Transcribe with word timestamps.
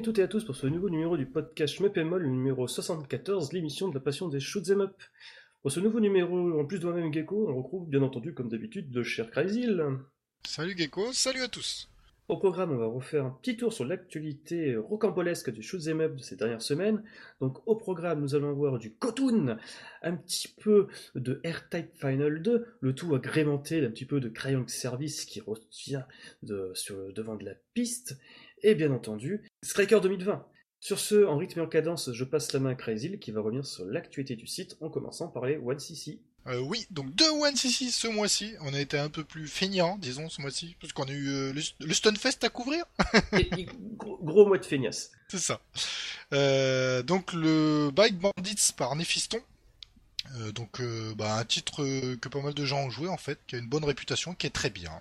À 0.00 0.02
toutes 0.02 0.18
et 0.18 0.22
à 0.22 0.28
tous 0.28 0.46
pour 0.46 0.56
ce 0.56 0.66
nouveau 0.66 0.88
numéro 0.88 1.18
du 1.18 1.26
podcast 1.26 1.74
Schmeppemol, 1.74 2.22
le 2.22 2.30
numéro 2.30 2.66
74, 2.66 3.52
l'émission 3.52 3.90
de 3.90 3.94
la 3.94 4.00
passion 4.00 4.28
des 4.28 4.40
shoot'em 4.40 4.80
up. 4.80 4.96
Pour 5.60 5.70
ce 5.70 5.78
nouveau 5.78 6.00
numéro, 6.00 6.58
en 6.58 6.64
plus 6.64 6.78
de 6.78 6.86
moi-même 6.86 7.12
Gecko, 7.12 7.50
on 7.50 7.54
retrouve 7.54 7.86
bien 7.86 8.00
entendu 8.00 8.32
comme 8.32 8.48
d'habitude 8.48 8.94
le 8.94 9.02
cher 9.02 9.30
Crazyl. 9.30 9.84
Salut 10.46 10.74
Gecko, 10.74 11.12
salut 11.12 11.42
à 11.42 11.48
tous. 11.48 11.90
Au 12.28 12.38
programme, 12.38 12.72
on 12.72 12.78
va 12.78 12.86
refaire 12.86 13.26
un 13.26 13.30
petit 13.42 13.58
tour 13.58 13.74
sur 13.74 13.84
l'actualité 13.84 14.74
rocambolesque 14.74 15.50
du 15.50 15.62
shoot'em 15.62 16.00
up 16.00 16.16
de 16.16 16.22
ces 16.22 16.36
dernières 16.36 16.62
semaines. 16.62 17.02
Donc 17.42 17.58
au 17.66 17.76
programme, 17.76 18.22
nous 18.22 18.34
allons 18.34 18.54
voir 18.54 18.78
du 18.78 18.94
Kotun, 18.94 19.58
un 20.02 20.16
petit 20.16 20.48
peu 20.48 20.86
de 21.14 21.42
Airtight 21.44 21.90
Final 21.94 22.40
2, 22.40 22.66
le 22.80 22.94
tout 22.94 23.14
agrémenté 23.14 23.82
d'un 23.82 23.90
petit 23.90 24.06
peu 24.06 24.18
de 24.18 24.30
Crayon 24.30 24.64
Service 24.66 25.26
qui 25.26 25.40
revient 25.40 26.04
de, 26.42 26.70
sur 26.72 26.96
le 26.96 27.12
devant 27.12 27.36
de 27.36 27.44
la 27.44 27.54
piste, 27.74 28.18
et 28.62 28.74
bien 28.74 28.92
entendu, 28.92 29.49
Striker 29.62 30.00
2020. 30.00 30.44
Sur 30.80 30.98
ce, 30.98 31.26
en 31.26 31.36
rythme 31.36 31.60
et 31.60 31.62
en 31.62 31.68
cadence, 31.68 32.10
je 32.12 32.24
passe 32.24 32.52
la 32.52 32.60
main 32.60 32.70
à 32.70 32.74
Crazyl 32.74 33.18
qui 33.18 33.30
va 33.32 33.42
revenir 33.42 33.66
sur 33.66 33.84
l'actualité 33.84 34.34
du 34.34 34.46
site 34.46 34.76
en 34.80 34.88
commençant 34.88 35.28
par 35.28 35.44
les 35.44 35.58
1cc. 35.58 36.20
Euh, 36.46 36.58
oui, 36.60 36.86
donc 36.90 37.14
deux 37.14 37.28
One 37.28 37.54
CC 37.54 37.90
ce 37.90 38.08
mois-ci. 38.08 38.54
On 38.62 38.72
a 38.72 38.80
été 38.80 38.98
un 38.98 39.10
peu 39.10 39.24
plus 39.24 39.46
feignant, 39.46 39.98
disons, 39.98 40.30
ce 40.30 40.40
mois-ci, 40.40 40.74
parce 40.80 40.94
qu'on 40.94 41.04
a 41.04 41.12
eu 41.12 41.28
euh, 41.28 41.52
le, 41.52 41.86
le 41.86 41.94
Stunfest 41.94 42.42
à 42.42 42.48
couvrir. 42.48 42.84
Et, 43.32 43.66
gros, 43.96 44.18
gros 44.22 44.46
mois 44.46 44.56
de 44.56 44.64
feignasse. 44.64 45.12
C'est 45.28 45.38
ça. 45.38 45.60
Euh, 46.32 47.02
donc 47.02 47.34
le 47.34 47.90
Bike 47.90 48.18
Bandits 48.18 48.72
par 48.74 48.96
Néphiston. 48.96 49.40
Euh, 50.36 50.52
donc 50.52 50.80
bah, 51.16 51.36
un 51.36 51.44
titre 51.44 51.82
que 52.16 52.28
pas 52.28 52.40
mal 52.40 52.54
de 52.54 52.64
gens 52.64 52.84
ont 52.84 52.90
joué 52.90 53.08
en 53.08 53.16
fait, 53.16 53.38
qui 53.46 53.56
a 53.56 53.58
une 53.58 53.68
bonne 53.68 53.84
réputation, 53.84 54.34
qui 54.34 54.46
est 54.46 54.50
très 54.50 54.70
bien. 54.70 54.92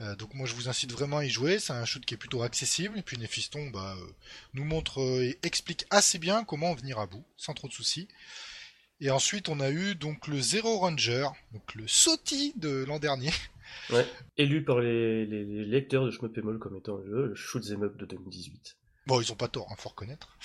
Euh, 0.00 0.16
donc 0.16 0.34
moi 0.34 0.46
je 0.46 0.54
vous 0.54 0.68
incite 0.68 0.90
vraiment 0.92 1.18
à 1.18 1.24
y 1.24 1.30
jouer, 1.30 1.58
c'est 1.60 1.72
un 1.72 1.84
shoot 1.84 2.04
qui 2.04 2.14
est 2.14 2.18
plutôt 2.18 2.42
accessible, 2.42 2.98
et 2.98 3.02
puis 3.02 3.16
Néphiston 3.16 3.70
bah, 3.70 3.94
euh, 3.98 4.06
nous 4.52 4.64
montre 4.64 4.98
et 5.22 5.38
explique 5.44 5.84
assez 5.90 6.18
bien 6.18 6.42
comment 6.44 6.70
en 6.70 6.74
venir 6.74 6.98
à 6.98 7.06
bout, 7.06 7.24
sans 7.36 7.54
trop 7.54 7.68
de 7.68 7.72
soucis. 7.72 8.08
Et 9.00 9.10
ensuite 9.10 9.48
on 9.48 9.60
a 9.60 9.70
eu 9.70 9.94
donc 9.94 10.26
le 10.26 10.40
Zero 10.40 10.78
Ranger, 10.78 11.28
donc 11.52 11.74
le 11.74 11.86
Soti 11.86 12.52
de 12.56 12.84
l'an 12.84 12.98
dernier. 12.98 13.30
Ouais. 13.90 14.06
Élu 14.36 14.62
par 14.62 14.78
les, 14.78 15.26
les- 15.26 15.44
les 15.44 15.64
lecteurs 15.64 16.04
de 16.04 16.10
Schmeppemol 16.10 16.58
comme 16.58 16.76
étant 16.76 16.96
le, 16.98 17.28
le 17.28 17.34
shoot'em 17.34 17.82
up 17.82 17.96
de 17.96 18.04
2018. 18.06 18.76
Bon, 19.06 19.20
ils 19.20 19.32
ont 19.32 19.36
pas 19.36 19.48
tort, 19.48 19.66
hein, 19.72 19.74
faut 19.78 19.88
reconnaître. 19.88 20.36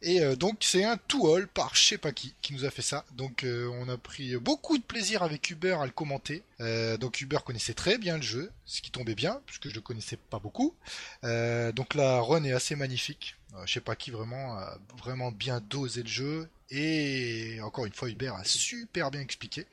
Et 0.00 0.20
euh, 0.20 0.36
donc 0.36 0.58
c'est 0.60 0.84
un 0.84 0.96
tout-all 0.96 1.48
par 1.48 1.74
je 1.74 1.82
sais 1.82 1.98
pas 1.98 2.12
qui 2.12 2.34
qui 2.40 2.52
nous 2.54 2.64
a 2.64 2.70
fait 2.70 2.82
ça. 2.82 3.04
Donc 3.12 3.42
euh, 3.42 3.68
on 3.80 3.88
a 3.88 3.96
pris 3.96 4.36
beaucoup 4.36 4.78
de 4.78 4.82
plaisir 4.82 5.22
avec 5.22 5.50
Hubert 5.50 5.80
à 5.80 5.86
le 5.86 5.92
commenter. 5.92 6.44
Euh, 6.60 6.96
donc 6.96 7.20
Hubert 7.20 7.42
connaissait 7.42 7.74
très 7.74 7.98
bien 7.98 8.16
le 8.16 8.22
jeu, 8.22 8.52
ce 8.64 8.80
qui 8.80 8.92
tombait 8.92 9.16
bien 9.16 9.40
puisque 9.46 9.68
je 9.68 9.74
le 9.74 9.80
connaissais 9.80 10.16
pas 10.16 10.38
beaucoup. 10.38 10.74
Donc 11.22 11.94
la 11.94 12.20
run 12.20 12.44
est 12.44 12.52
assez 12.52 12.76
magnifique. 12.76 13.36
Je 13.64 13.72
sais 13.72 13.80
pas 13.80 13.96
qui 13.96 14.10
vraiment 14.10 14.56
a 14.56 14.78
vraiment 14.98 15.32
bien 15.32 15.60
dosé 15.60 16.02
le 16.02 16.08
jeu 16.08 16.48
et 16.70 17.58
encore 17.62 17.86
une 17.86 17.92
fois 17.92 18.08
Hubert 18.08 18.34
a 18.34 18.44
super 18.44 19.10
bien 19.10 19.20
expliqué. 19.20 19.66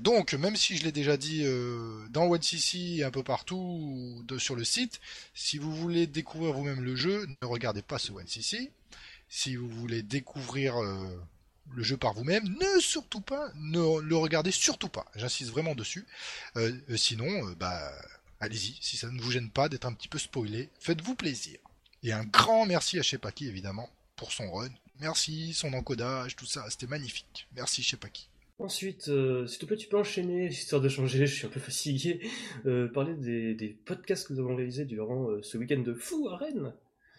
Donc, 0.00 0.32
même 0.34 0.54
si 0.54 0.76
je 0.76 0.84
l'ai 0.84 0.92
déjà 0.92 1.16
dit 1.16 1.44
dans 2.10 2.26
OneCC 2.26 2.98
et 2.98 3.04
un 3.04 3.10
peu 3.10 3.24
partout 3.24 4.24
sur 4.38 4.54
le 4.54 4.64
site, 4.64 5.00
si 5.34 5.58
vous 5.58 5.74
voulez 5.74 6.06
découvrir 6.06 6.52
vous-même 6.52 6.82
le 6.82 6.94
jeu, 6.94 7.26
ne 7.42 7.46
regardez 7.46 7.82
pas 7.82 7.98
ce 7.98 8.12
OneCC. 8.12 8.70
Si 9.28 9.56
vous 9.56 9.68
voulez 9.68 10.02
découvrir 10.02 10.76
euh, 10.76 11.08
le 11.74 11.82
jeu 11.82 11.96
par 11.96 12.14
vous-même, 12.14 12.44
ne 12.44 12.80
surtout 12.80 13.20
pas, 13.20 13.50
ne 13.56 14.00
le 14.00 14.16
regardez 14.16 14.50
surtout 14.50 14.88
pas. 14.88 15.06
J'insiste 15.14 15.50
vraiment 15.50 15.74
dessus. 15.74 16.06
Euh, 16.56 16.72
euh, 16.90 16.96
sinon, 16.96 17.28
bah, 17.58 17.92
allez-y. 18.40 18.76
Si 18.80 18.96
ça 18.96 19.10
ne 19.10 19.20
vous 19.20 19.30
gêne 19.30 19.50
pas 19.50 19.68
d'être 19.68 19.86
un 19.86 19.92
petit 19.92 20.08
peu 20.08 20.18
spoilé, 20.18 20.70
faites-vous 20.80 21.14
plaisir. 21.14 21.58
Et 22.02 22.12
un 22.12 22.24
grand 22.24 22.66
merci 22.66 22.98
à 22.98 23.02
Shepaki 23.02 23.46
évidemment 23.48 23.90
pour 24.16 24.32
son 24.32 24.50
run. 24.50 24.70
Merci, 25.00 25.52
son 25.52 25.72
encodage, 25.74 26.36
tout 26.36 26.46
ça, 26.46 26.64
c'était 26.70 26.86
magnifique. 26.86 27.48
Merci 27.54 27.82
Shepaki. 27.82 28.28
Ensuite, 28.58 29.08
euh, 29.08 29.46
s'il 29.46 29.58
te 29.58 29.66
plaît, 29.66 29.76
tu 29.76 29.88
peux 29.88 29.98
enchaîner, 29.98 30.46
histoire 30.46 30.80
de 30.80 30.88
changer, 30.88 31.26
je 31.26 31.34
suis 31.34 31.46
un 31.46 31.50
peu 31.50 31.60
fatigué, 31.60 32.20
parler 32.94 33.14
des, 33.14 33.76
podcasts 33.84 34.28
que 34.28 34.32
nous 34.32 34.40
avons 34.40 34.56
réalisés 34.56 34.86
durant 34.86 35.28
ce 35.42 35.58
week-end 35.58 35.80
de 35.80 35.92
fou 35.92 36.28
à 36.30 36.36
Rennes. 36.36 36.72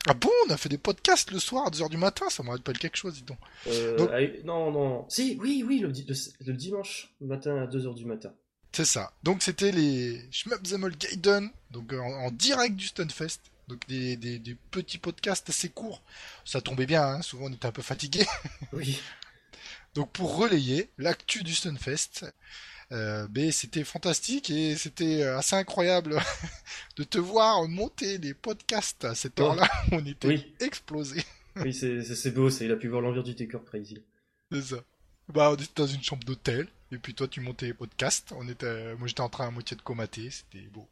Ah 0.09 0.13
bon, 0.13 0.29
on 0.47 0.51
a 0.51 0.57
fait 0.57 0.69
des 0.69 0.77
podcasts 0.77 1.31
le 1.31 1.39
soir 1.39 1.67
à 1.67 1.69
2h 1.69 1.89
du 1.89 1.97
matin, 1.97 2.29
ça 2.29 2.41
me 2.43 2.49
rappelle 2.49 2.77
quelque 2.79 2.95
chose, 2.97 3.15
dis 3.15 3.23
donc. 3.23 3.37
Euh, 3.67 3.97
Donc- 3.97 4.09
non, 4.45 4.71
non, 4.71 5.05
si, 5.09 5.37
oui, 5.41 5.63
oui, 5.67 5.79
le, 5.79 5.91
di- 5.91 6.05
le- 6.07 6.45
le 6.45 6.53
dimanche 6.53 7.13
matin 7.21 7.63
à 7.63 7.67
2h 7.67 7.93
du 7.95 8.05
matin. 8.05 8.31
C'est 8.71 8.85
ça. 8.85 9.11
Donc 9.23 9.41
c'était 9.43 9.71
les 9.71 10.21
Schmepzemol 10.31 10.95
Gaiden, 10.95 11.49
donc 11.71 11.91
en, 11.93 11.97
en 12.25 12.31
direct 12.31 12.75
du 12.75 12.85
Stunfest. 12.87 13.39
Donc 13.67 13.85
des, 13.87 14.15
des, 14.15 14.39
des 14.39 14.55
petits 14.71 14.97
podcasts 14.97 15.49
assez 15.49 15.67
courts. 15.69 16.01
Ça 16.45 16.61
tombait 16.61 16.85
bien, 16.85 17.03
hein, 17.03 17.21
souvent 17.21 17.47
on 17.47 17.51
était 17.53 17.65
un 17.65 17.71
peu 17.71 17.81
fatigué. 17.81 18.25
Oui. 18.71 18.99
Donc 19.93 20.11
pour 20.11 20.37
relayer 20.37 20.89
l'actu 20.97 21.43
du 21.43 21.55
Stunfest, 21.55 22.23
euh, 22.23 22.31
mais 22.91 23.51
c'était 23.51 23.83
fantastique 23.83 24.49
et 24.49 24.75
c'était 24.75 25.23
assez 25.23 25.55
incroyable 25.55 26.17
de 26.97 27.03
te 27.03 27.17
voir 27.17 27.67
monter 27.67 28.17
les 28.17 28.33
podcasts 28.33 29.05
à 29.05 29.15
cette 29.15 29.39
Oh. 29.39 29.43
heure-là. 29.43 29.69
On 29.91 30.05
était 30.05 30.27
Oui, 30.27 30.53
explosés. 30.59 31.23
oui, 31.57 31.73
c'est 31.73 32.31
beau, 32.31 32.49
il 32.49 32.71
a 32.71 32.75
pu 32.75 32.87
voir 32.87 33.01
l'envers 33.01 33.23
du 33.23 33.33
décor 33.33 33.63
crazy. 33.65 34.03
C'est 34.51 34.61
ça. 34.61 34.77
Bah, 35.33 35.51
on 35.51 35.55
était 35.55 35.67
dans 35.75 35.87
une 35.87 36.01
chambre 36.01 36.23
d'hôtel, 36.23 36.69
et 36.89 36.97
puis 36.97 37.13
toi 37.13 37.27
tu 37.27 37.41
montais 37.41 37.65
les 37.65 37.73
podcasts. 37.73 38.31
On 38.31 38.47
était, 38.47 38.95
moi 38.95 39.07
j'étais 39.09 39.19
en 39.21 39.27
train 39.27 39.47
à 39.47 39.51
moitié 39.51 39.75
de 39.75 39.81
comater, 39.81 40.29
c'était 40.31 40.65
beau. 40.67 40.87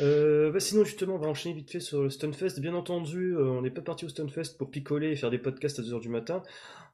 Euh, 0.00 0.52
bah 0.52 0.60
sinon, 0.60 0.84
justement, 0.84 1.14
on 1.14 1.18
va 1.18 1.28
enchaîner 1.28 1.54
vite 1.54 1.70
fait 1.70 1.80
sur 1.80 2.02
le 2.02 2.10
Stunfest. 2.10 2.60
Bien 2.60 2.74
entendu, 2.74 3.34
euh, 3.34 3.44
on 3.44 3.62
n'est 3.62 3.70
pas 3.70 3.82
parti 3.82 4.04
au 4.04 4.08
Stunfest 4.08 4.56
pour 4.58 4.70
picoler 4.70 5.12
et 5.12 5.16
faire 5.16 5.30
des 5.30 5.38
podcasts 5.38 5.78
à 5.78 5.82
2h 5.82 6.00
du 6.00 6.08
matin. 6.08 6.42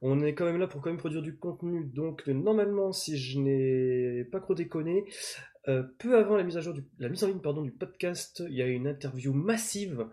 On 0.00 0.22
est 0.22 0.34
quand 0.34 0.44
même 0.44 0.58
là 0.58 0.66
pour 0.66 0.80
quand 0.80 0.90
même 0.90 0.98
produire 0.98 1.22
du 1.22 1.36
contenu. 1.36 1.84
Donc, 1.84 2.26
normalement, 2.26 2.92
si 2.92 3.18
je 3.18 3.38
n'ai 3.38 4.24
pas 4.24 4.40
trop 4.40 4.54
déconné, 4.54 5.04
euh, 5.68 5.84
peu 5.98 6.16
avant 6.16 6.36
la 6.36 6.42
mise, 6.42 6.56
en 6.56 6.72
ligne 6.72 7.64
du 7.64 7.72
podcast, 7.72 8.42
il 8.48 8.54
y 8.54 8.62
a 8.62 8.66
une 8.66 8.88
interview 8.88 9.32
massive 9.32 10.06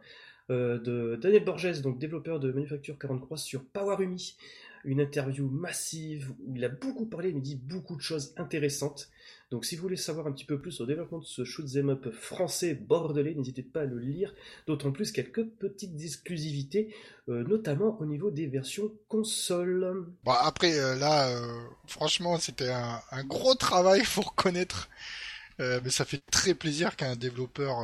euh, 0.51 0.79
de 0.79 1.15
Daniel 1.15 1.43
Borges, 1.43 1.81
donc 1.81 1.97
développeur 1.97 2.39
de 2.39 2.51
Manufacture 2.51 2.97
43 2.99 3.37
sur 3.37 3.65
Powerumi. 3.65 4.35
Une 4.85 5.01
interview 5.01 5.49
massive 5.49 6.31
où 6.45 6.55
il 6.55 6.63
a 6.63 6.69
beaucoup 6.69 7.05
parlé, 7.05 7.33
mais 7.33 7.41
dit 7.41 7.55
beaucoup 7.55 7.95
de 7.95 8.01
choses 8.01 8.33
intéressantes. 8.37 9.09
Donc 9.51 9.65
si 9.65 9.75
vous 9.75 9.81
voulez 9.81 9.97
savoir 9.97 10.27
un 10.27 10.31
petit 10.31 10.45
peu 10.45 10.59
plus 10.59 10.79
au 10.79 10.85
développement 10.85 11.17
de 11.17 11.25
ce 11.25 11.43
shoot'em 11.43 11.89
up 11.89 12.11
français 12.11 12.75
bordelais, 12.75 13.33
n'hésitez 13.33 13.63
pas 13.63 13.81
à 13.81 13.85
le 13.85 13.97
lire, 13.97 14.33
d'autant 14.67 14.91
plus 14.91 15.11
quelques 15.11 15.43
petites 15.43 15.99
exclusivités, 16.01 16.93
euh, 17.29 17.43
notamment 17.43 17.97
au 17.99 18.05
niveau 18.05 18.29
des 18.29 18.45
versions 18.45 18.91
console. 19.07 20.05
Bon, 20.23 20.33
après, 20.33 20.77
euh, 20.77 20.95
là, 20.95 21.29
euh, 21.29 21.61
franchement, 21.87 22.37
c'était 22.37 22.69
un, 22.69 23.01
un 23.11 23.23
gros 23.23 23.55
travail, 23.55 24.01
faut 24.05 24.21
reconnaître. 24.21 24.87
Euh, 25.59 25.81
mais 25.83 25.89
ça 25.89 26.05
fait 26.05 26.21
très 26.31 26.53
plaisir 26.53 26.95
qu'un 26.95 27.15
développeur 27.15 27.79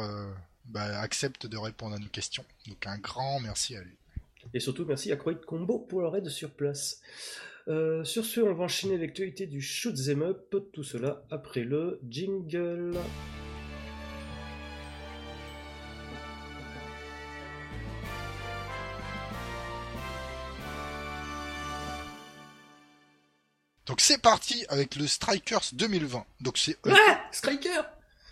bah, 0.66 1.00
accepte 1.00 1.48
de 1.48 1.58
répondre 1.58 1.96
à 1.96 2.00
nos 2.00 2.08
questions. 2.08 2.46
Donc 2.68 2.86
un 2.86 2.98
grand 3.00 3.40
merci 3.40 3.76
à 3.76 3.82
lui. 3.82 3.98
Et 4.54 4.60
surtout 4.60 4.86
merci 4.86 5.12
à 5.12 5.18
Croix 5.18 5.34
Combo 5.34 5.80
pour 5.80 6.02
leur 6.02 6.16
aide 6.16 6.30
sur 6.30 6.52
place. 6.52 7.02
Euh, 7.68 8.04
sur 8.04 8.24
ce, 8.26 8.42
on 8.42 8.54
va 8.54 8.66
enchaîner 8.66 8.98
l'actualité 8.98 9.48
du 9.48 9.60
shoot'em 9.60 10.22
up, 10.22 10.54
tout 10.72 10.84
cela 10.84 11.24
après 11.32 11.64
le 11.64 12.00
jingle. 12.08 12.96
Donc 23.88 24.02
c'est 24.02 24.22
parti 24.22 24.66
avec 24.70 24.96
le 24.96 25.08
Strikers 25.08 25.74
2020. 25.74 26.26
Donc 26.42 26.58
c'est 26.58 26.78
Ah 26.88 27.22
Striker 27.32 27.82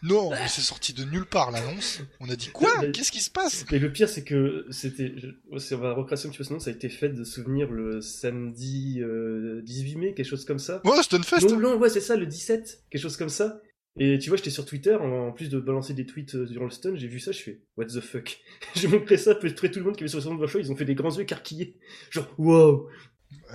non, 0.03 0.29
mais 0.31 0.47
c'est 0.47 0.61
sorti 0.61 0.93
de 0.93 1.03
nulle 1.05 1.25
part 1.25 1.51
l'annonce. 1.51 2.01
On 2.19 2.29
a 2.29 2.35
dit 2.35 2.49
quoi? 2.49 2.69
Qu'est-ce 2.91 3.11
qui 3.11 3.21
se 3.21 3.31
passe? 3.31 3.65
Et 3.71 3.79
le 3.79 3.91
pire, 3.91 4.09
c'est 4.09 4.23
que 4.23 4.65
c'était. 4.69 5.15
On 5.51 5.77
va 5.77 5.93
recrasser 5.93 6.27
un 6.27 6.31
petit 6.31 6.37
peu 6.37 6.43
ce 6.43 6.53
nom, 6.53 6.59
ça 6.59 6.69
a 6.69 6.73
été 6.73 6.89
fait 6.89 7.09
de 7.09 7.23
souvenir 7.23 7.71
le 7.71 8.01
samedi 8.01 9.01
euh, 9.01 9.61
18 9.63 9.95
mai, 9.95 10.13
quelque 10.13 10.25
chose 10.25 10.45
comme 10.45 10.59
ça. 10.59 10.81
Ouais, 10.83 11.01
Stunfest. 11.01 11.47
Non, 11.49 11.59
non, 11.59 11.77
ouais, 11.77 11.89
c'est 11.89 12.01
ça, 12.01 12.17
le 12.17 12.25
17, 12.25 12.83
quelque 12.89 13.01
chose 13.01 13.17
comme 13.17 13.29
ça. 13.29 13.61
Et 13.95 14.17
tu 14.17 14.29
vois, 14.29 14.37
j'étais 14.37 14.49
sur 14.49 14.65
Twitter, 14.65 14.95
en 14.95 15.31
plus 15.31 15.49
de 15.49 15.59
balancer 15.59 15.93
des 15.93 16.07
tweets 16.07 16.33
euh, 16.33 16.47
durant 16.47 16.65
le 16.65 16.71
stun, 16.71 16.95
j'ai 16.95 17.07
vu 17.07 17.19
ça, 17.19 17.31
je 17.31 17.39
fais 17.39 17.61
What 17.77 17.85
the 17.85 18.01
fuck? 18.01 18.39
J'ai 18.75 18.87
montré 18.87 19.17
ça 19.17 19.31
à 19.31 19.35
peu 19.35 19.53
près 19.53 19.69
tout 19.69 19.77
le 19.77 19.85
monde 19.85 19.95
qui 19.95 20.03
avait 20.03 20.09
sur 20.09 20.17
le 20.17 20.23
salon 20.23 20.35
de 20.35 20.47
show, 20.47 20.59
ils 20.59 20.71
ont 20.71 20.75
fait 20.75 20.85
des 20.85 20.95
grands 20.95 21.11
yeux 21.11 21.21
écarquillés. 21.21 21.77
Genre, 22.09 22.27
wow 22.39 22.89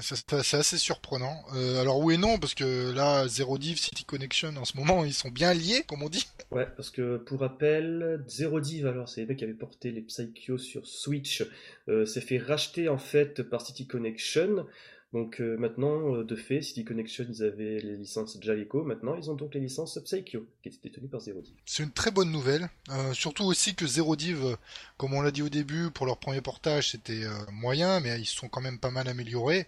C'est 0.01 0.55
assez 0.55 0.79
surprenant. 0.79 1.45
Euh, 1.55 1.81
alors 1.81 2.01
oui 2.01 2.15
et 2.15 2.19
non, 2.19 2.39
parce 2.39 2.55
que 2.55 2.93
là, 2.93 3.27
Zero 3.29 3.59
Div, 3.59 3.79
City 3.79 4.05
Connection, 4.05 4.57
en 4.57 4.65
ce 4.65 4.77
moment, 4.77 5.05
ils 5.05 5.15
sont 5.15 5.31
bien 5.31 5.55
liés, 5.55 5.85
comme 5.87 6.03
on 6.03 6.09
dit. 6.09 6.27
Ouais, 6.51 6.67
parce 6.77 6.91
que 6.91 7.17
pour 7.17 7.41
rappel, 7.41 8.23
Zero 8.29 8.61
Div, 8.61 8.87
alors 8.87 9.09
c'est 9.09 9.23
les 9.23 9.27
mecs 9.27 9.39
qui 9.39 9.45
avaient 9.45 9.55
porté 9.55 9.91
les 9.91 10.03
Psycho 10.03 10.59
sur 10.59 10.87
Switch, 10.87 11.45
euh, 11.89 12.07
s'est 12.07 12.21
fait 12.21 12.39
racheter 12.39 12.89
en 12.89 12.99
fait 12.99 13.43
par 13.43 13.61
City 13.61 13.87
Connection. 13.87 14.67
Donc 15.15 15.41
euh, 15.41 15.57
maintenant, 15.57 16.17
euh, 16.17 16.25
de 16.25 16.37
fait, 16.37 16.61
City 16.61 16.85
Connection, 16.85 17.25
ils 17.29 17.43
avaient 17.43 17.79
les 17.79 17.97
licences 17.97 18.37
Jaleco, 18.43 18.85
maintenant 18.85 19.15
ils 19.17 19.31
ont 19.31 19.35
donc 19.35 19.55
les 19.55 19.61
licences 19.61 19.99
Psycho, 20.05 20.47
qui 20.63 20.69
étaient 20.69 20.89
détenues 20.89 21.09
par 21.09 21.21
Zero 21.21 21.41
Div. 21.41 21.55
C'est 21.65 21.83
une 21.83 21.93
très 21.93 22.11
bonne 22.11 22.31
nouvelle, 22.31 22.69
euh, 22.91 23.15
surtout 23.15 23.45
aussi 23.45 23.75
que 23.75 23.87
Zero 23.87 24.17
Div, 24.17 24.45
euh, 24.45 24.57
comme 24.99 25.15
on 25.15 25.23
l'a 25.23 25.31
dit 25.31 25.41
au 25.41 25.49
début, 25.49 25.91
pour 25.91 26.05
leur 26.05 26.19
premier 26.19 26.43
portage 26.43 26.91
c'était 26.91 27.25
moyen, 27.51 28.01
mais 28.01 28.21
ils 28.21 28.27
se 28.27 28.37
sont 28.37 28.49
quand 28.49 28.61
même 28.61 28.79
pas 28.79 28.91
mal 28.91 29.09
améliorés. 29.09 29.67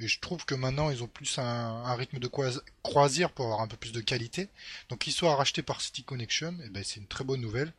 Et 0.00 0.06
je 0.06 0.20
trouve 0.20 0.44
que 0.46 0.54
maintenant 0.54 0.90
ils 0.90 1.02
ont 1.02 1.08
plus 1.08 1.38
un, 1.38 1.94
rythme 1.94 2.18
de 2.20 2.28
crois- 2.28 2.62
croisière 2.82 3.32
pour 3.32 3.46
avoir 3.46 3.60
un 3.60 3.66
peu 3.66 3.76
plus 3.76 3.92
de 3.92 4.00
qualité. 4.00 4.48
Donc 4.88 5.00
qu'ils 5.00 5.12
soient 5.12 5.34
rachetés 5.34 5.62
par 5.62 5.80
City 5.82 6.02
Connection, 6.04 6.54
eh 6.64 6.70
ben, 6.70 6.82
c'est 6.84 7.00
une 7.00 7.08
très 7.08 7.24
bonne 7.24 7.40
nouvelle. 7.40 7.72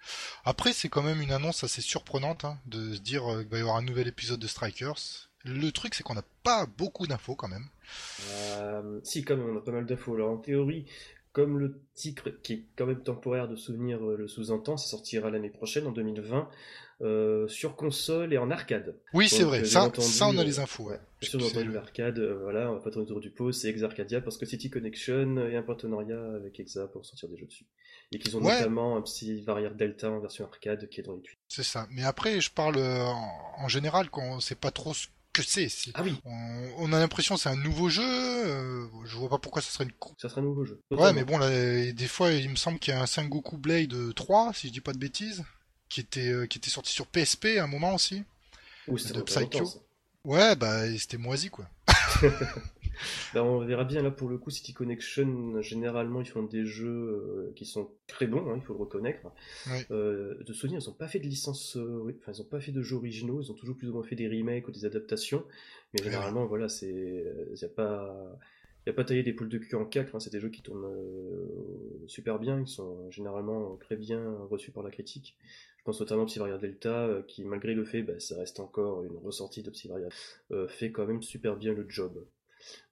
Après 0.46 0.74
c'est 0.74 0.90
quand 0.90 1.02
même 1.02 1.22
une 1.22 1.32
annonce 1.32 1.64
assez 1.64 1.82
surprenante 1.82 2.46
hein, 2.46 2.60
de 2.68 2.94
se 2.94 3.00
dire 3.00 3.24
qu'il 3.40 3.48
va 3.48 3.58
y 3.58 3.62
avoir 3.62 3.78
un 3.78 3.82
nouvel 3.82 4.08
épisode 4.08 4.40
de 4.40 4.48
Strikers. 4.48 5.29
Le 5.46 5.72
truc 5.72 5.96
c'est 5.96 6.04
qu'on 6.04 6.16
n'a 6.16 6.26
pas 6.44 6.66
beaucoup 6.66 7.08
d'infos 7.08 7.36
quand 7.36 7.48
même. 7.48 7.68
Euh, 8.32 9.00
si, 9.04 9.24
quand 9.24 9.38
même, 9.38 9.50
on 9.50 9.58
a 9.58 9.62
pas 9.62 9.72
mal 9.72 9.86
d'infos. 9.86 10.16
Alors, 10.16 10.32
en 10.32 10.38
théorie, 10.38 10.86
comme 11.32 11.58
le 11.60 11.80
titre, 11.96 12.30
qui 12.30 12.54
est 12.54 12.64
quand 12.76 12.86
même 12.86 13.02
temporaire 13.02 13.48
de 13.48 13.56
souvenir, 13.56 14.04
euh, 14.06 14.18
le 14.18 14.28
sous-entend, 14.28 14.78
ça 14.78 14.88
sortira 14.90 15.30
l'année 15.30 15.50
prochaine, 15.50 15.88
en 15.88 15.92
2020, 15.92 16.50
euh, 17.02 17.48
sur 17.48 17.76
console 17.76 18.34
et 18.34 18.38
en 18.38 18.52
arcade. 18.52 18.96
Oui 19.14 19.30
c'est 19.30 19.44
vrai, 19.44 19.64
ça, 19.64 19.80
bien 19.80 19.88
entendu, 19.88 20.08
ça 20.08 20.28
on 20.28 20.38
a 20.38 20.44
les 20.44 20.60
infos. 20.60 20.90
Ouais. 20.90 21.00
Le- 21.34 21.72
l'arcade, 21.74 22.20
euh, 22.20 22.40
voilà, 22.44 22.70
on 22.72 22.76
va 22.76 22.82
pas 22.82 22.92
tourner 22.92 23.06
autour 23.08 23.22
du 23.22 23.30
pot, 23.32 23.52
c'est 23.54 23.70
Exarcadia, 23.70 24.20
parce 24.22 24.38
que 24.38 24.46
City 24.46 24.70
Connection 24.70 25.38
et 25.48 25.56
un 25.56 25.64
partenariat 25.64 26.22
avec 26.36 26.60
Exa 26.60 26.88
pour 26.88 27.06
sortir 27.06 27.30
des 27.30 27.38
jeux 27.38 27.46
dessus. 27.46 27.66
Et 28.12 28.20
qu'ils 28.20 28.36
ont 28.36 28.42
Ouais. 28.44 28.58
notamment 28.58 28.98
un 28.98 29.02
petit 29.02 29.40
Variable 29.42 29.78
Delta 29.78 30.12
en 30.12 30.20
version 30.20 30.46
arcade 30.46 30.90
qui 30.90 31.00
est 31.00 31.04
dans 31.04 31.16
les 31.16 31.22
tuyaux. 31.22 31.38
C'est 31.48 31.64
ça. 31.64 31.88
Mais 31.92 32.04
après, 32.04 32.42
je 32.42 32.52
parle 32.52 32.78
en, 32.78 33.32
en 33.58 33.68
général 33.70 34.10
quand 34.10 34.22
on 34.24 34.40
sait 34.42 34.56
pas 34.56 34.72
trop 34.72 34.94
ce 34.94 35.08
que 35.44 35.50
c'est. 35.52 35.68
Ah 35.94 36.02
oui, 36.04 36.20
On, 36.26 36.70
on 36.78 36.94
a 36.94 37.00
l'impression 37.00 37.36
que 37.36 37.42
c'est 37.42 37.50
un 37.50 37.56
nouveau 37.56 37.90
jeu. 37.90 38.04
euh, 38.06 38.88
je 39.06 39.16
vois 39.18 39.30
pas 39.30 39.38
pourquoi 39.40 39.62
ça 39.62 39.70
serait 39.72 39.86
une. 39.86 39.92
ça 40.18 40.30
sera 40.30 40.42
un 40.42 40.44
nouveau 40.44 40.66
jeu. 40.66 40.82
Ouais, 40.92 41.14
mais 41.14 41.24
bon, 41.24 41.38
là, 41.38 41.50
des 41.92 42.08
fois, 42.08 42.32
il 42.32 42.50
me 42.50 42.56
semble 42.56 42.80
qu'il 42.80 42.94
y 42.94 42.98
a 42.98 43.02
un 43.02 43.06
Sengoku 43.06 43.58
Blade 43.58 44.14
3, 44.16 44.54
si 44.54 44.68
je 44.68 44.74
dis 44.74 44.82
pas 44.82 44.94
de 44.94 44.98
bêtises, 45.00 45.44
qui 45.90 46.00
était, 46.02 46.30
euh, 46.30 46.46
qui 46.48 46.58
était 46.58 46.70
sorti 46.70 46.92
sur 46.92 47.08
PSP 47.08 47.58
à 47.60 47.64
un 47.64 47.68
moment 47.68 47.94
aussi. 47.96 48.24
C'était 48.98 49.14
de 49.14 49.22
Psycho. 49.22 49.70
Ouais, 50.26 50.56
bah, 50.56 50.90
c'était 50.98 51.18
moisi, 51.18 51.50
quoi. 51.50 51.66
Ben, 53.34 53.44
on 53.44 53.60
verra 53.60 53.84
bien. 53.84 54.02
Là 54.02 54.12
pour 54.12 54.30
le 54.30 54.38
coup 54.38 54.50
City 54.50 54.74
Connection 54.74 55.62
généralement 55.62 56.22
ils 56.22 56.28
font 56.28 56.44
des 56.44 56.66
jeux 56.66 56.88
euh, 56.90 57.54
qui 57.56 57.66
sont 57.66 57.92
très 58.08 58.28
bons 58.28 58.50
hein, 58.50 58.56
il 58.58 58.62
faut 58.62 58.74
le 58.74 58.80
reconnaître. 58.80 59.22
Euh, 59.92 60.36
de 60.44 60.54
souvenir 60.54 60.80
ils 60.80 60.90
ont 60.90 60.94
pas 60.94 61.08
fait 61.08 61.20
de 61.20 61.28
licence 61.28 61.78
euh, 61.78 62.16
enfin 62.22 62.32
ils 62.34 62.42
ont 62.42 62.46
pas 62.46 62.60
fait 62.60 62.72
de 62.72 62.82
jeux 62.82 62.96
originaux. 62.96 63.42
Ils 63.42 63.52
ont 63.52 63.56
toujours 63.56 63.78
plus 63.78 63.90
ou 63.90 63.94
moins 63.94 64.04
fait 64.04 64.16
des 64.16 64.28
remakes 64.28 64.68
ou 64.68 64.72
des 64.72 64.86
adaptations. 64.86 65.44
Mais 65.94 66.00
Ouais, 66.02 66.06
généralement 66.06 66.46
voilà 66.46 66.70
c'est 66.70 67.26
il 67.54 67.60
y 67.60 67.66
a 67.66 67.70
pas 67.70 68.40
y 68.88 68.90
a 68.90 68.94
pas 68.94 69.04
taillé 69.04 69.24
des 69.24 69.34
poules 69.34 69.50
de 69.50 69.58
cul 69.58 69.76
en 69.76 69.86
quatre 69.86 70.16
hein, 70.16 70.20
c'est 70.20 70.32
des 70.32 70.40
jeux 70.40 70.50
qui 70.50 70.62
tournent 70.62 70.86
euh, 70.86 72.04
super 72.08 72.40
bien. 72.40 72.64
Qui 72.64 72.74
sont 72.74 73.10
généralement 73.12 73.76
très 73.78 73.96
bien 73.96 74.22
reçus 74.50 74.72
par 74.72 74.84
la 74.84 74.92
critique. 74.92 75.38
Je 75.78 75.84
pense 75.84 76.00
notamment 76.02 76.24
à 76.24 76.26
Psyvaria 76.26 76.58
Delta 76.58 77.10
qui 77.28 77.44
malgré 77.46 77.74
le 77.74 77.86
fait 77.86 78.04
bah, 78.04 78.20
ça 78.20 78.36
reste 78.38 78.60
encore 78.60 79.04
une 79.04 79.18
ressortie 79.18 79.64
de 79.64 79.70
Psyvaria 79.70 80.10
euh, 80.52 80.68
fait 80.68 80.92
quand 80.92 81.06
même 81.06 81.22
super 81.22 81.56
bien 81.56 81.74
le 81.74 81.86
job 81.90 82.24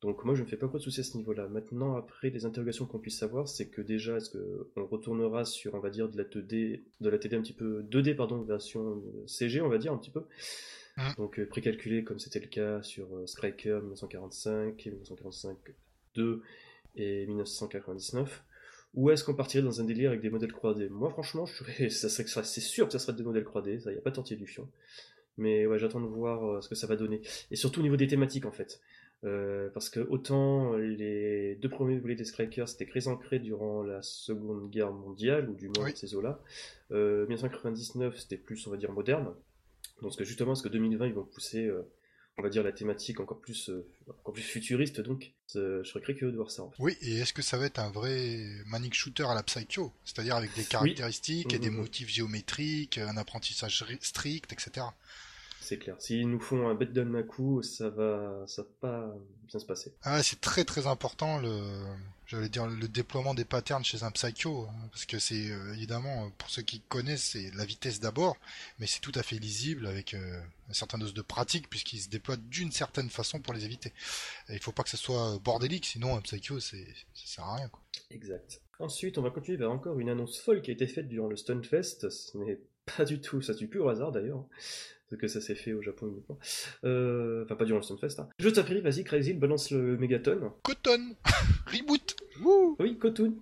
donc 0.02 0.24
moi 0.24 0.36
je 0.36 0.44
ne 0.44 0.48
fais 0.48 0.58
pas 0.58 0.68
trop 0.68 0.78
de 0.78 0.84
soucis 0.84 1.02
à 1.02 1.04
ce 1.04 1.18
niveau-là. 1.18 1.48
Maintenant, 1.48 1.96
après, 1.96 2.30
les 2.30 2.46
interrogations 2.46 2.86
qu'on 2.86 3.00
puisse 3.00 3.18
savoir, 3.18 3.48
c'est 3.48 3.68
que 3.68 3.82
déjà, 3.82 4.18
est-ce 4.18 4.30
qu'on 4.30 4.86
retournera 4.86 5.46
sur, 5.46 5.74
on 5.74 5.80
va 5.80 5.90
dire, 5.90 6.10
de 6.10 6.18
la 6.18 6.24
2D, 6.24 6.82
de 7.02 7.10
la 7.10 7.18
TD 7.18 7.36
un 7.36 7.42
petit 7.42 7.54
peu 7.54 7.84
2D, 7.84 8.16
pardon, 8.16 8.42
version 8.42 9.02
CG, 9.26 9.62
on 9.62 9.70
va 9.70 9.78
dire 9.78 9.94
un 9.94 9.98
petit 9.98 10.12
peu. 10.12 10.24
Mm. 10.98 11.14
Donc 11.18 11.40
euh, 11.40 11.46
précalculé 11.46 12.04
comme 12.04 12.20
c'était 12.20 12.40
le 12.40 12.48
cas 12.48 12.82
sur 12.82 13.06
euh, 13.16 13.26
Striker 13.28 13.80
1945, 13.82 14.86
1945 14.86 15.58
2 16.16 16.42
et 16.96 17.26
1999. 17.28 18.44
Ou 18.96 19.12
est-ce 19.12 19.24
qu'on 19.24 19.36
partirait 19.36 19.64
dans 19.64 19.80
un 19.80 19.84
délire 19.84 20.10
avec 20.10 20.22
des 20.22 20.30
modèles 20.30 20.52
3D 20.52 20.90
Moi, 20.90 21.10
franchement, 21.10 21.46
je 21.46 21.56
serais, 21.56 21.90
ça 21.92 22.10
serait, 22.10 22.44
c'est 22.44 22.62
sûr 22.62 22.88
que 22.88 22.94
ça 22.94 23.00
serait 23.00 23.14
des 23.14 23.24
modèles 23.24 23.44
3D, 23.44 23.80
ça 23.80 23.92
y 23.92 23.98
a 23.98 24.02
pas 24.02 24.12
de 24.12 24.36
du 24.36 24.48
fion. 24.48 24.68
Mais 25.38 25.68
ouais, 25.68 25.78
j'attends 25.78 26.02
de 26.02 26.08
voir 26.08 26.44
euh, 26.44 26.62
ce 26.62 26.70
que 26.70 26.76
ça 26.76 26.88
va 26.88 26.96
donner. 26.96 27.22
Et 27.52 27.56
surtout 27.56 27.82
au 27.82 27.84
niveau 27.84 27.98
des 27.98 28.08
thématiques, 28.08 28.46
en 28.46 28.52
fait. 28.52 28.82
Euh, 29.24 29.70
parce 29.74 29.90
que 29.90 30.00
autant 30.00 30.76
les 30.78 31.56
deux 31.56 31.70
premiers 31.70 31.98
volets 31.98 32.16
des 32.16 32.24
Strikers 32.24 32.70
c'était 32.70 32.86
très 32.86 33.08
ancré 33.08 33.40
durant 33.40 33.82
la 33.82 34.02
Seconde 34.04 34.70
Guerre 34.70 34.92
mondiale, 34.92 35.50
ou 35.50 35.56
du 35.56 35.70
moins 35.70 35.86
Oui. 35.86 35.94
ces 35.96 36.14
eaux-là. 36.14 36.40
Euh, 36.92 37.26
1999 37.28 38.16
c'était 38.20 38.38
plus, 38.38 38.66
on 38.68 38.72
va 38.72 38.78
dire, 38.78 38.92
moderne. 38.92 39.34
Donc 40.04 40.16
que 40.16 40.24
justement, 40.24 40.52
parce 40.52 40.62
que 40.62 40.70
2020 40.70 41.08
ils 41.08 41.14
vont 41.14 41.24
pousser, 41.24 41.66
euh, 41.66 41.82
on 42.38 42.44
va 42.44 42.50
dire, 42.50 42.62
la 42.62 42.72
thématique 42.72 43.20
encore 43.20 43.40
plus, 43.40 43.72
euh, 43.72 43.88
encore 44.20 44.36
plus 44.36 44.44
futuriste, 44.44 45.02
donc 45.02 45.32
euh, 45.56 45.84
je 45.84 45.90
serais 45.90 46.02
très 46.02 46.14
curieux 46.14 46.32
de 46.32 46.38
voir 46.38 46.52
ça. 46.52 46.62
En 46.62 46.70
fait. 46.70 46.84
Oui, 46.84 46.96
et 47.02 47.18
est-ce 47.18 47.34
que 47.34 47.42
ça 47.42 47.58
va 47.58 47.66
être 47.66 47.80
un 47.80 47.90
vrai 47.90 48.38
manic 48.68 48.94
shooter 48.94 49.24
à 49.24 49.34
la 49.34 49.42
Psycho? 49.42 49.92
C'est-à-dire 50.06 50.36
avec 50.36 50.54
des 50.56 50.64
caractéristiques 50.64 51.52
et 51.56 51.58
des 51.58 51.72
Mhm. 51.72 51.78
motifs 51.78 52.10
géométriques, 52.10 53.00
un 53.00 53.18
apprentissage 53.18 53.82
ri- 53.82 53.98
strict, 54.02 54.54
etc. 54.54 54.86
C'est 55.68 55.78
clair. 55.78 55.98
S'ils 56.00 56.30
nous 56.30 56.40
font 56.40 56.70
un 56.70 56.76
bet 56.76 56.86
d'un 56.86 57.24
coup, 57.24 57.62
ça 57.62 57.90
va, 57.90 58.46
ça 58.48 58.62
va 58.62 58.68
pas 58.80 59.16
bien 59.48 59.60
se 59.60 59.66
passer. 59.66 59.94
Ah, 60.02 60.24
c'est 60.24 60.40
très 60.40 60.64
très 60.64 60.88
important 60.88 61.42
le, 61.42 61.60
j'allais 62.26 62.48
dire 62.48 62.68
le 62.68 62.88
déploiement 62.88 63.34
des 63.34 63.44
patterns 63.44 63.84
chez 63.84 64.04
un 64.04 64.12
psycho, 64.12 64.66
hein, 64.70 64.88
parce 64.92 65.06
que 65.06 65.20
c'est 65.20 65.52
euh, 65.52 65.74
évidemment 65.74 66.32
pour 66.38 66.50
ceux 66.50 66.62
qui 66.62 66.80
connaissent 66.80 67.32
c'est 67.32 67.52
la 67.54 67.66
vitesse 67.66 68.00
d'abord, 68.00 68.38
mais 68.80 68.88
c'est 68.88 69.02
tout 69.02 69.12
à 69.16 69.24
fait 69.24 69.36
lisible 69.40 69.88
avec 69.88 70.14
euh, 70.14 70.40
un 70.70 70.74
certain 70.74 70.98
dose 70.98 71.14
de 71.14 71.22
pratique 71.22 71.70
puisqu'il 71.70 72.00
se 72.00 72.08
déploie 72.08 72.38
d'une 72.38 72.72
certaine 72.72 73.10
façon 73.10 73.42
pour 73.42 73.54
les 73.54 73.66
éviter. 73.66 73.92
Et 74.48 74.54
il 74.54 74.60
faut 74.60 74.72
pas 74.72 74.84
que 74.84 74.90
ça 74.90 74.96
soit 74.96 75.38
bordélique, 75.44 75.86
sinon 75.86 76.16
un 76.16 76.22
psycho 76.22 76.62
c'est 76.62 76.88
ça 77.14 77.26
sert 77.26 77.44
à 77.44 77.56
rien 77.58 77.68
quoi. 77.68 77.82
Exact. 78.12 78.62
Ensuite, 78.80 79.18
on 79.18 79.22
va 79.22 79.32
continuer 79.32 79.58
vers 79.58 79.72
encore 79.72 80.00
une 80.00 80.08
annonce 80.08 80.40
folle 80.40 80.62
qui 80.62 80.72
a 80.72 80.74
été 80.74 80.88
faite 80.88 81.10
durant 81.10 81.28
le 81.28 81.36
Stunfest. 81.36 82.10
Ce 82.10 82.38
n'est 82.38 82.60
pas 82.96 83.04
du 83.04 83.20
tout, 83.20 83.42
ça 83.42 83.54
du 83.54 83.68
pur 83.68 83.90
hasard 83.90 84.14
d'ailleurs, 84.14 84.46
parce 85.10 85.22
que 85.22 85.28
ça 85.28 85.42
s'est 85.42 85.56
fait 85.56 85.74
au 85.74 85.82
Japon 85.82 86.08
uniquement. 86.08 86.38
Euh, 86.84 87.44
enfin, 87.46 87.56
pas 87.56 87.66
durant 87.66 87.80
le 87.80 87.84
Stunfest. 87.84 88.20
Hein. 88.20 88.30
Juste 88.40 88.58
après, 88.58 88.80
vas-y, 88.82 89.04
Crazy, 89.04 89.34
balance 89.34 89.72
le 89.72 89.98
mégaton. 89.98 90.52
Cotton, 90.64 91.16
reboot, 91.68 92.16
Oui, 92.80 92.98
Kotun. 92.98 93.34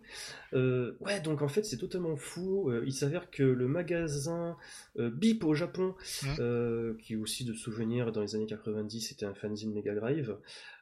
Euh, 0.53 0.93
ouais, 1.01 1.19
donc 1.21 1.41
en 1.41 1.47
fait, 1.47 1.63
c'est 1.63 1.77
totalement 1.77 2.15
fou. 2.15 2.69
Euh, 2.69 2.83
il 2.85 2.93
s'avère 2.93 3.29
que 3.31 3.43
le 3.43 3.67
magasin 3.67 4.55
Bip 4.97 5.43
au 5.43 5.53
Japon, 5.53 5.95
euh, 6.39 6.93
qui 6.99 7.15
aussi 7.15 7.45
de 7.45 7.53
souvenirs 7.53 8.11
dans 8.11 8.21
les 8.21 8.35
années 8.35 8.45
90, 8.45 9.01
c'était 9.01 9.25
un 9.25 9.33
fanzine 9.33 9.73
Mega 9.73 9.93
Drive, 9.95 10.37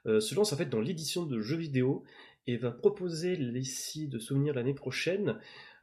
se 0.05 0.36
lance 0.36 0.53
en 0.53 0.58
fait 0.58 0.69
dans 0.69 0.81
l'édition 0.81 1.25
de 1.25 1.39
jeux 1.39 1.58
vidéo 1.58 2.03
et 2.46 2.58
va 2.58 2.72
proposer 2.72 3.34
ici 3.34 4.08
de 4.08 4.19
souvenirs 4.19 4.53
l'année 4.53 4.74
prochaine 4.74 5.39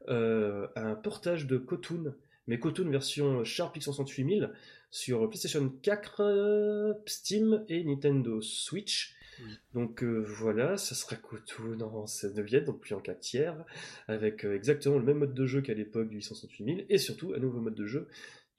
un 0.09 0.95
portage 1.03 1.47
de 1.47 1.57
Kotun, 1.57 2.15
mais 2.51 2.59
Kotun 2.59 2.91
version 2.91 3.45
Sharp 3.45 3.77
X68000 3.77 4.51
sur 4.91 5.29
PlayStation 5.31 5.73
4, 5.83 6.21
euh, 6.21 6.95
Steam 7.07 7.65
et 7.69 7.85
Nintendo 7.85 8.41
Switch. 8.41 9.15
Oui. 9.41 9.53
Donc 9.73 10.03
euh, 10.03 10.25
voilà, 10.27 10.77
ça 10.77 10.97
sera 10.97 11.15
Kotun 11.15 11.81
en 11.81 12.09
7 12.09 12.35
neuvième, 12.35 12.65
donc 12.65 12.81
plus 12.81 12.93
en 12.93 12.99
4 12.99 13.21
tiers, 13.21 13.65
avec 14.09 14.45
euh, 14.45 14.57
exactement 14.57 14.99
le 14.99 15.05
même 15.05 15.19
mode 15.19 15.33
de 15.33 15.47
jeu 15.47 15.61
qu'à 15.61 15.75
l'époque 15.75 16.09
du 16.09 16.17
868000, 16.17 16.87
et 16.89 16.99
surtout 16.99 17.33
un 17.37 17.39
nouveau 17.39 17.61
mode 17.61 17.77
de 17.77 17.87
jeu 17.87 18.09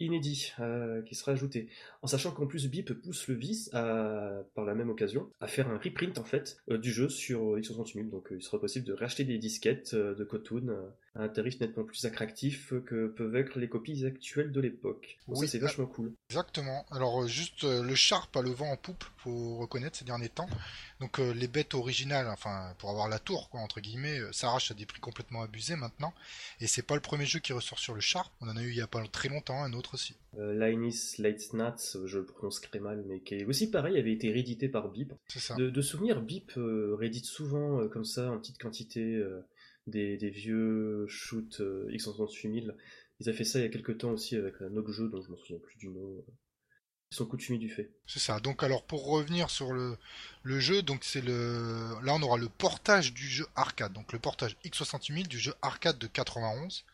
inédit 0.01 0.53
euh, 0.59 1.01
qui 1.03 1.15
sera 1.15 1.31
ajouté. 1.33 1.67
En 2.01 2.07
sachant 2.07 2.31
qu'en 2.31 2.47
plus 2.47 2.67
Bip 2.67 2.93
pousse 2.93 3.27
le 3.27 3.35
vice 3.35 3.69
à, 3.73 4.43
par 4.55 4.65
la 4.65 4.75
même 4.75 4.89
occasion 4.89 5.29
à 5.39 5.47
faire 5.47 5.69
un 5.69 5.77
reprint 5.77 6.17
en 6.17 6.23
fait 6.23 6.57
euh, 6.69 6.77
du 6.77 6.91
jeu 6.91 7.09
sur 7.09 7.57
X68000, 7.57 8.09
donc 8.09 8.31
euh, 8.31 8.37
il 8.37 8.41
sera 8.41 8.59
possible 8.59 8.85
de 8.85 8.93
racheter 8.93 9.23
des 9.23 9.37
disquettes 9.37 9.95
de 9.95 10.27
euh, 10.31 10.75
à 11.15 11.23
un 11.23 11.29
tarif 11.29 11.59
nettement 11.59 11.83
plus 11.83 12.05
attractif 12.05 12.73
que 12.85 13.07
peuvent 13.07 13.35
être 13.35 13.59
les 13.59 13.67
copies 13.67 14.05
actuelles 14.05 14.51
de 14.51 14.61
l'époque. 14.61 15.17
Oui, 15.27 15.45
ça 15.45 15.51
c'est 15.51 15.59
vachement 15.59 15.85
cool. 15.85 16.13
Exactement. 16.29 16.85
Alors 16.89 17.23
euh, 17.23 17.27
juste 17.27 17.65
euh, 17.65 17.83
le 17.83 17.95
Sharp 17.95 18.35
a 18.37 18.41
le 18.41 18.51
vent 18.51 18.71
en 18.71 18.77
poupe, 18.77 19.03
faut 19.17 19.57
reconnaître 19.57 19.97
ces 19.97 20.05
derniers 20.05 20.29
temps. 20.29 20.47
Donc 21.01 21.19
euh, 21.19 21.33
les 21.33 21.47
bêtes 21.47 21.73
originales, 21.73 22.27
enfin 22.27 22.73
pour 22.77 22.89
avoir 22.89 23.09
la 23.09 23.19
tour 23.19 23.49
quoi 23.49 23.59
entre 23.59 23.81
guillemets, 23.81 24.19
s'arrachent 24.31 24.71
à 24.71 24.73
des 24.73 24.85
prix 24.85 25.01
complètement 25.01 25.41
abusés 25.41 25.75
maintenant. 25.75 26.13
Et 26.61 26.67
c'est 26.67 26.81
pas 26.81 26.95
le 26.95 27.01
premier 27.01 27.25
jeu 27.25 27.39
qui 27.39 27.51
ressort 27.51 27.79
sur 27.79 27.93
le 27.93 28.01
Sharp. 28.01 28.31
On 28.39 28.47
en 28.47 28.55
a 28.55 28.63
eu 28.63 28.69
il 28.69 28.77
y 28.77 28.81
a 28.81 28.87
pas 28.87 29.05
très 29.07 29.27
longtemps 29.27 29.63
un 29.63 29.73
autre 29.73 29.95
aussi. 29.95 30.15
Euh, 30.37 30.53
Linus 30.53 31.17
Leitsnats, 31.17 31.97
je 32.05 32.19
le 32.19 32.25
prononce 32.25 32.61
très 32.61 32.79
mal, 32.79 33.03
mais 33.05 33.19
qui 33.19 33.35
est 33.35 33.43
aussi 33.43 33.69
pareil, 33.69 33.97
avait 33.97 34.13
été 34.13 34.31
réédité 34.31 34.69
par 34.69 34.89
Bip. 34.89 35.13
C'est 35.27 35.39
ça. 35.39 35.55
De, 35.55 35.69
de 35.69 35.81
souvenir, 35.81 36.21
Bip 36.21 36.53
euh, 36.55 36.95
réédite 36.97 37.25
souvent 37.25 37.85
comme 37.89 38.05
ça 38.05 38.31
en 38.31 38.37
petite 38.37 38.57
quantité 38.57 39.21
des, 39.87 40.29
vieux 40.29 41.05
shoots 41.07 41.59
euh, 41.59 41.89
X68000. 41.91 42.75
Ils 43.19 43.29
avaient 43.29 43.37
fait 43.37 43.43
ça 43.43 43.59
il 43.59 43.63
y 43.63 43.65
a 43.65 43.69
quelques 43.69 43.99
temps 43.99 44.11
aussi 44.11 44.35
avec 44.35 44.55
un 44.61 44.75
autre 44.75 44.91
jeu 44.91 45.09
dont 45.09 45.21
je 45.21 45.31
me 45.31 45.37
souviens 45.37 45.59
plus 45.59 45.77
du 45.77 45.89
nom. 45.89 46.23
Ils 47.11 47.15
sont 47.15 47.25
coutumiers 47.25 47.59
du 47.59 47.69
fait. 47.69 47.91
C'est 48.07 48.19
ça. 48.19 48.39
Donc 48.39 48.63
alors 48.63 48.85
pour 48.85 49.05
revenir 49.05 49.49
sur 49.49 49.73
le, 49.73 49.97
jeu, 50.45 50.81
donc 50.81 51.03
c'est 51.03 51.21
le 51.21 51.93
là 52.03 52.15
on 52.15 52.21
aura 52.21 52.37
le 52.37 52.47
portage 52.47 53.13
du 53.13 53.27
jeu 53.27 53.45
arcade, 53.55 53.91
donc 53.91 54.13
le 54.13 54.19
portage 54.19 54.55
X68000 54.63 55.27
du 55.27 55.37
jeu 55.37 55.53
arcade 55.61 55.97
de 55.97 56.07
91, 56.07 56.85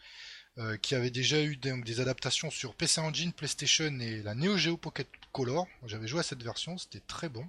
euh, 0.58 0.76
qui 0.78 0.96
avait 0.96 1.12
déjà 1.12 1.44
eu 1.44 1.56
des 1.56 2.00
adaptations 2.00 2.50
sur 2.50 2.74
PC 2.74 3.00
Engine, 3.00 3.32
PlayStation 3.32 4.00
et 4.00 4.24
la 4.24 4.34
Neo 4.34 4.58
Geo 4.58 4.76
Pocket 4.76 5.08
Color. 5.32 5.68
J'avais 5.86 6.08
joué 6.08 6.22
à 6.22 6.24
cette 6.24 6.42
version, 6.42 6.80
c'était 6.80 7.04
très 7.08 7.30
bon. 7.30 7.48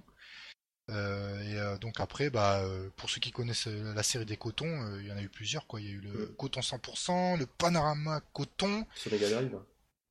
Et 0.89 1.79
donc 1.79 1.99
après, 1.99 2.29
bah, 2.29 2.63
pour 2.97 3.09
ceux 3.09 3.19
qui 3.19 3.31
connaissent 3.31 3.67
la 3.67 4.03
série 4.03 4.25
des 4.25 4.37
cotons, 4.37 4.97
il 4.99 5.07
y 5.07 5.11
en 5.11 5.17
a 5.17 5.21
eu 5.21 5.29
plusieurs. 5.29 5.67
Quoi. 5.67 5.81
Il 5.81 5.87
y 5.87 5.89
a 5.89 5.93
eu 5.93 6.01
le 6.01 6.25
coton 6.37 6.61
100%, 6.61 7.37
le 7.37 7.45
panorama 7.45 8.21
coton. 8.33 8.85
Sur 8.95 9.11
les 9.11 9.19
galeries, 9.19 9.49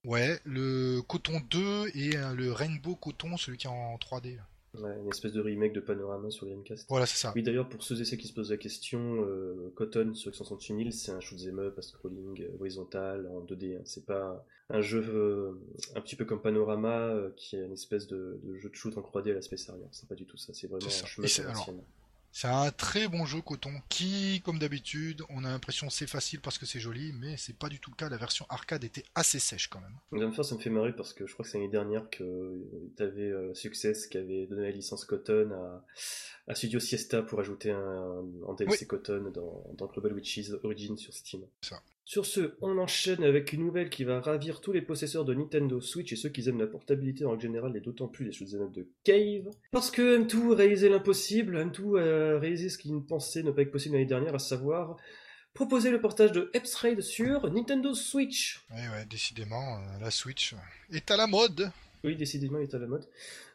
Ouais, 0.05 0.39
le 0.45 1.01
coton 1.03 1.41
2 1.51 1.89
et 1.95 2.13
le 2.37 2.53
rainbow 2.53 2.95
coton, 2.95 3.37
celui 3.37 3.59
qui 3.59 3.67
est 3.67 3.71
en 3.71 3.97
3D. 3.97 4.39
Ouais, 4.75 4.97
une 5.01 5.09
espèce 5.09 5.33
de 5.33 5.41
remake 5.41 5.73
de 5.73 5.81
Panorama 5.81 6.31
sur 6.31 6.47
Gamecast. 6.47 6.87
Voilà, 6.89 7.07
c'est 7.07 7.17
ça. 7.17 7.33
Oui, 7.35 7.43
d'ailleurs, 7.43 7.69
pour 7.69 7.83
ceux 7.83 8.01
et 8.01 8.05
ceux 8.05 8.17
qui 8.17 8.29
se 8.29 8.35
posent 8.35 8.51
la 8.51 8.59
question, 8.59 9.25
euh, 9.25 9.73
Cotton 9.75 10.15
sur 10.15 10.31
X168 10.31 10.79
000, 10.79 10.91
c'est 10.91 11.11
un 11.11 11.21
shoot'em 11.21 11.59
up 11.59 11.79
à 11.79 11.83
scrolling 11.83 12.43
euh, 12.43 12.55
horizontal 12.59 13.27
en 13.29 13.41
2D. 13.41 13.77
Hein. 13.77 13.83
C'est 13.85 14.05
pas 14.05 14.45
un 14.71 14.81
jeu 14.81 15.03
euh, 15.09 15.53
un 15.97 16.01
petit 16.01 16.17
peu 16.17 16.25
comme 16.25 16.41
Panorama 16.41 17.15
qui 17.37 17.57
est 17.57 17.65
une 17.65 17.73
espèce 17.73 18.07
de, 18.07 18.41
jeu 18.57 18.69
de 18.69 18.75
shoot 18.75 18.97
en 18.99 19.01
3D 19.01 19.31
à 19.31 19.35
l'aspect 19.35 19.57
arrière. 19.69 19.89
C'est 19.93 20.09
pas 20.09 20.15
du 20.15 20.27
tout 20.27 20.37
ça. 20.37 20.53
C'est 20.55 20.67
vraiment 20.67 20.87
un 20.87 20.91
jeu 20.91 21.75
c'est 22.31 22.47
un 22.47 22.71
très 22.71 23.09
bon 23.09 23.25
jeu 23.25 23.41
coton 23.41 23.73
qui, 23.89 24.43
comme 24.45 24.59
d'habitude, 24.59 25.23
on 25.31 25.45
a 25.45 25.51
l'impression 25.51 25.91
c'est 25.91 26.07
facile 26.07 26.41
parce 26.41 26.59
que 26.59 26.67
c'est 26.67 26.79
joli, 26.79 27.13
mais 27.19 27.37
c'est 27.37 27.57
pas 27.57 27.69
du 27.69 27.81
tout 27.81 27.91
le 27.91 27.97
cas. 27.97 28.09
La 28.09 28.17
version 28.17 28.47
arcade 28.49 28.85
était 28.85 29.03
assez 29.15 29.39
sèche 29.39 29.69
quand 29.69 29.81
même. 29.81 29.97
Même 30.13 30.33
fois, 30.33 30.45
ça 30.45 30.55
me 30.55 30.61
fait 30.61 30.71
marrer 30.71 30.95
parce 30.95 31.13
que 31.13 31.27
je 31.27 31.33
crois 31.33 31.45
que 31.45 31.51
c'est 31.51 31.59
l'année 31.59 31.71
dernière 31.71 32.09
que 32.11 32.55
tu 32.97 33.03
avais 33.03 33.31
euh, 33.31 33.55
Success 33.55 34.07
qui 34.07 34.19
avait 34.19 34.47
donné 34.47 34.63
la 34.63 34.71
licence 34.71 35.05
Cotton 35.05 35.51
à, 36.47 36.55
Studio 36.55 36.81
Siesta 36.81 37.23
pour 37.23 37.41
ajouter 37.41 37.71
un, 37.71 38.25
DLC 38.57 38.87
Cotton 38.87 39.33
dans, 39.35 39.65
dans, 39.75 39.87
Global 39.87 40.13
Witches 40.13 40.51
Origin 40.63 40.97
sur 40.97 41.13
Steam. 41.13 41.43
Ça. 41.63 41.83
Sur 42.09 42.25
ce, 42.25 42.55
on 42.63 42.79
enchaîne 42.79 43.23
avec 43.23 43.53
une 43.53 43.67
nouvelle 43.67 43.91
qui 43.91 44.03
va 44.03 44.19
ravir 44.19 44.63
tous 44.63 44.73
les 44.73 44.81
possesseurs 44.81 45.27
de 45.27 45.35
Nintendo 45.35 45.79
Switch 45.79 46.11
et 46.11 46.17
ceux 46.17 46.31
qui 46.31 46.49
aiment 46.49 46.59
la 46.59 46.67
portabilité 46.67 47.27
en 47.27 47.39
général 47.39 47.77
et 47.77 47.83
d'autant 47.83 48.09
plus 48.09 48.25
les 48.25 48.33
shoot'em 48.33 48.73
de 48.73 48.89
Cave. 49.05 49.51
Parce 49.73 49.91
que 49.91 50.19
M2 50.19 50.55
a 50.55 50.57
réalisé 50.57 50.89
l'impossible, 50.89 51.59
M2 51.59 52.01
a 52.01 52.39
réalisé 52.39 52.71
ce 52.71 52.79
qu'il 52.79 52.99
pensait 53.07 53.43
ne 53.43 53.51
pas 53.51 53.61
être 53.61 53.71
possible 53.71 53.97
l'année 53.97 54.07
dernière, 54.07 54.35
à 54.35 54.39
savoir 54.39 54.97
proposer 55.53 55.91
le 55.91 56.01
portage 56.01 56.33
de 56.33 56.51
Epps 56.55 56.79
sur 57.03 57.53
Nintendo 57.53 57.93
Switch. 57.93 58.65
Ouais, 58.71 58.89
ouais, 58.89 59.05
décidément, 59.05 59.77
euh, 59.77 59.99
la 60.01 60.11
Switch 60.11 60.55
est 60.91 61.11
à 61.11 61.19
la 61.19 61.27
mode. 61.27 61.71
Oui, 62.05 62.17
décidément, 62.17 62.59
il 62.59 62.65
est 62.65 62.75
à 62.75 62.79
la 62.79 62.87
mode. 62.87 63.07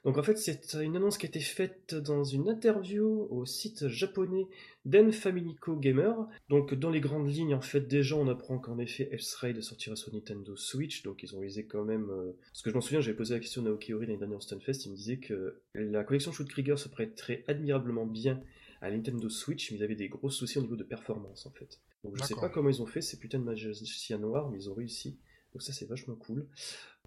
Donc 0.03 0.17
en 0.17 0.23
fait, 0.23 0.37
c'est 0.37 0.73
une 0.73 0.95
annonce 0.95 1.17
qui 1.17 1.25
a 1.25 1.29
été 1.29 1.39
faite 1.39 1.95
dans 1.95 2.23
une 2.23 2.49
interview 2.49 3.27
au 3.29 3.45
site 3.45 3.87
japonais 3.87 4.47
d'Enfamilico 4.85 5.77
Gamer. 5.77 6.27
Donc 6.49 6.73
dans 6.73 6.89
les 6.89 6.99
grandes 6.99 7.29
lignes, 7.29 7.55
en 7.55 7.61
fait, 7.61 7.81
déjà 7.81 8.15
on 8.15 8.27
apprend 8.27 8.59
qu'en 8.59 8.79
effet, 8.79 9.09
X-Raid 9.13 9.61
sortira 9.61 9.95
sur 9.95 10.13
Nintendo 10.13 10.55
Switch. 10.55 11.03
Donc 11.03 11.23
ils 11.23 11.35
ont 11.35 11.39
visé 11.39 11.65
quand 11.65 11.85
même... 11.85 12.09
Euh... 12.09 12.33
Parce 12.51 12.61
que 12.61 12.69
je 12.69 12.75
m'en 12.75 12.81
souviens, 12.81 13.01
j'avais 13.01 13.17
posé 13.17 13.33
la 13.33 13.39
question 13.39 13.61
à 13.61 13.65
Naoki 13.65 13.93
Ori 13.93 14.05
l'année 14.07 14.19
dernière 14.19 14.37
au 14.37 14.41
Stunfest, 14.41 14.85
il 14.85 14.91
me 14.91 14.95
disait 14.95 15.17
que 15.17 15.61
la 15.73 16.03
collection 16.03 16.31
Shoot 16.31 16.49
Krieger 16.49 16.77
se 16.77 16.89
prêterait 16.89 17.43
admirablement 17.47 18.05
bien 18.05 18.41
à 18.81 18.91
Nintendo 18.91 19.29
Switch, 19.29 19.71
mais 19.71 19.77
ils 19.77 19.83
avaient 19.83 19.95
des 19.95 20.09
gros 20.09 20.29
soucis 20.29 20.57
au 20.59 20.61
niveau 20.61 20.75
de 20.75 20.83
performance 20.83 21.45
en 21.45 21.51
fait. 21.51 21.79
Donc 22.03 22.17
je 22.17 22.23
sais 22.23 22.35
pas 22.35 22.49
comment 22.49 22.69
ils 22.69 22.81
ont 22.81 22.85
fait 22.85 23.01
ces 23.01 23.17
putains 23.17 23.39
de 23.39 23.45
magiciens 23.45 24.17
noirs, 24.17 24.49
mais 24.49 24.57
ils 24.57 24.69
ont 24.69 24.73
réussi. 24.73 25.17
Donc 25.53 25.61
ça 25.61 25.71
c'est 25.73 25.87
vachement 25.87 26.15
cool. 26.15 26.45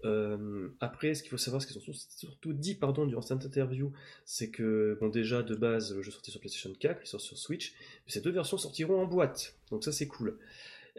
Euh, 0.05 0.69
après, 0.79 1.15
ce 1.15 1.23
qu'il 1.23 1.31
faut 1.31 1.37
savoir, 1.37 1.61
ce 1.61 1.67
qu'ils 1.67 1.77
ont 1.77 1.93
surtout 1.93 2.53
dit 2.53 2.75
pardon, 2.75 3.05
durant 3.05 3.21
cette 3.21 3.43
interview, 3.43 3.91
c'est 4.25 4.49
que 4.49 4.97
bon 4.99 5.09
déjà 5.09 5.41
de 5.41 5.55
base 5.55 5.95
le 5.95 6.01
jeu 6.01 6.11
sortait 6.11 6.31
sur 6.31 6.39
PlayStation 6.39 6.71
4, 6.79 7.01
il 7.03 7.07
sort 7.07 7.21
sur 7.21 7.37
Switch, 7.37 7.73
mais 8.05 8.11
ces 8.11 8.21
deux 8.21 8.31
versions 8.31 8.57
sortiront 8.57 9.01
en 9.01 9.05
boîte, 9.05 9.55
donc 9.71 9.83
ça 9.83 9.91
c'est 9.91 10.07
cool. 10.07 10.37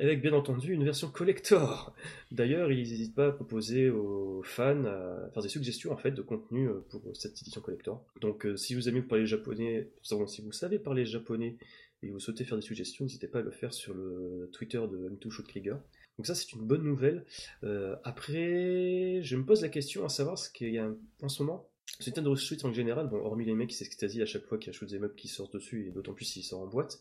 Avec 0.00 0.22
bien 0.22 0.32
entendu 0.32 0.72
une 0.72 0.84
version 0.84 1.10
collector. 1.10 1.92
D'ailleurs, 2.30 2.70
ils 2.70 2.88
n'hésitent 2.88 3.16
pas 3.16 3.28
à 3.28 3.32
proposer 3.32 3.90
aux 3.90 4.42
fans 4.44 4.84
à 4.84 5.28
faire 5.34 5.42
des 5.42 5.48
suggestions 5.48 5.90
en 5.90 5.96
fait 5.96 6.12
de 6.12 6.22
contenu 6.22 6.68
euh, 6.68 6.84
pour 6.88 7.02
cette 7.14 7.40
édition 7.40 7.60
collector. 7.60 8.04
Donc 8.20 8.46
euh, 8.46 8.56
si 8.56 8.74
vous 8.74 8.88
aimez 8.88 9.02
parler 9.02 9.26
japonais, 9.26 9.88
si 10.02 10.42
vous 10.42 10.52
savez 10.52 10.78
parler 10.78 11.04
japonais 11.04 11.56
et 12.02 12.10
vous 12.10 12.20
souhaitez 12.20 12.44
faire 12.44 12.56
des 12.56 12.62
suggestions, 12.62 13.04
n'hésitez 13.04 13.26
pas 13.26 13.40
à 13.40 13.42
le 13.42 13.50
faire 13.50 13.74
sur 13.74 13.92
le 13.92 14.48
Twitter 14.52 14.78
de 14.78 15.08
M2 15.08 15.30
Shoot 15.30 15.48
Trigger. 15.48 15.76
Donc 16.18 16.26
ça, 16.26 16.34
c'est 16.34 16.52
une 16.52 16.66
bonne 16.66 16.82
nouvelle. 16.82 17.24
Euh, 17.62 17.96
après, 18.02 19.20
je 19.22 19.36
me 19.36 19.44
pose 19.44 19.62
la 19.62 19.68
question 19.68 20.04
à 20.04 20.08
savoir 20.08 20.36
ce 20.36 20.50
qu'il 20.50 20.70
y 20.70 20.78
a 20.78 20.90
en 21.22 21.28
ce 21.28 21.42
moment. 21.42 21.70
C'est 22.00 22.10
Nintendo 22.10 22.36
Switch 22.36 22.64
en 22.64 22.72
général, 22.72 23.08
bon, 23.08 23.18
hormis 23.24 23.44
les 23.44 23.54
mecs 23.54 23.70
qui 23.70 23.76
s'extasient 23.76 24.22
à 24.22 24.26
chaque 24.26 24.44
fois 24.44 24.58
qu'il 24.58 24.72
y 24.72 24.76
a 24.76 24.86
des 24.86 24.98
meubles 24.98 25.14
qui 25.14 25.28
sortent 25.28 25.54
dessus, 25.54 25.86
et 25.88 25.90
d'autant 25.90 26.12
plus 26.12 26.24
s'ils 26.24 26.44
sortent 26.44 26.64
en 26.64 26.66
boîte, 26.66 27.00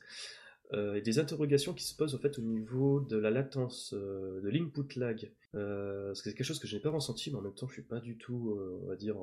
euh, 0.73 0.95
et 0.95 1.01
des 1.01 1.19
interrogations 1.19 1.73
qui 1.73 1.83
se 1.83 1.95
posent 1.95 2.13
au 2.13 2.19
fait 2.19 2.37
au 2.39 2.41
niveau 2.41 3.01
de 3.01 3.17
la 3.17 3.29
latence, 3.31 3.93
euh, 3.93 4.39
de 4.41 4.49
l'input 4.49 4.97
lag. 4.97 5.31
Euh, 5.57 6.13
c'est 6.13 6.33
quelque 6.33 6.45
chose 6.45 6.59
que 6.59 6.67
je 6.67 6.75
n'ai 6.75 6.81
pas 6.81 6.89
ressenti, 6.89 7.31
mais 7.31 7.37
en 7.37 7.41
même 7.41 7.53
temps, 7.53 7.67
je 7.67 7.73
suis 7.73 7.81
pas 7.81 7.99
du 7.99 8.17
tout, 8.17 8.57
on 8.83 8.87
va 8.87 8.95
dire, 8.95 9.17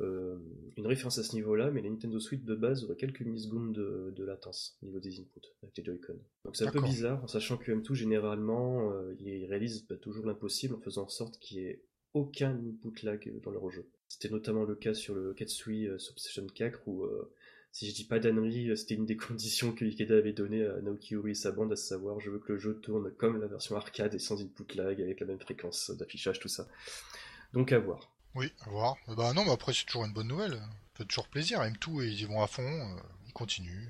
euh, 0.00 0.38
une 0.76 0.86
référence 0.86 1.18
à 1.18 1.22
ce 1.22 1.34
niveau-là, 1.34 1.70
mais 1.70 1.82
la 1.82 1.90
Nintendo 1.90 2.18
Switch 2.18 2.42
de 2.42 2.54
base 2.54 2.84
aurait 2.84 2.96
quelques 2.96 3.20
millisecondes 3.20 3.72
de, 3.72 4.12
de 4.16 4.24
latence 4.24 4.76
au 4.82 4.86
niveau 4.86 4.98
des 4.98 5.20
inputs 5.20 5.40
avec 5.62 5.76
les 5.76 5.84
Joy-Con. 5.84 6.16
Donc 6.44 6.56
c'est 6.56 6.66
un 6.66 6.72
peu 6.72 6.80
bizarre, 6.80 7.22
en 7.22 7.26
sachant 7.26 7.56
que 7.56 7.70
M2 7.70 7.94
généralement, 7.94 8.90
euh, 8.92 9.14
il 9.20 9.44
réalise 9.44 9.86
bah, 9.86 9.96
toujours 9.96 10.26
l'impossible 10.26 10.74
en 10.74 10.80
faisant 10.80 11.04
en 11.04 11.08
sorte 11.08 11.38
qu'il 11.38 11.58
n'y 11.58 11.64
ait 11.66 11.82
aucun 12.14 12.50
input 12.50 13.04
lag 13.04 13.40
dans 13.42 13.50
leur 13.50 13.70
jeu. 13.70 13.86
C'était 14.08 14.30
notamment 14.30 14.64
le 14.64 14.74
cas 14.74 14.94
sur 14.94 15.14
le 15.14 15.34
Katsui 15.34 15.86
euh, 15.86 15.98
sur 15.98 16.14
PlayStation 16.14 16.46
4 16.46 16.88
où 16.88 17.06
si 17.72 17.88
je 17.88 17.94
dis 17.94 18.04
pas 18.04 18.18
d'annerie, 18.18 18.76
c'était 18.76 18.94
une 18.94 19.06
des 19.06 19.16
conditions 19.28 19.72
que 19.72 19.84
Ikeda 19.84 20.16
avait 20.18 20.34
donné 20.34 20.64
à 20.64 20.80
Naoki 20.82 21.14
Uri 21.14 21.32
et 21.32 21.34
sa 21.34 21.50
bande, 21.50 21.72
à 21.72 21.76
savoir 21.76 22.20
je 22.20 22.30
veux 22.30 22.38
que 22.38 22.52
le 22.52 22.58
jeu 22.58 22.78
tourne 22.78 23.10
comme 23.12 23.40
la 23.40 23.46
version 23.46 23.76
arcade 23.76 24.14
et 24.14 24.18
sans 24.18 24.40
input 24.40 24.76
lag, 24.76 25.00
avec 25.00 25.20
la 25.20 25.26
même 25.26 25.40
fréquence 25.40 25.90
d'affichage, 25.90 26.38
tout 26.38 26.48
ça. 26.48 26.68
Donc 27.54 27.72
à 27.72 27.78
voir. 27.78 28.12
Oui, 28.34 28.52
à 28.60 28.70
voir. 28.70 28.96
Bah 29.08 29.32
non, 29.34 29.44
mais 29.44 29.52
après 29.52 29.72
c'est 29.72 29.86
toujours 29.86 30.04
une 30.04 30.12
bonne 30.12 30.28
nouvelle. 30.28 30.52
Ça 30.52 30.98
fait 30.98 31.04
toujours 31.06 31.28
plaisir. 31.28 31.62
Aiment 31.62 31.76
tout 31.78 32.02
et 32.02 32.06
ils 32.06 32.20
y 32.20 32.24
vont 32.24 32.42
à 32.42 32.46
fond. 32.46 32.62
Euh, 32.62 33.00
ils 33.26 33.32
continuent. 33.32 33.88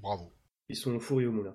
Bravo. 0.00 0.32
Ils 0.68 0.76
sont 0.76 0.94
au 0.94 1.00
four 1.00 1.20
et 1.20 1.26
au 1.26 1.32
moulin, 1.32 1.54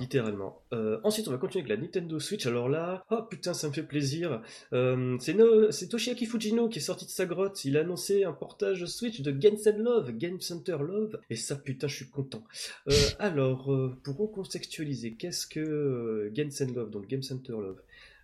littéralement. 0.00 0.62
Euh, 0.72 0.98
ensuite, 1.04 1.28
on 1.28 1.30
va 1.30 1.36
continuer 1.36 1.64
avec 1.64 1.76
la 1.76 1.82
Nintendo 1.82 2.18
Switch. 2.18 2.46
Alors 2.46 2.68
là, 2.68 3.04
oh 3.10 3.22
putain, 3.22 3.52
ça 3.52 3.68
me 3.68 3.72
fait 3.72 3.82
plaisir. 3.82 4.42
Euh, 4.72 5.16
c'est 5.20 5.34
no... 5.34 5.70
Toshiaki 5.70 6.24
Fujino 6.26 6.68
qui 6.68 6.78
est 6.78 6.82
sorti 6.82 7.04
de 7.04 7.10
sa 7.10 7.26
grotte. 7.26 7.64
Il 7.64 7.76
a 7.76 7.80
annoncé 7.80 8.24
un 8.24 8.32
portage 8.32 8.86
Switch 8.86 9.20
de 9.20 9.30
Games 9.30 9.58
Love, 9.76 10.12
Game 10.12 10.40
Center 10.40 10.78
Love. 10.80 11.20
Et 11.28 11.36
ça, 11.36 11.56
putain, 11.56 11.88
je 11.88 11.96
suis 11.96 12.08
content. 12.08 12.44
alors, 13.18 13.64
pour 14.02 14.16
recontextualiser, 14.16 15.14
qu'est-ce 15.14 15.46
que 15.46 16.30
Games 16.32 16.50
Love, 16.74 16.90
donc 16.90 17.06
Game 17.06 17.22
Center 17.22 17.52
Love? 17.52 17.80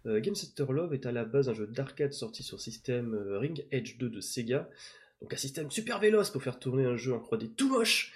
Euh, 0.07 0.21
Game 0.21 0.35
Center 0.35 0.67
Love 0.71 0.95
est 0.95 1.07
à 1.07 1.13
la 1.13 1.25
base 1.25 1.49
un 1.49 1.55
jeu 1.55 1.67
d'arcade 1.67 2.13
sorti 2.13 2.43
sur 2.43 2.61
système 2.61 3.15
euh, 3.15 3.39
Ring 3.39 3.67
Edge 3.71 3.99
2 3.99 4.09
de 4.09 4.21
Sega. 4.21 4.69
Donc 5.21 5.35
un 5.35 5.37
système 5.37 5.71
super 5.71 5.99
véloce 5.99 6.31
pour 6.31 6.43
faire 6.43 6.59
tourner 6.59 6.85
un 6.85 6.97
jeu 6.97 7.13
en 7.13 7.19
3D 7.19 7.55
tout 7.55 7.69
moche. 7.69 8.13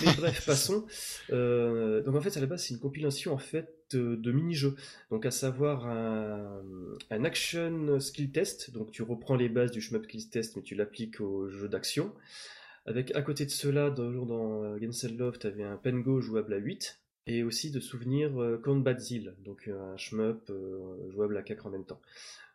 Mais 0.00 0.12
bref, 0.16 0.44
passons. 0.46 0.86
Euh, 1.30 2.02
donc 2.02 2.16
en 2.16 2.20
fait, 2.20 2.36
à 2.36 2.40
la 2.40 2.46
base, 2.46 2.64
c'est 2.64 2.74
une 2.74 2.80
compilation 2.80 3.32
en 3.32 3.38
fait 3.38 3.74
de, 3.92 4.32
mini-jeux. 4.32 4.74
Donc 5.10 5.24
à 5.24 5.30
savoir 5.30 5.86
un, 5.86 7.24
action 7.24 8.00
skill 8.00 8.32
test. 8.32 8.72
Donc 8.72 8.90
tu 8.90 9.02
reprends 9.02 9.36
les 9.36 9.48
bases 9.48 9.70
du 9.70 9.80
shmup 9.80 10.04
skill 10.04 10.28
test, 10.28 10.56
mais 10.56 10.62
tu 10.62 10.74
l'appliques 10.74 11.20
au 11.20 11.48
jeu 11.48 11.68
d'action. 11.68 12.12
Avec 12.86 13.14
à 13.14 13.22
côté 13.22 13.44
de 13.44 13.50
cela, 13.50 13.90
dans, 13.90 14.10
dans 14.10 14.76
Game 14.76 14.92
Love, 15.18 15.38
tu 15.38 15.46
avais 15.46 15.62
un 15.62 15.76
Pengo 15.76 16.20
jouable 16.20 16.54
à 16.54 16.56
8 16.56 16.98
et 17.28 17.42
aussi 17.42 17.70
de 17.70 17.78
souvenirs 17.78 18.40
euh, 18.42 18.58
Count 18.58 18.80
Badzil, 18.80 19.34
donc 19.44 19.68
euh, 19.68 19.92
un 19.92 19.96
shmup 19.96 20.48
euh, 20.50 21.10
jouable 21.10 21.36
à 21.36 21.42
4 21.42 21.66
en 21.66 21.70
même 21.70 21.84
temps. 21.84 22.00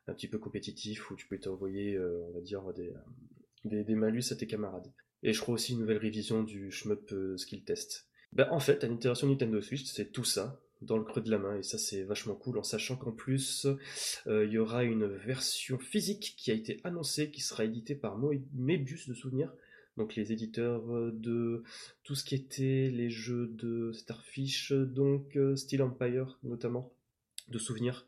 Un 0.08 0.14
petit 0.14 0.28
peu 0.28 0.40
compétitif 0.40 1.12
où 1.12 1.16
tu 1.16 1.28
peux 1.28 1.38
t'envoyer, 1.38 1.98
on 1.98 2.34
va 2.34 2.42
dire, 2.42 2.62
des, 2.74 2.92
des, 3.66 3.96
malus 3.96 4.32
à 4.32 4.36
tes 4.36 4.48
camarades. 4.48 4.92
Et 5.22 5.34
je 5.34 5.40
crois 5.40 5.56
aussi 5.56 5.74
une 5.74 5.80
nouvelle 5.80 5.98
révision 5.98 6.44
du 6.44 6.72
shmup 6.72 7.14
skill 7.38 7.64
test. 7.64 8.08
Ben, 8.34 8.48
en 8.52 8.60
fait, 8.60 8.84
à 8.84 8.88
l'itération 8.88 9.28
Nintendo 9.28 9.62
Switch, 9.62 9.86
c'est 9.86 10.12
tout 10.12 10.24
ça 10.24 10.60
dans 10.82 10.98
le 10.98 11.04
creux 11.06 11.22
de 11.22 11.32
la 11.32 11.38
main 11.38 11.58
et 11.58 11.64
ça 11.64 11.78
c'est 11.78 12.04
vachement 12.04 12.36
cool 12.36 12.58
en 12.58 12.64
sachant 12.64 12.98
qu'en 12.98 13.14
plus 13.14 13.66
il 14.26 14.50
y 14.52 14.58
aura 14.58 14.84
une 14.84 15.06
version 15.06 15.80
physique 15.80 16.36
qui 16.38 16.52
a 16.52 16.54
été 16.54 16.82
annoncée 16.84 17.32
qui 17.32 17.40
sera 17.40 17.64
éditée 17.64 17.96
par 17.96 18.18
Mebius 18.52 19.08
de 19.08 19.14
souvenirs 19.14 19.54
donc 19.98 20.16
les 20.16 20.32
éditeurs 20.32 20.92
euh, 20.92 21.12
de 21.14 21.64
tout 22.04 22.16
ce 22.16 22.24
qui 22.24 22.36
était 22.36 22.90
les 22.92 23.10
jeux 23.10 23.48
de 23.48 23.92
Starfish, 23.92 24.72
donc 24.72 25.36
euh, 25.36 25.56
Steel 25.56 25.84
Empire 25.84 26.40
notamment, 26.44 26.94
de 27.50 27.58
souvenirs. 27.58 28.08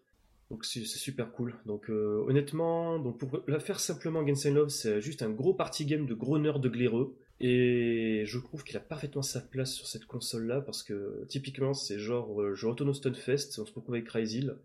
Donc 0.51 0.63
c'est 0.65 0.85
super 0.85 1.31
cool. 1.31 1.55
Donc 1.65 1.89
euh, 1.89 2.23
honnêtement, 2.27 2.99
donc 2.99 3.17
pour 3.17 3.43
la 3.47 3.59
faire 3.59 3.79
simplement, 3.79 4.25
Genshin 4.25 4.53
Love, 4.53 4.69
c'est 4.69 5.01
juste 5.01 5.21
un 5.21 5.31
gros 5.31 5.53
party 5.53 5.85
game 5.85 6.05
de 6.05 6.13
gros 6.13 6.37
nerds 6.37 6.59
de 6.59 6.69
glaireux. 6.69 7.17
Et 7.39 8.23
je 8.25 8.39
trouve 8.39 8.63
qu'il 8.63 8.77
a 8.77 8.79
parfaitement 8.79 9.21
sa 9.21 9.41
place 9.41 9.73
sur 9.73 9.87
cette 9.87 10.05
console-là 10.05 10.61
parce 10.61 10.83
que 10.83 11.25
typiquement 11.27 11.73
c'est 11.73 11.99
genre 11.99 12.55
je 12.55 12.65
retourne 12.65 12.91
au 12.91 12.93
Stunfest, 12.93 13.59
on 13.59 13.65
se 13.65 13.73
retrouve 13.73 13.95
avec 13.95 14.05
Cryzil 14.05 14.55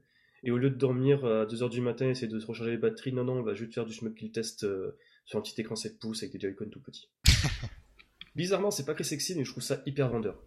et 0.45 0.53
au 0.53 0.57
lieu 0.57 0.71
de 0.71 0.77
dormir 0.77 1.25
à 1.25 1.47
2h 1.47 1.69
du 1.69 1.81
matin 1.81 2.07
et 2.07 2.11
essayer 2.11 2.29
de 2.29 2.39
se 2.39 2.47
recharger 2.47 2.71
les 2.71 2.79
batteries, 2.79 3.13
non 3.13 3.25
non 3.25 3.39
on 3.39 3.43
va 3.43 3.55
juste 3.55 3.75
faire 3.75 3.87
du 3.87 3.93
Shmup 3.93 4.15
Kill 4.15 4.31
Test 4.31 4.65
sur 5.25 5.39
un 5.39 5.43
petit 5.43 5.61
écran 5.61 5.75
7 5.75 5.99
pouces 5.99 6.23
avec 6.23 6.33
des 6.33 6.41
Joy-Con 6.41 6.69
tout 6.71 6.81
petits. 6.81 7.09
Bizarrement, 8.37 8.71
c'est 8.71 8.85
pas 8.85 8.95
très 8.95 9.05
sexy, 9.05 9.35
mais 9.37 9.45
je 9.45 9.51
trouve 9.51 9.63
ça 9.63 9.83
hyper 9.87 10.09
vendeur. 10.09 10.41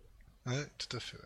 Ouais, 0.46 0.66
tout 0.78 0.96
à 0.96 1.00
fait. 1.00 1.18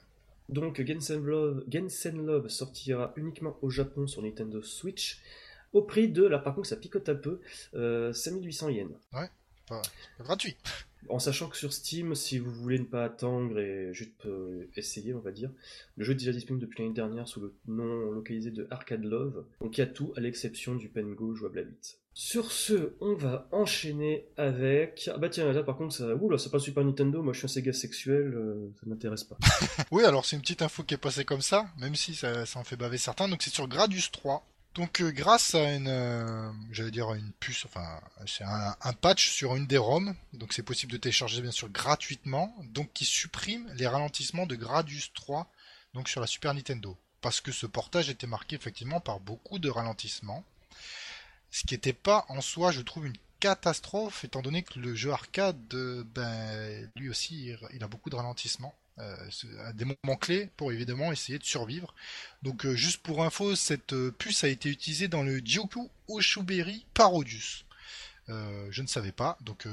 Donc, 0.50 0.82
Gensen 0.86 1.24
Love, 1.24 1.66
Love 2.14 2.48
sortira 2.48 3.14
uniquement 3.16 3.58
au 3.62 3.70
Japon 3.70 4.08
sur 4.08 4.22
Nintendo 4.22 4.62
Switch 4.62 5.22
au 5.74 5.82
prix 5.82 6.08
de, 6.08 6.24
là 6.24 6.40
par 6.40 6.56
contre 6.56 6.68
ça 6.68 6.78
picote 6.78 7.10
un 7.10 7.16
peu, 7.16 7.40
5800 7.74 8.68
euh, 8.68 8.72
yens. 8.72 8.92
Ouais, 9.14 9.30
pas, 9.68 9.82
gratuit. 10.20 10.56
En 11.10 11.20
sachant 11.20 11.48
que 11.48 11.56
sur 11.56 11.72
Steam, 11.72 12.16
si 12.16 12.38
vous 12.38 12.52
voulez 12.52 12.80
ne 12.80 12.86
pas 12.86 13.06
attendre 13.06 13.60
et 13.60 13.94
juste 13.94 14.26
euh, 14.26 14.68
essayer, 14.76 15.14
on 15.14 15.20
va 15.20 15.32
dire, 15.32 15.52
le 15.96 16.04
jeu 16.04 16.14
est 16.14 16.16
déjà 16.16 16.32
disponible 16.32 16.66
depuis 16.66 16.82
l'année 16.82 16.94
dernière 16.94 17.28
sous 17.28 17.40
le 17.40 17.54
nom 17.68 18.12
localisé 18.12 18.52
de 18.52 18.68
Arcade 18.72 19.04
Love. 19.04 19.46
Donc 19.62 19.78
il 19.78 19.82
y 19.82 19.84
a 19.84 19.88
tout 19.88 20.12
à 20.18 20.20
l'exception 20.20 20.76
du 20.76 20.90
Pengo 20.90 21.34
jouable 21.36 21.60
à 21.60 21.62
8. 21.62 22.00
Sur 22.20 22.52
ce, 22.52 22.96
on 23.00 23.14
va 23.14 23.48
enchaîner 23.52 24.26
avec. 24.38 25.08
Ah 25.14 25.20
bah 25.20 25.30
tiens, 25.30 25.54
là 25.54 25.62
par 25.62 25.78
contre, 25.78 25.94
ça. 25.96 26.16
Ouh 26.16 26.32
là, 26.32 26.40
c'est 26.40 26.50
pas 26.50 26.58
Super 26.58 26.84
Nintendo, 26.84 27.22
moi 27.22 27.32
je 27.32 27.38
suis 27.38 27.46
un 27.46 27.48
Sega 27.48 27.72
sexuel, 27.74 28.34
euh, 28.34 28.74
ça 28.80 28.88
m'intéresse 28.88 29.24
pas. 29.24 29.38
oui, 29.92 30.04
alors 30.04 30.26
c'est 30.26 30.36
une 30.36 30.42
petite 30.42 30.64
info 30.64 30.82
qui 30.82 30.96
est 30.96 30.98
passée 30.98 31.26
comme 31.26 31.44
ça, 31.44 31.68
même 31.78 31.94
si 31.94 32.16
ça, 32.16 32.48
ça 32.48 32.58
en 32.58 32.64
fait 32.64 32.76
baver 32.76 32.98
certains. 32.98 33.28
Donc 33.28 33.44
c'est 33.44 33.54
sur 33.54 33.68
Gradius 33.68 34.10
3. 34.10 34.44
Donc 34.74 35.00
euh, 35.00 35.12
grâce 35.12 35.54
à 35.54 35.76
une, 35.76 35.88
euh, 35.88 36.50
j'allais 36.72 36.90
dire 36.90 37.14
une 37.14 37.34
puce, 37.34 37.66
enfin 37.66 38.02
c'est 38.26 38.44
un, 38.44 38.76
un, 38.82 38.94
patch 38.94 39.30
sur 39.30 39.56
une 39.56 39.68
des 39.68 39.78
ROM, 39.78 40.16
donc 40.34 40.54
c'est 40.54 40.64
possible 40.64 40.94
de 40.94 40.98
télécharger 40.98 41.44
bien 41.44 41.52
sûr 41.52 41.70
gratuitement, 41.70 42.56
donc 42.74 42.92
qui 42.94 43.06
supprime 43.06 43.72
les 43.76 43.86
ralentissements 43.86 44.48
de 44.48 44.56
Gradius 44.56 45.14
3, 45.14 45.48
donc 45.94 46.10
sur 46.10 46.20
la 46.20 46.26
Super 46.26 46.56
Nintendo, 46.56 46.98
parce 47.22 47.42
que 47.42 47.52
ce 47.52 47.68
portage 47.68 48.10
était 48.10 48.26
marqué 48.26 48.56
effectivement 48.56 49.02
par 49.02 49.20
beaucoup 49.20 49.60
de 49.60 49.70
ralentissements, 49.70 50.44
ce 51.52 51.64
qui 51.64 51.74
n'était 51.74 51.94
pas 51.94 52.26
en 52.30 52.42
soi, 52.42 52.72
je 52.72 52.82
trouve, 52.82 53.08
une 53.08 53.18
catastrophe, 53.40 54.24
étant 54.24 54.42
donné 54.42 54.64
que 54.64 54.80
le 54.80 54.96
jeu 54.96 55.12
arcade, 55.12 55.58
euh, 55.74 56.04
ben 56.16 56.90
lui 56.96 57.10
aussi, 57.10 57.52
il 57.74 57.84
a 57.84 57.88
beaucoup 57.88 58.10
de 58.10 58.16
ralentissements. 58.16 58.76
Euh, 59.00 59.30
à 59.64 59.74
des 59.74 59.86
moments 59.86 60.18
clés 60.18 60.50
pour 60.58 60.72
évidemment 60.72 61.12
essayer 61.12 61.38
de 61.38 61.44
survivre. 61.44 61.94
Donc 62.42 62.66
euh, 62.66 62.76
juste 62.76 63.04
pour 63.04 63.24
info, 63.24 63.56
cette 63.56 63.94
puce 64.18 64.44
a 64.44 64.48
été 64.48 64.70
utilisée 64.70 65.08
dans 65.08 65.22
le 65.22 65.38
Jyoku 65.38 65.92
Oshuberi 66.08 66.84
Parodius. 66.96 67.67
Euh, 68.30 68.68
je 68.72 68.82
ne 68.82 68.88
savais 68.88 69.14
pas 69.14 69.38
donc 69.42 69.66
euh, 69.66 69.70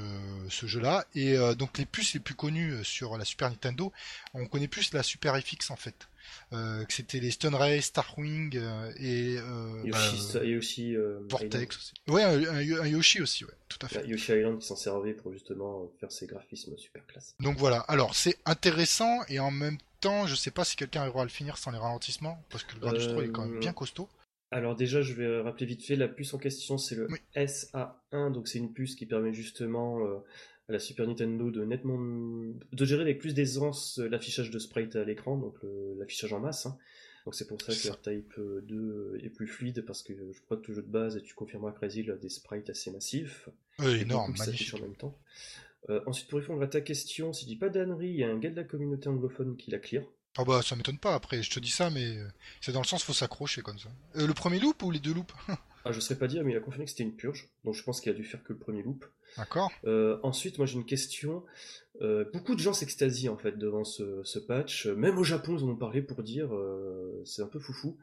ce 0.49 0.65
jeu-là 0.65 1.05
et 1.13 1.35
donc 1.57 1.77
les 1.77 1.85
puces 1.85 2.13
les 2.13 2.19
plus 2.19 2.35
connues 2.35 2.83
sur 2.83 3.17
la 3.17 3.25
Super 3.25 3.49
Nintendo, 3.49 3.91
on 4.33 4.45
connaît 4.45 4.67
plus 4.67 4.93
la 4.93 5.03
Super 5.03 5.35
FX 5.37 5.71
en 5.71 5.75
fait. 5.75 6.07
Euh, 6.53 6.85
que 6.85 6.93
c'était 6.93 7.19
les 7.19 7.31
Stunray, 7.31 7.81
Starwing 7.81 8.55
euh, 8.55 8.91
et 8.97 9.37
euh, 9.37 9.81
Yoshi, 9.83 10.33
bah, 10.33 10.43
Yoshi 10.43 10.95
Vortex 11.29 11.77
aussi. 11.77 11.93
Ouais, 12.07 12.23
un, 12.23 12.81
un, 12.81 12.87
Yoshi 12.87 13.21
aussi, 13.21 13.45
ouais, 13.45 13.53
tout 13.67 13.79
à 13.81 13.87
fait. 13.87 14.07
Yoshi 14.07 14.33
Island 14.33 14.59
qui 14.59 14.67
s'en 14.67 14.75
servait 14.75 15.13
pour 15.13 15.33
justement 15.33 15.89
faire 15.99 16.11
ses 16.11 16.27
graphismes 16.27 16.77
super 16.77 17.05
classe. 17.07 17.35
Donc 17.39 17.57
voilà, 17.57 17.79
alors 17.81 18.15
c'est 18.15 18.37
intéressant 18.45 19.21
et 19.27 19.39
en 19.39 19.51
même 19.51 19.77
temps, 20.01 20.27
je 20.27 20.35
sais 20.35 20.51
pas 20.51 20.63
si 20.65 20.75
quelqu'un 20.75 21.01
arrivera 21.01 21.21
à 21.21 21.25
le 21.25 21.31
finir 21.31 21.57
sans 21.57 21.71
les 21.71 21.79
ralentissements 21.79 22.41
parce 22.49 22.63
que 22.63 22.75
le 22.75 22.81
3 22.81 23.23
est 23.23 23.29
quand 23.29 23.45
même 23.45 23.59
bien 23.59 23.73
costaud. 23.73 24.07
Alors 24.55 24.75
déjà, 24.75 25.01
je 25.01 25.13
vais 25.13 25.41
rappeler 25.41 25.65
vite 25.65 25.83
fait, 25.83 25.97
la 25.97 26.07
puce 26.07 26.33
en 26.33 26.37
question, 26.37 26.77
c'est 26.77 26.95
le 26.95 27.07
SA1, 27.35 28.31
donc 28.31 28.47
c'est 28.47 28.57
une 28.57 28.71
puce 28.71 28.95
qui 28.95 29.05
permet 29.05 29.33
justement 29.33 29.99
à 30.69 30.71
la 30.71 30.79
Super 30.79 31.05
Nintendo 31.05 31.51
de 31.51 31.65
nettement 31.65 31.97
de 31.97 32.85
gérer 32.85 33.01
avec 33.01 33.19
plus 33.19 33.33
d'aisance 33.33 33.99
euh, 33.99 34.07
l'affichage 34.07 34.49
de 34.51 34.57
sprite 34.57 34.95
à 34.95 35.03
l'écran, 35.03 35.37
donc 35.37 35.57
l'affichage 35.97 36.31
en 36.31 36.39
masse. 36.39 36.65
Hein. 36.65 36.77
Donc 37.25 37.35
c'est 37.35 37.47
pour 37.47 37.61
ça 37.61 37.73
que 37.73 37.93
R-Type 37.93 38.39
2 38.39 39.19
est 39.23 39.29
plus 39.29 39.47
fluide 39.47 39.83
parce 39.85 40.03
que 40.03 40.13
je 40.13 40.41
crois 40.41 40.57
que 40.57 40.67
le 40.69 40.75
jeu 40.75 40.81
de 40.83 40.91
base, 40.91 41.17
et 41.17 41.21
tu 41.21 41.33
confirmeras 41.33 41.73
Crazy, 41.73 42.09
a 42.09 42.15
des 42.15 42.29
sprites 42.29 42.69
assez 42.69 42.91
massifs. 42.91 43.49
Oui, 43.79 44.01
énorme, 44.01 44.33
magnifique. 44.37 44.73
en 44.75 44.79
même 44.79 44.95
temps. 44.95 45.17
Euh, 45.89 46.01
ensuite, 46.05 46.29
pour 46.29 46.39
répondre 46.39 46.61
à 46.61 46.67
ta 46.67 46.81
question, 46.81 47.33
si 47.33 47.43
je 47.43 47.49
dis 47.49 47.55
pas 47.57 47.69
d'annerie, 47.69 48.09
il 48.09 48.15
y 48.15 48.23
a 48.23 48.29
un 48.29 48.37
gars 48.37 48.49
de 48.49 48.55
la 48.55 48.63
communauté 48.63 49.09
anglophone 49.09 49.57
qui 49.57 49.71
la 49.71 49.79
clear. 49.79 50.03
Ah 50.37 50.43
bah 50.43 50.61
ça 50.61 50.75
m'étonne 50.75 50.97
pas 50.97 51.13
après, 51.13 51.41
je 51.41 51.49
te 51.49 51.59
dis 51.59 51.69
ça, 51.69 51.89
mais 51.89 52.17
euh, 52.17 52.27
c'est 52.61 52.71
dans 52.71 52.81
le 52.81 52.87
sens 52.87 53.03
faut 53.03 53.13
s'accrocher 53.13 53.61
comme 53.61 53.79
ça. 53.79 53.89
le 54.13 54.33
premier 54.33 54.59
loop 54.59 54.83
ou 54.83 54.91
les 54.91 54.99
deux 54.99 55.13
loops? 55.13 55.33
Ah 55.87 55.91
je 55.91 55.99
saurais 55.99 56.17
pas 56.17 56.27
dire, 56.27 56.43
mais 56.43 56.51
il 56.51 56.57
a 56.57 56.61
confirmé 56.61 56.85
que 56.85 56.89
c'était 56.91 57.03
une 57.03 57.15
purge, 57.15 57.47
donc 57.63 57.75
je 57.75 57.83
pense 57.83 58.01
qu'il 58.01 58.11
a 58.11 58.15
dû 58.15 58.23
faire 58.23 58.43
que 58.43 58.53
le 58.53 58.57
premier 58.57 58.81
loop. 58.81 59.05
D'accord. 59.37 59.71
Euh, 59.85 60.17
ensuite, 60.23 60.57
moi 60.57 60.65
j'ai 60.65 60.75
une 60.75 60.85
question. 60.85 61.43
Euh, 62.01 62.25
beaucoup 62.33 62.55
de 62.55 62.59
gens 62.59 62.73
s'extasient 62.73 63.29
en 63.29 63.37
fait 63.37 63.57
devant 63.57 63.83
ce, 63.83 64.23
ce, 64.23 64.39
patch. 64.39 64.87
Même 64.87 65.19
au 65.19 65.23
Japon, 65.23 65.55
ils 65.57 65.63
en 65.63 65.69
ont 65.69 65.75
parlé 65.75 66.01
pour 66.01 66.23
dire 66.23 66.53
euh, 66.55 67.21
c'est 67.23 67.43
un 67.43 67.47
peu 67.47 67.59
foufou. 67.59 67.97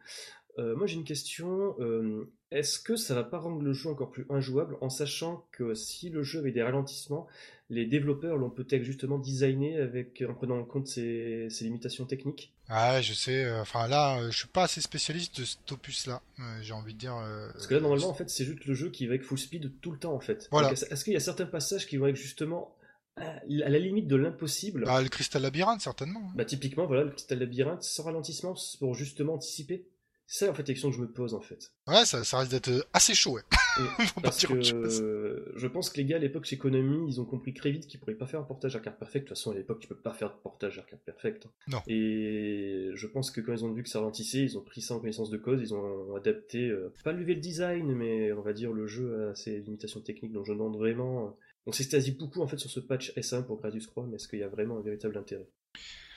Euh, 0.58 0.76
moi 0.76 0.86
j'ai 0.86 0.96
une 0.96 1.04
question. 1.04 1.74
Euh, 1.80 2.30
est-ce 2.50 2.78
que 2.78 2.96
ça 2.96 3.14
va 3.14 3.24
pas 3.24 3.38
rendre 3.38 3.62
le 3.62 3.72
jeu 3.72 3.88
encore 3.88 4.10
plus 4.10 4.26
injouable 4.28 4.76
en 4.80 4.90
sachant 4.90 5.46
que 5.52 5.74
si 5.74 6.10
le 6.10 6.22
jeu 6.22 6.40
avait 6.40 6.52
des 6.52 6.62
ralentissements, 6.62 7.26
les 7.70 7.86
développeurs 7.86 8.36
l'ont 8.36 8.50
peut-être 8.50 8.82
justement 8.82 9.18
designé 9.18 9.78
avec 9.78 10.22
en 10.28 10.34
prenant 10.34 10.58
en 10.58 10.64
compte 10.64 10.86
ses, 10.86 11.48
ses 11.48 11.64
limitations 11.64 12.04
techniques? 12.04 12.52
Ah, 12.68 13.00
je 13.00 13.14
sais. 13.14 13.50
Enfin 13.60 13.88
là, 13.88 14.30
je 14.30 14.36
suis 14.36 14.48
pas 14.48 14.64
assez 14.64 14.82
spécialiste 14.82 15.40
de 15.40 15.46
cet 15.46 15.72
opus-là. 15.72 16.20
j'ai 16.60 16.74
envie 16.74 16.92
de 16.92 16.98
dire. 16.98 17.14
Parce 17.54 17.66
que 17.66 17.74
là, 17.74 17.80
normalement, 17.80 18.10
en 18.10 18.14
fait, 18.14 18.28
c'est 18.28 18.44
juste 18.44 18.66
le 18.66 18.74
jeu 18.74 18.90
qui 18.90 19.06
va 19.06 19.14
avec 19.14 19.24
full 19.24 19.38
speed 19.38 19.72
tout 19.80 19.90
le 19.90 19.98
temps, 19.98 20.14
en 20.14 20.20
fait. 20.20 20.48
Voilà. 20.50 20.72
Est-ce 20.72 21.04
qu'il 21.04 21.14
y 21.14 21.16
a 21.16 21.20
certains 21.20 21.46
passages 21.46 21.86
qui 21.86 21.96
vont 21.96 22.06
être 22.06 22.16
justement 22.16 22.76
à 23.16 23.40
la 23.48 23.78
limite 23.78 24.08
de 24.08 24.16
l'impossible? 24.16 24.84
Bah, 24.84 25.02
le 25.02 25.08
cristal 25.08 25.42
labyrinthe, 25.42 25.80
certainement. 25.80 26.30
Bah, 26.34 26.44
typiquement, 26.44 26.86
voilà, 26.86 27.04
le 27.04 27.10
cristal 27.10 27.38
labyrinthe 27.38 27.82
sans 27.82 28.04
ralentissement 28.04 28.54
pour 28.78 28.94
justement 28.94 29.34
anticiper. 29.34 29.86
C'est 30.32 30.46
ça 30.46 30.50
en 30.50 30.54
fait 30.54 30.66
la 30.66 30.72
question 30.72 30.88
que 30.88 30.96
je 30.96 31.02
me 31.02 31.12
pose 31.12 31.34
en 31.34 31.42
fait. 31.42 31.74
Ouais, 31.86 32.06
ça, 32.06 32.24
ça 32.24 32.38
risque 32.38 32.52
d'être 32.52 32.88
assez 32.94 33.12
chaud, 33.12 33.32
ouais. 33.32 33.42
parce 34.22 34.46
que 34.46 34.62
je 34.62 35.66
pense 35.66 35.90
que 35.90 35.98
les 35.98 36.06
gars 36.06 36.16
à 36.16 36.20
l'époque 36.20 36.46
chez 36.46 36.56
Konami, 36.56 37.06
ils 37.06 37.20
ont 37.20 37.26
compris 37.26 37.52
très 37.52 37.70
vite 37.70 37.86
qu'ils 37.86 38.00
pourraient 38.00 38.14
pas 38.14 38.26
faire 38.26 38.40
un 38.40 38.44
portage 38.44 38.74
à 38.74 38.80
carte 38.80 38.98
perfect. 38.98 39.24
De 39.24 39.28
toute 39.28 39.36
façon, 39.36 39.50
à 39.50 39.54
l'époque, 39.54 39.80
tu 39.80 39.88
peux 39.88 39.94
pas 39.94 40.14
faire 40.14 40.30
de 40.30 40.40
portage 40.42 40.78
à 40.78 40.82
carte 40.84 41.02
perfect. 41.02 41.48
Non. 41.68 41.80
Et 41.86 42.92
je 42.94 43.06
pense 43.06 43.30
que 43.30 43.42
quand 43.42 43.52
ils 43.52 43.62
ont 43.66 43.72
vu 43.72 43.82
que 43.82 43.90
ça 43.90 43.98
ralentissait, 43.98 44.42
ils 44.42 44.56
ont 44.56 44.62
pris 44.62 44.80
ça 44.80 44.94
en 44.94 45.00
connaissance 45.00 45.28
de 45.28 45.36
cause, 45.36 45.60
ils 45.60 45.74
ont 45.74 46.14
adapté, 46.16 46.66
euh, 46.70 46.94
pas 47.04 47.12
lever 47.12 47.34
le 47.34 47.40
design, 47.42 47.92
mais 47.92 48.32
on 48.32 48.40
va 48.40 48.54
dire 48.54 48.72
le 48.72 48.86
jeu 48.86 49.28
à 49.28 49.34
ses 49.34 49.60
limitations 49.60 50.00
techniques. 50.00 50.32
Donc 50.32 50.46
je 50.46 50.52
demande 50.54 50.78
vraiment. 50.78 51.36
On 51.66 51.72
s'extasie 51.72 52.12
beaucoup 52.12 52.40
en 52.40 52.46
fait 52.46 52.56
sur 52.56 52.70
ce 52.70 52.80
patch 52.80 53.12
S1 53.18 53.44
pour 53.44 53.58
Gradius 53.58 53.86
3, 53.86 54.06
mais 54.06 54.16
est-ce 54.16 54.28
qu'il 54.28 54.38
y 54.38 54.44
a 54.44 54.48
vraiment 54.48 54.78
un 54.78 54.82
véritable 54.82 55.18
intérêt? 55.18 55.46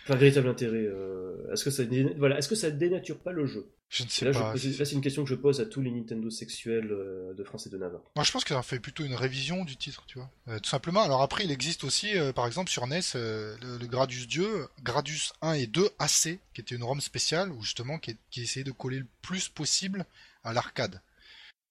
Enfin, 0.07 0.15
véritable 0.19 0.47
intérêt. 0.47 0.85
Euh, 0.85 1.51
est-ce 1.51 1.63
que 1.63 1.71
ça 1.71 1.83
voilà, 2.17 2.37
est-ce 2.37 2.47
que 2.47 2.55
ça 2.55 2.69
dénature 2.69 3.17
pas 3.17 3.31
le 3.31 3.47
jeu? 3.47 3.71
Je 3.89 4.03
ne 4.03 4.09
sais 4.09 4.25
là, 4.25 4.31
pas. 4.31 4.55
Je, 4.55 4.77
là, 4.77 4.85
c'est 4.85 4.93
une 4.93 5.01
question 5.01 5.23
que 5.23 5.29
je 5.29 5.35
pose 5.35 5.61
à 5.61 5.65
tous 5.65 5.81
les 5.81 5.89
Nintendo 5.89 6.29
sexuels 6.29 6.91
euh, 6.91 7.33
de 7.33 7.43
France 7.43 7.65
et 7.65 7.69
de 7.71 7.77
Navarre. 7.77 8.01
Moi, 8.15 8.23
je 8.23 8.31
pense 8.31 8.43
qu'elle 8.43 8.61
fait 8.61 8.79
plutôt 8.79 9.03
une 9.03 9.15
révision 9.15 9.65
du 9.65 9.77
titre, 9.77 10.03
tu 10.05 10.19
vois. 10.19 10.29
Euh, 10.47 10.59
tout 10.59 10.69
simplement. 10.69 11.01
Alors 11.01 11.23
après, 11.23 11.43
il 11.43 11.51
existe 11.51 11.83
aussi, 11.83 12.13
par 12.35 12.45
exemple, 12.45 12.69
sur 12.69 12.85
NES, 12.85 12.99
le, 13.15 13.77
le, 13.79 13.87
Gradius 13.87 14.27
2, 14.27 14.67
Gradius 14.83 15.33
1 15.41 15.53
et 15.53 15.65
2 15.67 15.89
AC, 15.97 16.39
qui 16.53 16.61
était 16.61 16.75
une 16.75 16.83
ROM 16.83 17.01
spéciale, 17.01 17.51
où 17.51 17.61
justement, 17.63 17.97
qui, 17.97 18.15
qui 18.29 18.43
essayait 18.43 18.63
de 18.63 18.71
coller 18.71 18.99
le 18.99 19.07
plus 19.23 19.49
possible 19.49 20.05
à 20.43 20.53
l'arcade. 20.53 21.01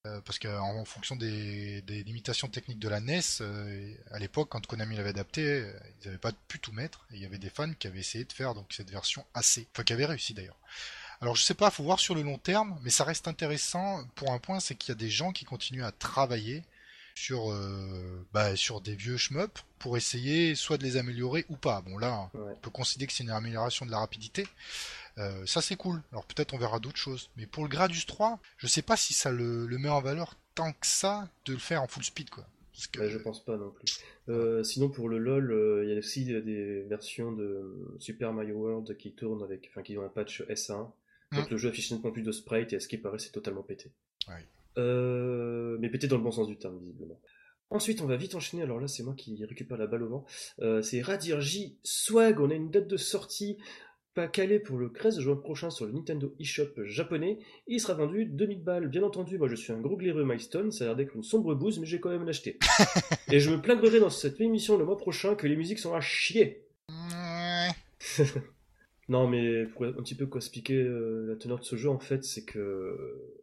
Euh, 0.06 0.20
parce 0.20 0.38
qu'en 0.38 0.84
fonction 0.84 1.16
des, 1.16 1.82
limitations 1.88 2.48
techniques 2.48 2.78
de 2.78 2.90
la 2.90 3.00
NES, 3.00 3.20
euh, 3.40 3.94
à 4.10 4.18
l'époque, 4.18 4.50
quand 4.50 4.66
Konami 4.66 4.96
l'avait 4.96 5.10
adapté, 5.10 5.42
euh, 5.42 5.72
ils 6.02 6.08
n'avaient 6.08 6.18
pas 6.18 6.32
pu 6.46 6.58
tout 6.58 6.72
mettre. 6.72 7.06
Et 7.10 7.16
il 7.16 7.22
y 7.22 7.24
avait 7.24 7.38
des 7.38 7.48
fans 7.48 7.72
qui 7.72 7.86
avaient 7.86 8.00
essayé 8.00 8.24
de 8.24 8.32
faire 8.32 8.54
donc 8.54 8.66
cette 8.74 8.90
version 8.90 9.24
AC, 9.32 9.66
enfin 9.72 9.82
qui 9.82 9.94
avaient 9.94 10.04
réussi 10.04 10.34
d'ailleurs. 10.34 10.58
Alors 11.22 11.36
je 11.36 11.42
sais 11.42 11.54
pas, 11.54 11.70
faut 11.70 11.84
voir 11.84 12.00
sur 12.00 12.14
le 12.14 12.20
long 12.20 12.36
terme, 12.36 12.78
mais 12.82 12.90
ça 12.90 13.04
reste 13.04 13.28
intéressant 13.28 14.04
pour 14.14 14.32
un 14.32 14.38
point, 14.38 14.60
c'est 14.60 14.74
qu'il 14.74 14.90
y 14.90 14.92
a 14.92 14.98
des 14.98 15.08
gens 15.08 15.32
qui 15.32 15.46
continuent 15.46 15.84
à 15.84 15.92
travailler 15.92 16.64
sur 17.14 17.52
euh, 17.52 18.26
bah, 18.32 18.56
sur 18.56 18.80
des 18.80 18.94
vieux 18.94 19.16
shmups 19.16 19.64
pour 19.78 19.96
essayer 19.96 20.54
soit 20.54 20.78
de 20.78 20.82
les 20.82 20.96
améliorer 20.96 21.46
ou 21.48 21.56
pas. 21.56 21.80
Bon 21.82 21.96
là, 21.98 22.30
ouais. 22.34 22.52
on 22.52 22.56
peut 22.56 22.70
considérer 22.70 23.06
que 23.06 23.12
c'est 23.12 23.24
une 23.24 23.30
amélioration 23.30 23.86
de 23.86 23.90
la 23.90 23.98
rapidité. 23.98 24.46
Euh, 25.18 25.46
ça 25.46 25.62
c'est 25.62 25.76
cool. 25.76 26.02
Alors 26.12 26.24
peut-être 26.24 26.54
on 26.54 26.58
verra 26.58 26.80
d'autres 26.80 26.98
choses. 26.98 27.30
Mais 27.36 27.46
pour 27.46 27.62
le 27.62 27.68
Gradius 27.68 28.06
3, 28.06 28.40
je 28.58 28.66
sais 28.66 28.82
pas 28.82 28.96
si 28.96 29.14
ça 29.14 29.30
le, 29.30 29.66
le, 29.66 29.78
met 29.78 29.88
en 29.88 30.00
valeur 30.00 30.36
tant 30.54 30.72
que 30.72 30.86
ça 30.86 31.28
de 31.44 31.52
le 31.52 31.58
faire 31.58 31.82
en 31.82 31.86
full 31.86 32.04
speed 32.04 32.30
quoi. 32.30 32.46
Parce 32.72 32.88
que... 32.88 32.98
Ouais, 32.98 33.10
je 33.10 33.18
pense 33.18 33.44
pas 33.44 33.56
non 33.56 33.70
plus. 33.70 34.00
Euh, 34.28 34.64
sinon 34.64 34.88
pour 34.88 35.08
le 35.08 35.18
LOL, 35.18 35.44
il 35.84 35.88
euh, 35.88 35.92
y 35.92 35.94
a 35.94 35.98
aussi 35.98 36.24
des 36.24 36.82
versions 36.82 37.30
de 37.30 37.96
Super 38.00 38.32
Mario 38.32 38.56
World 38.56 38.96
qui 38.96 39.12
tournent 39.12 39.44
avec, 39.44 39.68
enfin 39.70 39.82
qui 39.82 39.96
ont 39.96 40.04
un 40.04 40.08
patch 40.08 40.42
S1. 40.42 40.90
Donc 41.32 41.46
mmh. 41.46 41.50
le 41.50 41.56
jeu 41.56 41.68
affiche 41.68 41.92
nettement 41.92 42.10
plus 42.10 42.22
de 42.22 42.32
sprite 42.32 42.72
et 42.72 42.76
à 42.76 42.80
ce 42.80 42.88
qui 42.88 42.98
paraît 42.98 43.20
c'est 43.20 43.30
totalement 43.30 43.62
pété. 43.62 43.92
Ouais. 44.28 44.44
Euh, 44.78 45.76
mais 45.80 45.88
pété 45.88 46.06
dans 46.06 46.16
le 46.16 46.22
bon 46.22 46.30
sens 46.30 46.48
du 46.48 46.56
terme, 46.56 46.78
visiblement. 46.78 47.20
Ensuite, 47.70 48.02
on 48.02 48.06
va 48.06 48.16
vite 48.16 48.34
enchaîner. 48.34 48.62
Alors 48.62 48.80
là, 48.80 48.88
c'est 48.88 49.02
moi 49.02 49.14
qui 49.14 49.44
récupère 49.44 49.78
la 49.78 49.86
balle 49.86 50.02
au 50.02 50.08
vent. 50.08 50.24
Euh, 50.60 50.82
c'est 50.82 51.00
Radirji 51.00 51.78
Swag. 51.82 52.40
On 52.40 52.50
a 52.50 52.54
une 52.54 52.70
date 52.70 52.86
de 52.86 52.96
sortie 52.96 53.58
pas 54.14 54.28
calée 54.28 54.60
pour 54.60 54.78
le 54.78 54.92
13 54.92 55.18
juin 55.18 55.34
prochain 55.34 55.70
sur 55.70 55.86
le 55.86 55.92
Nintendo 55.92 56.32
eShop 56.38 56.84
japonais. 56.84 57.40
Il 57.66 57.80
sera 57.80 57.94
vendu 57.94 58.26
2000 58.26 58.62
balles. 58.62 58.88
Bien 58.88 59.02
entendu, 59.02 59.38
moi 59.38 59.48
je 59.48 59.56
suis 59.56 59.72
un 59.72 59.80
gros 59.80 59.96
glaireux 59.96 60.24
milestone. 60.24 60.70
Ça 60.70 60.84
a 60.84 60.86
l'air 60.88 60.96
d'être 60.96 61.16
une 61.16 61.24
sombre 61.24 61.54
bouse, 61.54 61.80
mais 61.80 61.86
j'ai 61.86 61.98
quand 61.98 62.10
même 62.10 62.24
l'acheté. 62.24 62.58
Et 63.32 63.40
je 63.40 63.50
me 63.50 63.60
plaindrai 63.60 63.98
dans 63.98 64.10
cette 64.10 64.40
émission 64.40 64.78
le 64.78 64.84
mois 64.84 64.96
prochain 64.96 65.34
que 65.34 65.48
les 65.48 65.56
musiques 65.56 65.80
sont 65.80 65.94
à 65.94 66.00
chier. 66.00 66.64
Non, 69.08 69.28
mais 69.28 69.66
pour 69.66 69.84
un 69.84 69.92
petit 69.92 70.14
peu 70.14 70.26
quoi 70.26 70.38
expliquer 70.38 70.82
euh, 70.82 71.26
la 71.28 71.36
teneur 71.36 71.58
de 71.58 71.64
ce 71.64 71.76
jeu, 71.76 71.90
en 71.90 71.98
fait, 71.98 72.24
c'est 72.24 72.44
que 72.44 72.96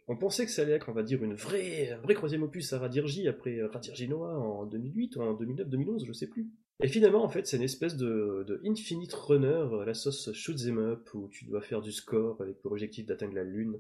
on 0.08 0.18
pensait 0.18 0.46
que 0.46 0.52
ça 0.52 0.64
allait 0.64 0.74
être, 0.74 0.90
on 0.90 0.94
va 0.94 1.04
dire, 1.04 1.24
une 1.24 1.36
vraie, 1.36 1.92
un 1.92 2.02
vrai 2.02 2.16
troisième 2.16 2.44
opus 2.44 2.74
à 2.74 2.80
Radirji 2.80 3.28
après 3.28 3.62
Radirji 3.62 4.08
Noah 4.08 4.38
en 4.38 4.66
2008 4.66 5.16
ou 5.16 5.22
en 5.22 5.34
2009, 5.34 5.70
2011, 5.70 6.06
je 6.06 6.14
sais 6.14 6.28
plus. 6.28 6.50
Et 6.84 6.88
finalement, 6.88 7.24
en 7.24 7.30
fait, 7.30 7.46
c'est 7.46 7.58
une 7.58 7.64
espèce 7.64 7.96
de, 7.96 8.60
Infinite 8.66 9.14
Runner 9.14 9.68
la 9.86 9.94
sauce 9.94 10.32
shoot 10.34 10.58
them 10.58 10.80
up 10.80 11.14
où 11.14 11.28
tu 11.30 11.46
dois 11.46 11.62
faire 11.62 11.82
du 11.82 11.92
score 11.92 12.42
avec 12.42 12.60
pour 12.62 12.72
objectif 12.72 13.06
d'atteindre 13.06 13.36
la 13.36 13.44
lune. 13.44 13.80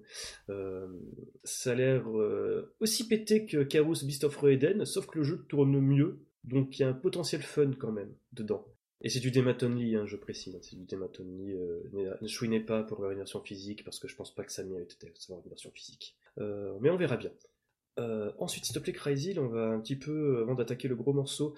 Euh, 0.49 0.87
ça 1.43 1.71
a 1.71 1.75
l'air 1.75 2.03
euh, 2.15 2.73
aussi 2.79 3.07
pété 3.07 3.45
que 3.45 3.63
Carus 3.63 4.03
Beast 4.03 4.23
of 4.23 4.43
Eden, 4.43 4.85
sauf 4.85 5.07
que 5.07 5.19
le 5.19 5.23
jeu 5.23 5.45
tourne 5.49 5.79
mieux 5.79 6.19
Donc 6.43 6.77
il 6.77 6.83
y 6.83 6.85
a 6.85 6.89
un 6.89 6.93
potentiel 6.93 7.41
fun 7.41 7.71
quand 7.77 7.91
même 7.91 8.13
dedans. 8.33 8.67
Et 9.03 9.09
c'est 9.09 9.19
du 9.19 9.31
Demat 9.31 9.57
only, 9.63 9.95
hein, 9.95 10.05
je 10.05 10.15
précise. 10.15 10.57
C'est 10.61 10.75
du 10.75 10.85
Demat 10.85 11.09
only. 11.19 11.53
Euh, 11.53 12.15
ne 12.21 12.27
chouinez 12.27 12.59
pas 12.59 12.83
pour 12.83 13.03
une 13.09 13.17
version 13.17 13.41
physique 13.41 13.83
parce 13.83 13.99
que 13.99 14.07
je 14.07 14.15
pense 14.15 14.33
pas 14.33 14.43
que 14.43 14.51
ça 14.51 14.63
mérite 14.63 14.97
d'avoir 15.01 15.43
une 15.43 15.49
version 15.49 15.71
physique. 15.71 16.15
Euh, 16.39 16.73
mais 16.81 16.89
on 16.89 16.97
verra 16.97 17.17
bien. 17.17 17.31
Euh, 17.99 18.31
ensuite, 18.37 18.63
s'il 18.63 18.73
te 18.73 18.79
plaît, 18.79 18.93
Crazy, 18.93 19.37
on 19.37 19.47
va 19.47 19.65
un 19.65 19.79
petit 19.79 19.97
peu, 19.97 20.39
avant 20.41 20.53
d'attaquer 20.53 20.87
le 20.87 20.95
gros 20.95 21.13
morceau, 21.13 21.55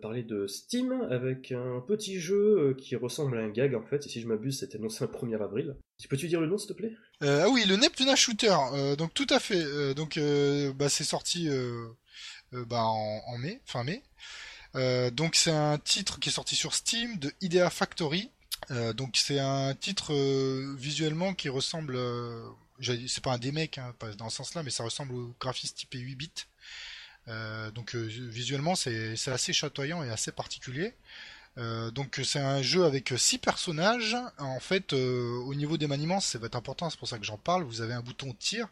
parler 0.00 0.22
de 0.22 0.46
Steam 0.46 0.92
avec 1.10 1.52
un 1.52 1.80
petit 1.86 2.18
jeu 2.18 2.74
qui 2.78 2.96
ressemble 2.96 3.38
à 3.38 3.42
un 3.42 3.50
gag 3.50 3.74
en 3.74 3.82
fait. 3.82 4.04
Et 4.06 4.08
si 4.08 4.20
je 4.20 4.26
m'abuse, 4.26 4.58
c'était 4.58 4.78
annoncé 4.78 5.04
le 5.04 5.12
1er 5.12 5.40
avril. 5.40 5.76
Tu 5.98 6.08
peux-tu 6.08 6.28
dire 6.28 6.40
le 6.40 6.48
nom, 6.48 6.58
s'il 6.58 6.68
te 6.68 6.72
plaît? 6.72 6.92
Ah 7.20 7.48
oui, 7.50 7.64
le 7.68 7.76
Neptuna 7.76 8.16
Shooter. 8.16 8.56
donc 8.98 9.14
tout 9.14 9.26
à 9.30 9.38
fait. 9.38 9.94
donc 9.94 10.18
bah, 10.76 10.88
c'est 10.88 11.04
sorti 11.04 11.48
bah, 12.52 12.82
en, 12.82 13.20
en, 13.26 13.38
mai, 13.38 13.60
fin 13.64 13.84
mai. 13.84 14.02
Donc 15.12 15.36
c'est 15.36 15.52
un 15.52 15.78
titre 15.78 16.18
qui 16.20 16.28
est 16.28 16.32
sorti 16.32 16.54
sur 16.54 16.74
Steam 16.74 17.18
de 17.18 17.32
Idea 17.40 17.70
Factory. 17.70 18.30
donc 18.94 19.16
c'est 19.16 19.38
un 19.38 19.74
titre 19.74 20.14
visuellement 20.76 21.34
qui 21.34 21.48
ressemble 21.48 21.98
c'est 22.80 23.22
pas 23.22 23.32
un 23.32 23.38
démec 23.38 23.78
hein, 23.78 23.94
dans 24.18 24.30
ce 24.30 24.36
sens-là, 24.36 24.62
mais 24.62 24.70
ça 24.70 24.84
ressemble 24.84 25.14
au 25.14 25.34
graphisme 25.40 25.74
typé 25.74 25.98
8 25.98 26.14
bits. 26.14 26.30
Euh, 27.28 27.70
donc 27.72 27.96
euh, 27.96 28.04
visuellement 28.04 28.76
c'est 28.76 29.28
assez 29.28 29.52
chatoyant 29.52 30.02
et 30.02 30.10
assez 30.10 30.32
particulier. 30.32 30.94
Euh, 31.58 31.90
donc 31.90 32.20
c'est 32.22 32.38
un 32.38 32.62
jeu 32.62 32.84
avec 32.84 33.14
6 33.16 33.38
personnages. 33.38 34.16
En 34.38 34.60
fait, 34.60 34.92
au 34.92 35.54
niveau 35.54 35.78
des 35.78 35.86
maniements, 35.86 36.20
ça 36.20 36.38
va 36.38 36.46
être 36.46 36.56
important, 36.56 36.90
c'est 36.90 36.98
pour 36.98 37.08
ça 37.08 37.18
que 37.18 37.24
j'en 37.24 37.38
parle. 37.38 37.64
Vous 37.64 37.80
avez 37.80 37.94
un 37.94 38.02
bouton 38.02 38.34
tir 38.34 38.68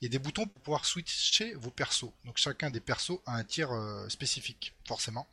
et 0.00 0.08
des 0.08 0.18
boutons 0.18 0.46
pour 0.46 0.62
pouvoir 0.62 0.84
switcher 0.86 1.54
vos 1.54 1.70
persos. 1.70 2.10
Donc 2.24 2.38
chacun 2.38 2.70
des 2.70 2.80
persos 2.80 3.20
a 3.26 3.36
un 3.36 3.44
tir 3.44 3.70
spécifique, 4.08 4.72
forcément. 4.86 5.26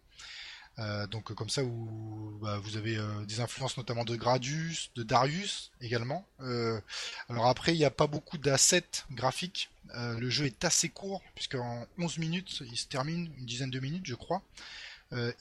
Euh, 0.79 1.07
donc 1.07 1.33
comme 1.33 1.49
ça, 1.49 1.61
vous, 1.61 2.37
bah, 2.41 2.57
vous 2.59 2.77
avez 2.77 2.97
euh, 2.97 3.25
des 3.25 3.41
influences 3.41 3.77
notamment 3.77 4.05
de 4.05 4.15
Gradius, 4.15 4.91
de 4.95 5.03
Darius 5.03 5.71
également. 5.81 6.25
Euh, 6.39 6.79
alors 7.27 7.47
après, 7.47 7.73
il 7.73 7.77
n'y 7.77 7.85
a 7.85 7.91
pas 7.91 8.07
beaucoup 8.07 8.37
d'assets 8.37 9.03
graphiques. 9.11 9.69
le 9.93 10.29
jeu 10.29 10.45
est 10.45 10.63
assez 10.63 10.89
court, 10.89 11.21
puisqu'en 11.35 11.85
11 11.97 12.19
minutes, 12.19 12.63
il 12.65 12.77
se 12.77 12.87
termine, 12.87 13.29
une 13.37 13.45
dizaine 13.45 13.71
de 13.71 13.79
minutes 13.79 14.05
je 14.05 14.15
crois. 14.15 14.41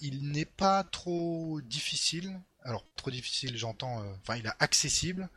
il 0.01 0.31
n'est 0.33 0.45
pas 0.45 0.85
trop 0.85 1.61
difficile. 1.63 2.41
Alors 2.65 2.85
trop 2.97 3.11
difficile, 3.11 3.57
j'entends. 3.57 4.05
Enfin, 4.23 4.37
il 4.37 4.47
est 4.47 4.59
accessible. 4.59 5.29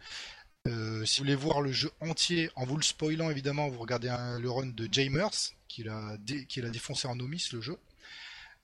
si 0.66 0.72
vous 0.72 1.06
voulez 1.18 1.36
voir 1.36 1.62
le 1.62 1.72
jeu 1.72 1.92
entier, 2.00 2.50
en 2.56 2.66
vous 2.66 2.78
le 2.78 2.84
spoilant 2.84 3.30
évidemment, 3.30 3.70
vous 3.70 3.80
regardez 3.80 4.10
le 4.40 4.50
run 4.50 4.68
de 4.68 4.88
Jamers, 4.92 5.54
qui 5.68 5.84
l'a 5.84 6.18
défoncé 6.72 7.08
en 7.08 7.20
omis 7.20 7.50
le 7.54 7.62
jeu. 7.62 7.78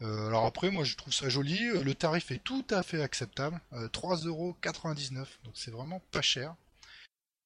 Euh, 0.02 0.28
alors 0.28 0.46
après, 0.46 0.70
moi 0.70 0.84
je 0.84 0.96
trouve 0.96 1.14
ça 1.14 1.30
joli. 1.30 1.64
Euh, 1.70 1.84
le 1.84 1.96
tarif 1.96 2.32
est 2.32 2.44
tout 2.44 2.66
à 2.70 2.84
fait 2.84 3.02
acceptable. 3.02 3.60
3,99€. 3.74 5.18
Euh, 5.18 5.24
Donc 5.44 5.54
c'est 5.56 5.72
vraiment 5.72 6.02
pas 6.12 6.22
cher. 6.22 6.56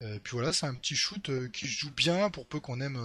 Et 0.04 0.20
puis 0.20 0.32
voilà, 0.32 0.52
c'est 0.52 0.66
un 0.66 0.74
petit 0.74 0.96
shoot 0.96 1.30
qui 1.52 1.68
joue 1.68 1.92
bien 1.92 2.32
pour 2.32 2.48
peu 2.48 2.60
qu'on 2.60 2.82
aime, 2.82 2.98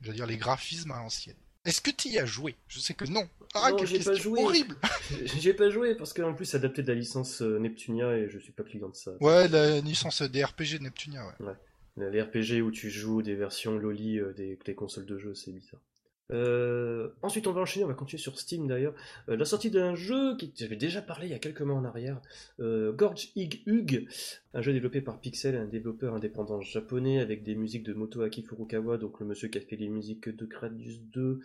veux 0.00 0.14
dire, 0.14 0.26
les 0.26 0.38
graphismes 0.38 0.90
à 0.90 0.96
l'ancienne. 0.96 1.36
Est-ce 1.66 1.82
que 1.82 1.90
tu 1.90 2.08
y 2.08 2.18
as 2.18 2.24
joué? 2.24 2.56
Je 2.66 2.80
sais 2.80 2.94
que 2.94 3.04
non. 3.04 3.28
Ah, 3.52 3.72
non, 3.72 3.84
j'ai 3.84 3.98
pas 3.98 4.14
joué. 4.14 4.42
Horrible. 4.42 4.74
j'ai 5.38 5.52
pas 5.52 5.68
joué 5.68 5.94
parce 5.94 6.14
qu'en 6.14 6.32
plus 6.32 6.46
c'est 6.46 6.56
adapté 6.56 6.82
de 6.82 6.88
la 6.88 6.94
licence 6.94 7.42
Neptunia 7.42 8.16
et 8.16 8.30
je 8.30 8.38
suis 8.38 8.52
pas 8.52 8.62
client 8.62 8.88
de 8.88 8.96
ça. 8.96 9.10
Ouais, 9.20 9.48
la 9.48 9.80
licence 9.82 10.22
des 10.22 10.42
RPG 10.42 10.78
de 10.78 10.84
Neptunia, 10.84 11.26
ouais. 11.26 11.46
ouais. 11.46 12.10
Les 12.10 12.22
RPG 12.22 12.62
où 12.62 12.70
tu 12.70 12.88
joues 12.88 13.20
des 13.20 13.34
versions 13.34 13.76
loli 13.76 14.18
des, 14.34 14.58
des 14.64 14.74
consoles 14.74 15.04
de 15.04 15.18
jeu, 15.18 15.34
c'est 15.34 15.52
bizarre. 15.52 15.80
Euh, 16.30 17.08
ensuite, 17.22 17.46
on 17.46 17.52
va 17.52 17.60
enchaîner, 17.62 17.84
on 17.84 17.88
va 17.88 17.94
continuer 17.94 18.22
sur 18.22 18.38
Steam 18.38 18.66
d'ailleurs. 18.66 18.94
Euh, 19.28 19.36
la 19.36 19.44
sortie 19.44 19.70
d'un 19.70 19.94
jeu 19.94 20.36
qui 20.36 20.52
j'avais 20.56 20.76
déjà 20.76 21.02
parlé 21.02 21.26
il 21.26 21.30
y 21.30 21.34
a 21.34 21.38
quelques 21.38 21.62
mois 21.62 21.76
en 21.76 21.84
arrière, 21.84 22.20
euh, 22.60 22.92
Gorge 22.92 23.30
Hig 23.36 23.62
Hug, 23.66 24.06
un 24.54 24.62
jeu 24.62 24.72
développé 24.72 25.00
par 25.00 25.20
Pixel, 25.20 25.56
un 25.56 25.66
développeur 25.66 26.14
indépendant 26.14 26.60
japonais 26.60 27.20
avec 27.20 27.42
des 27.42 27.54
musiques 27.54 27.82
de 27.82 27.94
Motoaki 27.94 28.42
Furukawa, 28.42 28.98
donc 28.98 29.20
le 29.20 29.26
monsieur 29.26 29.48
qui 29.48 29.58
a 29.58 29.60
fait 29.60 29.76
les 29.76 29.88
musiques 29.88 30.28
de 30.28 30.46
Gradius 30.46 31.00
2 31.12 31.40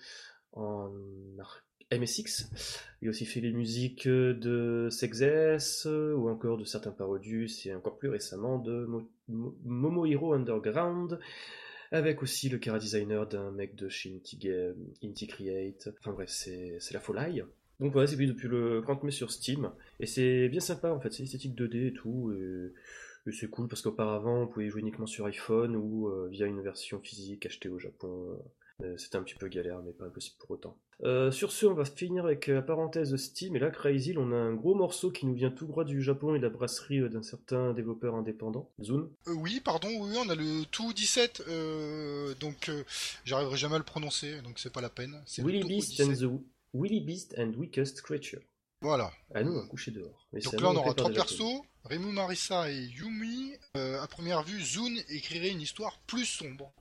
en 0.54 0.92
MSX. 1.92 2.50
Il 3.02 3.08
a 3.08 3.12
aussi 3.12 3.26
fait 3.26 3.42
les 3.42 3.52
musiques 3.52 4.08
de 4.08 4.88
Sexes 4.90 5.86
ou 5.86 6.30
encore 6.30 6.58
de 6.58 6.64
certains 6.64 6.92
Parodius 6.92 7.66
et 7.66 7.76
encore 7.76 7.98
plus 7.98 8.10
récemment 8.10 8.58
de 8.58 8.88
Momohiro 9.28 10.34
Underground 10.34 11.20
avec 11.92 12.24
aussi 12.24 12.50
le 12.50 12.58
cara 12.58 12.80
designer 12.80 13.28
d'un 13.28 13.52
mec 13.52 13.76
de 13.76 13.90
chez 13.90 14.22
Inti, 15.04 15.28
Create. 15.28 15.90
Enfin 16.00 16.12
bref, 16.14 16.30
c'est 16.30 16.80
la 16.92 17.00
folie. 17.00 17.44
Donc 17.80 17.92
voilà, 17.92 18.08
c'est 18.08 18.16
depuis 18.16 18.48
le 18.48 18.82
30 18.84 19.04
mai 19.04 19.12
sur 19.12 19.32
Steam, 19.32 19.70
et 20.00 20.06
c'est 20.06 20.48
bien 20.48 20.62
sympa 20.62 20.92
en 20.92 21.00
fait, 21.00 21.12
c'est 21.12 21.24
esthétique 21.24 21.58
2D 21.58 21.88
et 21.88 21.94
tout, 21.94 22.32
et, 22.32 22.72
c'est 23.32 23.50
cool 23.50 23.68
parce 23.68 23.82
qu'auparavant 23.82 24.44
on 24.44 24.48
pouvait 24.48 24.70
jouer 24.70 24.82
uniquement 24.82 25.08
sur 25.08 25.26
iPhone 25.26 25.76
ou 25.76 26.08
euh, 26.08 26.28
via 26.30 26.46
une 26.46 26.62
version 26.62 27.00
physique 27.00 27.46
achetée 27.48 27.70
au 27.70 27.80
Japon. 27.80 28.40
Euh, 28.84 28.98
c'était 28.98 29.16
un 29.16 29.24
petit 29.24 29.36
peu 29.36 29.48
galère, 29.48 29.82
mais 29.84 29.94
pas 29.94 30.06
impossible 30.06 30.36
pour 30.38 30.52
autant. 30.52 30.78
Euh, 31.04 31.32
sur 31.32 31.52
ce, 31.52 31.66
on 31.66 31.74
va 31.74 31.86
finir 31.86 32.26
avec 32.26 32.48
la 32.48 32.62
parenthèse 32.62 33.12
de 33.12 33.18
Steam. 33.18 33.56
Et 33.56 33.60
là, 33.60 33.70
Crazy, 33.70 34.16
on 34.18 34.32
a 34.32 34.36
un 34.36 34.54
gros 34.54 34.76
morceau 34.76 35.12
qui 35.12 35.26
nous 35.26 35.34
vient 35.34 35.50
tout 35.50 35.66
droit 35.66 35.86
du 35.86 36.02
Japon 36.02 36.36
et 36.36 36.40
de 36.40 36.44
la 36.44 36.50
brasserie 36.50 37.00
euh, 37.00 37.10
d'un 37.10 37.24
certain 37.24 37.74
développeur 37.74 38.16
indépendant, 38.16 38.70
Zune. 38.82 39.10
oui, 39.28 39.62
pardon, 39.62 39.88
oui, 40.00 40.16
on 40.18 40.30
a 40.30 40.36
le 40.36 40.66
tout 40.66 40.92
17. 40.92 41.44
donc, 42.40 42.70
j'arriverai 43.24 43.58
jamais 43.58 43.76
à 43.76 43.80
le 43.80 43.86
prononcer, 43.86 44.42
donc 44.42 44.60
c'est 44.60 44.74
pas 44.74 44.82
la 44.82 44.90
peine. 44.90 45.24
Willy 45.38 45.64
Beast, 45.64 46.02
and 46.02 46.14
the... 46.14 46.30
Willy 46.74 47.00
Beast 47.00 47.36
and 47.38 47.54
Weakest 47.58 48.02
Creature. 48.02 48.42
Voilà. 48.82 49.12
À 49.34 49.44
nous, 49.44 49.58
à 49.58 49.66
coucher 49.68 49.92
dehors. 49.92 50.28
donc 50.34 50.62
là, 50.62 50.70
on 50.70 50.76
aura 50.76 50.94
trois 50.94 51.12
persos 51.12 51.62
Remu 51.86 52.12
Marissa 52.12 52.70
et 52.70 52.82
Yumi. 52.82 53.54
à 53.76 54.08
première 54.08 54.44
vue, 54.44 54.62
Zune 54.62 55.00
écrirait 55.10 55.52
une 55.52 55.62
histoire 55.62 55.98
plus 56.08 56.26
sombre. 56.26 56.74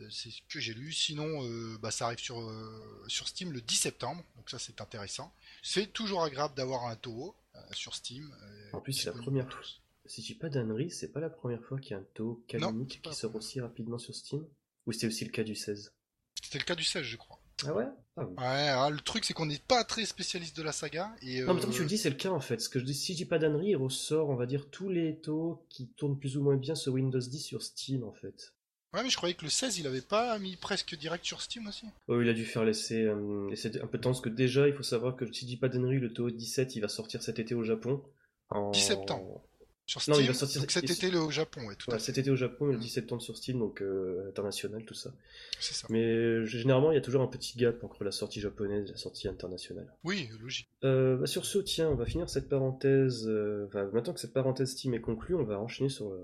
Euh, 0.00 0.08
c'est 0.10 0.30
ce 0.30 0.40
que 0.48 0.60
j'ai 0.60 0.74
lu. 0.74 0.92
Sinon, 0.92 1.44
euh, 1.44 1.78
bah, 1.78 1.90
ça 1.90 2.06
arrive 2.06 2.18
sur, 2.18 2.40
euh, 2.40 3.04
sur 3.08 3.28
Steam 3.28 3.52
le 3.52 3.60
10 3.60 3.74
septembre, 3.74 4.24
donc 4.36 4.50
ça 4.50 4.58
c'est 4.58 4.80
intéressant. 4.80 5.32
C'est 5.62 5.92
toujours 5.92 6.22
agréable 6.22 6.54
d'avoir 6.54 6.86
un 6.86 6.96
Toho 6.96 7.34
sur 7.72 7.94
Steam. 7.94 8.34
en 8.72 8.80
plus, 8.80 8.92
c'est 8.92 9.06
la 9.06 9.12
première 9.12 9.50
fois. 9.50 9.62
Si 10.06 10.20
je 10.20 10.26
dis 10.26 10.34
pas 10.34 10.48
d'annerie, 10.50 10.90
c'est 10.90 11.12
pas 11.12 11.20
la 11.20 11.30
première 11.30 11.62
fois 11.62 11.78
qu'il 11.78 11.92
y 11.92 11.94
a 11.94 11.98
un 11.98 12.06
Toho 12.14 12.44
canonique 12.48 13.00
qui 13.02 13.14
sort 13.14 13.34
aussi 13.36 13.60
rapidement 13.60 13.98
sur 13.98 14.14
Steam 14.14 14.44
Ou 14.86 14.92
c'était 14.92 15.06
aussi 15.06 15.24
le 15.24 15.30
cas 15.30 15.44
du 15.44 15.54
16 15.54 15.94
C'était 16.42 16.58
le 16.58 16.64
cas 16.64 16.74
du 16.74 16.84
16, 16.84 17.02
je 17.04 17.16
crois. 17.16 17.38
Ah 17.64 17.72
ouais? 17.72 17.86
Ah 18.16 18.26
Ouais, 18.26 18.90
le 18.90 19.00
truc 19.00 19.24
c'est 19.24 19.32
qu'on 19.32 19.46
n'est 19.46 19.58
pas 19.58 19.84
très 19.84 20.04
spécialiste 20.04 20.56
de 20.56 20.62
la 20.62 20.72
saga. 20.72 21.14
Et, 21.22 21.40
Non, 21.42 21.54
mais 21.54 21.60
tant 21.60 21.68
que 21.68 21.74
tu 21.74 21.82
le 21.82 21.88
dis, 21.88 21.96
c'est 21.96 22.10
le 22.10 22.16
cas 22.16 22.30
en 22.30 22.40
fait. 22.40 22.60
Ce 22.60 22.68
que 22.68 22.80
je 22.80 22.84
dis, 22.84 22.94
si 22.94 23.12
je 23.12 23.18
dis 23.18 23.24
pas 23.24 23.38
d'annerie, 23.38 23.68
il 23.68 23.76
ressort, 23.76 24.28
on 24.28 24.36
va 24.36 24.46
dire, 24.46 24.68
tous 24.68 24.88
les 24.88 25.20
taux 25.20 25.64
qui 25.70 25.88
tournent 25.88 26.18
plus 26.18 26.36
ou 26.36 26.42
moins 26.42 26.56
bien 26.56 26.74
sur 26.74 26.92
Windows 26.92 27.18
10 27.18 27.38
sur 27.40 27.62
Steam 27.62 28.02
en 28.02 28.12
fait. 28.12 28.52
Ouais, 28.94 29.02
mais 29.02 29.10
je 29.10 29.16
croyais 29.16 29.34
que 29.34 29.42
le 29.42 29.50
16, 29.50 29.78
il 29.78 29.88
avait 29.88 30.00
pas 30.00 30.38
mis 30.38 30.54
presque 30.54 30.96
direct 30.96 31.24
sur 31.24 31.42
Steam 31.42 31.66
aussi. 31.66 31.86
Oh, 32.06 32.20
il 32.20 32.28
a 32.28 32.32
dû 32.32 32.44
faire 32.44 32.64
laisser, 32.64 33.02
euh, 33.02 33.50
un 33.82 33.86
peu 33.88 33.98
de 33.98 34.02
temps, 34.02 34.10
parce 34.10 34.20
que 34.20 34.28
déjà, 34.28 34.68
il 34.68 34.74
faut 34.74 34.84
savoir 34.84 35.16
que 35.16 35.26
si 35.32 35.40
je 35.40 35.46
dis 35.46 35.56
pas 35.56 35.68
d'ennerie, 35.68 35.98
le 35.98 36.12
TO 36.12 36.30
17, 36.30 36.76
il 36.76 36.80
va 36.80 36.86
sortir 36.86 37.20
cet 37.20 37.40
été 37.40 37.56
au 37.56 37.64
Japon. 37.64 38.04
En... 38.50 38.70
10 38.70 38.80
septembre. 38.80 39.42
Sur 39.86 40.00
Steam, 40.00 40.14
non, 40.14 40.20
il 40.20 40.28
va 40.28 40.32
sortir 40.32 40.60
donc 40.60 40.70
cet 40.70 40.88
été 40.88 41.14
au 41.14 41.30
Japon, 41.30 41.66
ouais, 41.66 41.74
tout 41.74 41.90
ouais, 41.90 41.98
Cet 41.98 42.16
été 42.18 42.30
au 42.30 42.36
Japon, 42.36 42.66
le 42.66 42.78
10 42.78 42.88
septembre 42.88 43.20
sur 43.20 43.36
Steam, 43.36 43.58
donc 43.58 43.82
euh, 43.82 44.28
international, 44.28 44.84
tout 44.84 44.94
ça. 44.94 45.10
C'est 45.58 45.74
ça. 45.74 45.88
Mais 45.90 46.04
euh, 46.04 46.44
généralement, 46.46 46.92
il 46.92 46.94
y 46.94 46.98
a 46.98 47.02
toujours 47.02 47.20
un 47.20 47.26
petit 47.26 47.58
gap 47.58 47.82
entre 47.82 48.04
la 48.04 48.12
sortie 48.12 48.40
japonaise 48.40 48.88
et 48.88 48.92
la 48.92 48.96
sortie 48.96 49.26
internationale. 49.28 49.92
Oui, 50.04 50.30
logique. 50.40 50.70
Euh, 50.84 51.16
bah, 51.16 51.26
sur 51.26 51.44
ce, 51.44 51.58
tiens, 51.58 51.88
on 51.90 51.96
va 51.96 52.06
finir 52.06 52.30
cette 52.30 52.48
parenthèse. 52.48 53.28
Enfin, 53.66 53.90
maintenant 53.92 54.14
que 54.14 54.20
cette 54.20 54.32
parenthèse 54.32 54.70
Steam 54.70 54.94
est 54.94 55.02
conclue, 55.02 55.34
on 55.34 55.44
va 55.44 55.58
enchaîner 55.58 55.90
sur 55.90 56.16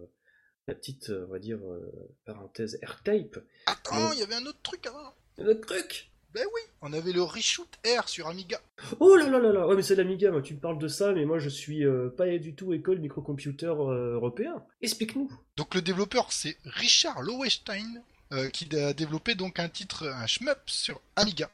la 0.71 0.77
petite, 0.77 1.11
euh, 1.11 1.27
on 1.29 1.33
va 1.33 1.39
dire, 1.41 1.59
euh, 1.59 2.15
parenthèse 2.25 2.79
AirType. 2.81 3.39
Attends, 3.67 4.13
il 4.13 4.21
y 4.21 4.23
avait 4.23 4.37
un 4.37 4.47
autre 4.47 4.61
truc 4.63 4.87
avant. 4.87 5.15
Un 5.39 5.47
autre 5.47 5.67
truc? 5.67 6.11
Ben 6.33 6.45
oui, 6.55 6.61
on 6.81 6.93
avait 6.93 7.11
le 7.11 7.25
Reshoot 7.25 7.69
Air 7.83 8.09
sur 8.09 8.29
Amiga. 8.29 8.61
Oh 9.01 9.17
là 9.17 9.29
là 9.29 9.41
là 9.41 9.53
là, 9.53 9.67
ouais 9.67 9.75
mais 9.75 9.83
c'est 9.83 9.97
l'Amiga, 9.97 10.31
moi 10.31 10.43
tu 10.43 10.55
me 10.55 10.61
parles 10.61 10.79
de 10.79 10.87
ça, 10.87 11.13
mais 11.13 11.25
moi 11.25 11.41
je 11.41 11.49
suis 11.49 11.85
euh, 11.85 12.09
pas 12.09 12.29
du 12.39 12.55
tout 12.55 12.73
école 12.73 13.01
microcomputer 13.01 13.67
européen. 13.67 14.63
Explique-nous. 14.81 15.29
Donc 15.57 15.75
le 15.75 15.83
développeur 15.83 16.31
c'est 16.31 16.57
Richard 16.65 17.21
Lowenstein, 17.23 18.05
qui 18.53 18.69
a 18.77 18.93
développé 18.93 19.35
donc 19.35 19.59
un 19.59 19.69
titre, 19.69 20.07
un 20.07 20.29
shmup 20.29 20.61
sur 20.67 21.01
Amiga. 21.17 21.51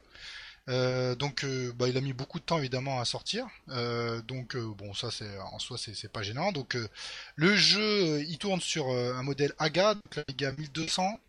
Euh, 0.69 1.15
donc, 1.15 1.43
euh, 1.43 1.71
bah, 1.73 1.87
il 1.87 1.97
a 1.97 2.01
mis 2.01 2.13
beaucoup 2.13 2.39
de 2.39 2.43
temps 2.43 2.57
évidemment 2.57 2.99
à 2.99 3.05
sortir. 3.05 3.47
Euh, 3.69 4.21
donc, 4.21 4.57
bon, 4.57 4.93
ça 4.93 5.11
c'est 5.11 5.37
en 5.39 5.59
soi 5.59 5.77
c'est 5.77 6.11
pas 6.11 6.23
gênant. 6.23 6.51
Donc, 6.51 6.77
le 7.35 7.55
jeu 7.55 8.21
il 8.23 8.37
tourne 8.37 8.61
sur 8.61 8.89
un 8.89 9.23
modèle 9.23 9.53
AGA, 9.59 9.95
donc 9.95 10.15
l'Amiga 10.15 10.51
1200, 10.51 11.19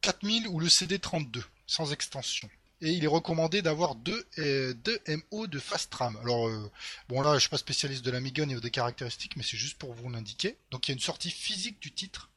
4000 0.00 0.48
ou 0.48 0.60
le 0.60 0.66
CD32 0.66 1.42
sans 1.66 1.92
extension. 1.92 2.48
Et 2.82 2.90
il 2.90 3.04
est 3.04 3.08
recommandé 3.08 3.62
d'avoir 3.62 3.94
deux, 3.94 4.26
deux 4.36 5.00
MO 5.08 5.46
de 5.46 5.58
fast 5.58 5.94
RAM. 5.94 6.16
Alors, 6.18 6.50
bon 7.08 7.22
là, 7.22 7.34
je 7.34 7.40
suis 7.40 7.48
pas 7.48 7.56
spécialiste 7.58 8.04
de 8.04 8.10
l'Amiga 8.10 8.42
au 8.42 8.46
niveau 8.46 8.60
des 8.60 8.70
caractéristiques, 8.70 9.36
mais 9.36 9.42
c'est 9.42 9.56
juste 9.56 9.78
pour 9.78 9.94
vous 9.94 10.10
l'indiquer. 10.10 10.56
Donc, 10.70 10.86
il 10.86 10.90
y 10.90 10.92
a 10.92 10.96
une 10.96 11.00
sortie 11.00 11.30
physique 11.30 11.80
du 11.80 11.92
titre 11.92 12.30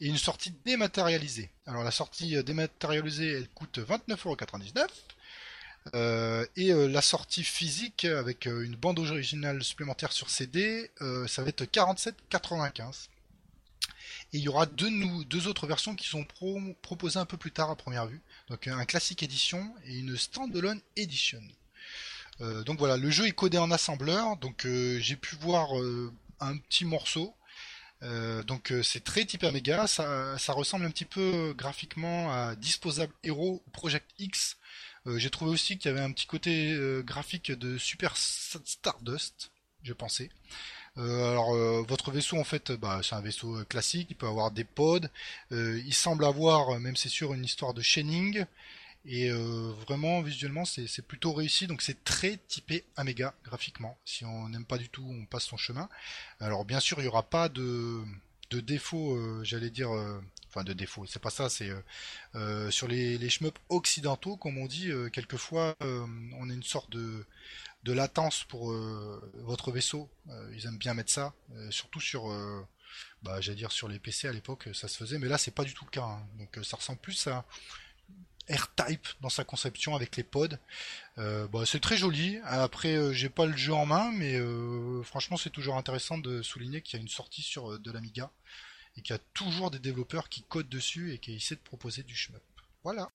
et 0.00 0.06
une 0.06 0.16
sortie 0.16 0.52
dématérialisée. 0.64 1.50
Alors, 1.66 1.84
la 1.84 1.90
sortie 1.90 2.42
dématérialisée, 2.42 3.32
elle 3.32 3.48
coûte 3.48 3.78
29,99€. 3.78 4.88
Et 5.94 6.72
la 6.72 7.02
sortie 7.02 7.44
physique 7.44 8.04
avec 8.04 8.46
une 8.46 8.76
bande 8.76 8.98
originale 8.98 9.62
supplémentaire 9.62 10.12
sur 10.12 10.30
CD, 10.30 10.90
ça 11.26 11.42
va 11.42 11.48
être 11.48 11.64
47,95. 11.64 13.08
Et 14.32 14.38
il 14.38 14.40
y 14.40 14.48
aura 14.48 14.66
deux, 14.66 15.46
autres 15.46 15.66
versions 15.66 15.94
qui 15.94 16.06
sont 16.06 16.26
proposées 16.82 17.18
un 17.18 17.24
peu 17.24 17.36
plus 17.36 17.52
tard 17.52 17.70
à 17.70 17.76
première 17.76 18.06
vue. 18.06 18.20
Donc 18.48 18.66
un 18.66 18.84
classique 18.84 19.22
edition 19.22 19.72
et 19.86 19.98
une 19.98 20.16
standalone 20.16 20.80
edition. 20.96 21.42
Euh, 22.40 22.62
donc 22.64 22.78
voilà, 22.78 22.96
le 22.96 23.10
jeu 23.10 23.26
est 23.26 23.32
codé 23.32 23.58
en 23.58 23.70
assembleur, 23.70 24.36
donc 24.36 24.66
euh, 24.66 24.98
j'ai 25.00 25.16
pu 25.16 25.36
voir 25.36 25.78
euh, 25.78 26.12
un 26.40 26.56
petit 26.58 26.84
morceau. 26.84 27.34
donc 28.46 28.72
c'est 28.82 29.02
très 29.02 29.24
type 29.24 29.44
Amiga, 29.44 29.86
ça, 29.86 30.36
ça, 30.38 30.52
ressemble 30.52 30.84
un 30.84 30.90
petit 30.90 31.06
peu 31.06 31.54
graphiquement 31.56 32.30
à 32.30 32.54
Disposable 32.54 33.12
Hero 33.24 33.62
ou 33.66 33.70
Project 33.70 34.06
X. 34.18 34.56
j'ai 35.16 35.30
trouvé 35.30 35.50
aussi 35.52 35.78
qu'il 35.78 35.90
y 35.90 35.94
avait 35.94 36.04
un 36.04 36.12
petit 36.12 36.26
côté 36.26 36.76
graphique 37.04 37.52
de 37.52 37.78
Super 37.78 38.16
Stardust, 38.16 39.50
je 39.82 39.92
pensais. 39.92 40.30
alors 40.96 41.54
votre 41.84 42.10
vaisseau 42.10 42.38
en 42.38 42.44
fait, 42.44 42.72
bah, 42.72 43.00
c'est 43.02 43.14
un 43.14 43.20
vaisseau 43.20 43.64
classique, 43.64 44.08
il 44.10 44.16
peut 44.16 44.26
avoir 44.26 44.50
des 44.50 44.64
pods. 44.64 45.08
il 45.50 45.94
semble 45.94 46.24
avoir, 46.24 46.78
même 46.80 46.96
c'est 46.96 47.08
sûr, 47.08 47.34
une 47.34 47.44
histoire 47.44 47.74
de 47.74 47.82
chaining. 47.82 48.44
Et 49.08 49.30
euh, 49.30 49.72
vraiment, 49.86 50.20
visuellement, 50.20 50.64
c'est 50.64 51.06
plutôt 51.06 51.32
réussi. 51.32 51.66
Donc 51.66 51.80
c'est 51.80 52.02
très 52.04 52.38
typé 52.48 52.84
Amiga 52.96 53.34
graphiquement. 53.44 53.96
Si 54.04 54.24
on 54.24 54.48
n'aime 54.48 54.64
pas 54.64 54.78
du 54.78 54.88
tout, 54.88 55.06
on 55.08 55.24
passe 55.26 55.44
son 55.44 55.56
chemin. 55.56 55.88
Alors 56.40 56.64
bien 56.64 56.80
sûr, 56.80 56.98
il 56.98 57.02
n'y 57.02 57.08
aura 57.08 57.22
pas 57.22 57.48
de, 57.48 58.02
de 58.50 58.60
défaut, 58.60 59.14
euh, 59.14 59.40
j'allais 59.44 59.70
dire... 59.70 59.90
Euh, 60.56 60.62
de 60.62 60.72
défaut, 60.72 61.06
c'est 61.06 61.22
pas 61.22 61.30
ça, 61.30 61.48
c'est 61.48 61.70
sur 62.70 62.88
les, 62.88 63.18
les 63.18 63.30
occidentaux, 63.68 64.36
comme 64.36 64.58
on 64.58 64.66
dit, 64.66 64.90
quelquefois 65.12 65.76
on 65.80 66.50
a 66.50 66.52
une 66.52 66.62
sorte 66.62 66.90
de, 66.90 67.24
latence 67.84 68.44
pour 68.44 68.72
votre 69.34 69.70
vaisseau. 69.70 70.10
ils 70.54 70.66
aiment 70.66 70.78
bien 70.78 70.94
mettre 70.94 71.12
ça, 71.12 71.34
surtout 71.70 72.00
sur 72.00 72.28
bah, 73.22 73.40
j'allais 73.40 73.56
dire 73.56 73.72
sur 73.72 73.88
les 73.88 73.98
PC 73.98 74.26
à 74.26 74.32
l'époque 74.32 74.68
ça 74.72 74.88
se 74.88 74.96
faisait 74.96 75.18
mais 75.18 75.28
là 75.28 75.38
c'est 75.38 75.50
pas 75.50 75.64
du 75.64 75.74
tout 75.74 75.84
le 75.84 75.90
cas 75.90 76.04
hein. 76.04 76.26
donc 76.38 76.64
ça 76.64 76.76
ressemble 76.76 76.98
plus 77.00 77.26
à 77.26 77.44
R-Type 78.50 79.06
dans 79.20 79.28
sa 79.28 79.44
conception 79.44 79.94
avec 79.94 80.16
les 80.16 80.22
pods. 80.22 80.58
Euh, 81.18 81.48
bah, 81.48 81.62
c'est 81.66 81.80
très 81.80 81.96
joli. 81.96 82.38
Après, 82.44 82.94
euh, 82.94 83.12
j'ai 83.12 83.28
pas 83.28 83.46
le 83.46 83.56
jeu 83.56 83.74
en 83.74 83.86
main, 83.86 84.12
mais 84.12 84.36
euh, 84.36 85.02
franchement, 85.02 85.36
c'est 85.36 85.50
toujours 85.50 85.76
intéressant 85.76 86.18
de 86.18 86.42
souligner 86.42 86.80
qu'il 86.80 86.98
y 86.98 87.00
a 87.00 87.02
une 87.02 87.08
sortie 87.08 87.42
sur 87.42 87.78
de 87.78 87.90
l'Amiga 87.90 88.30
et 88.96 89.02
qu'il 89.02 89.14
y 89.14 89.18
a 89.18 89.22
toujours 89.34 89.70
des 89.70 89.78
développeurs 89.78 90.28
qui 90.28 90.42
codent 90.42 90.68
dessus 90.68 91.12
et 91.12 91.18
qui 91.18 91.34
essaient 91.36 91.56
de 91.56 91.60
proposer 91.60 92.02
du 92.02 92.14
shmup. 92.14 92.42
Voilà. 92.82 93.08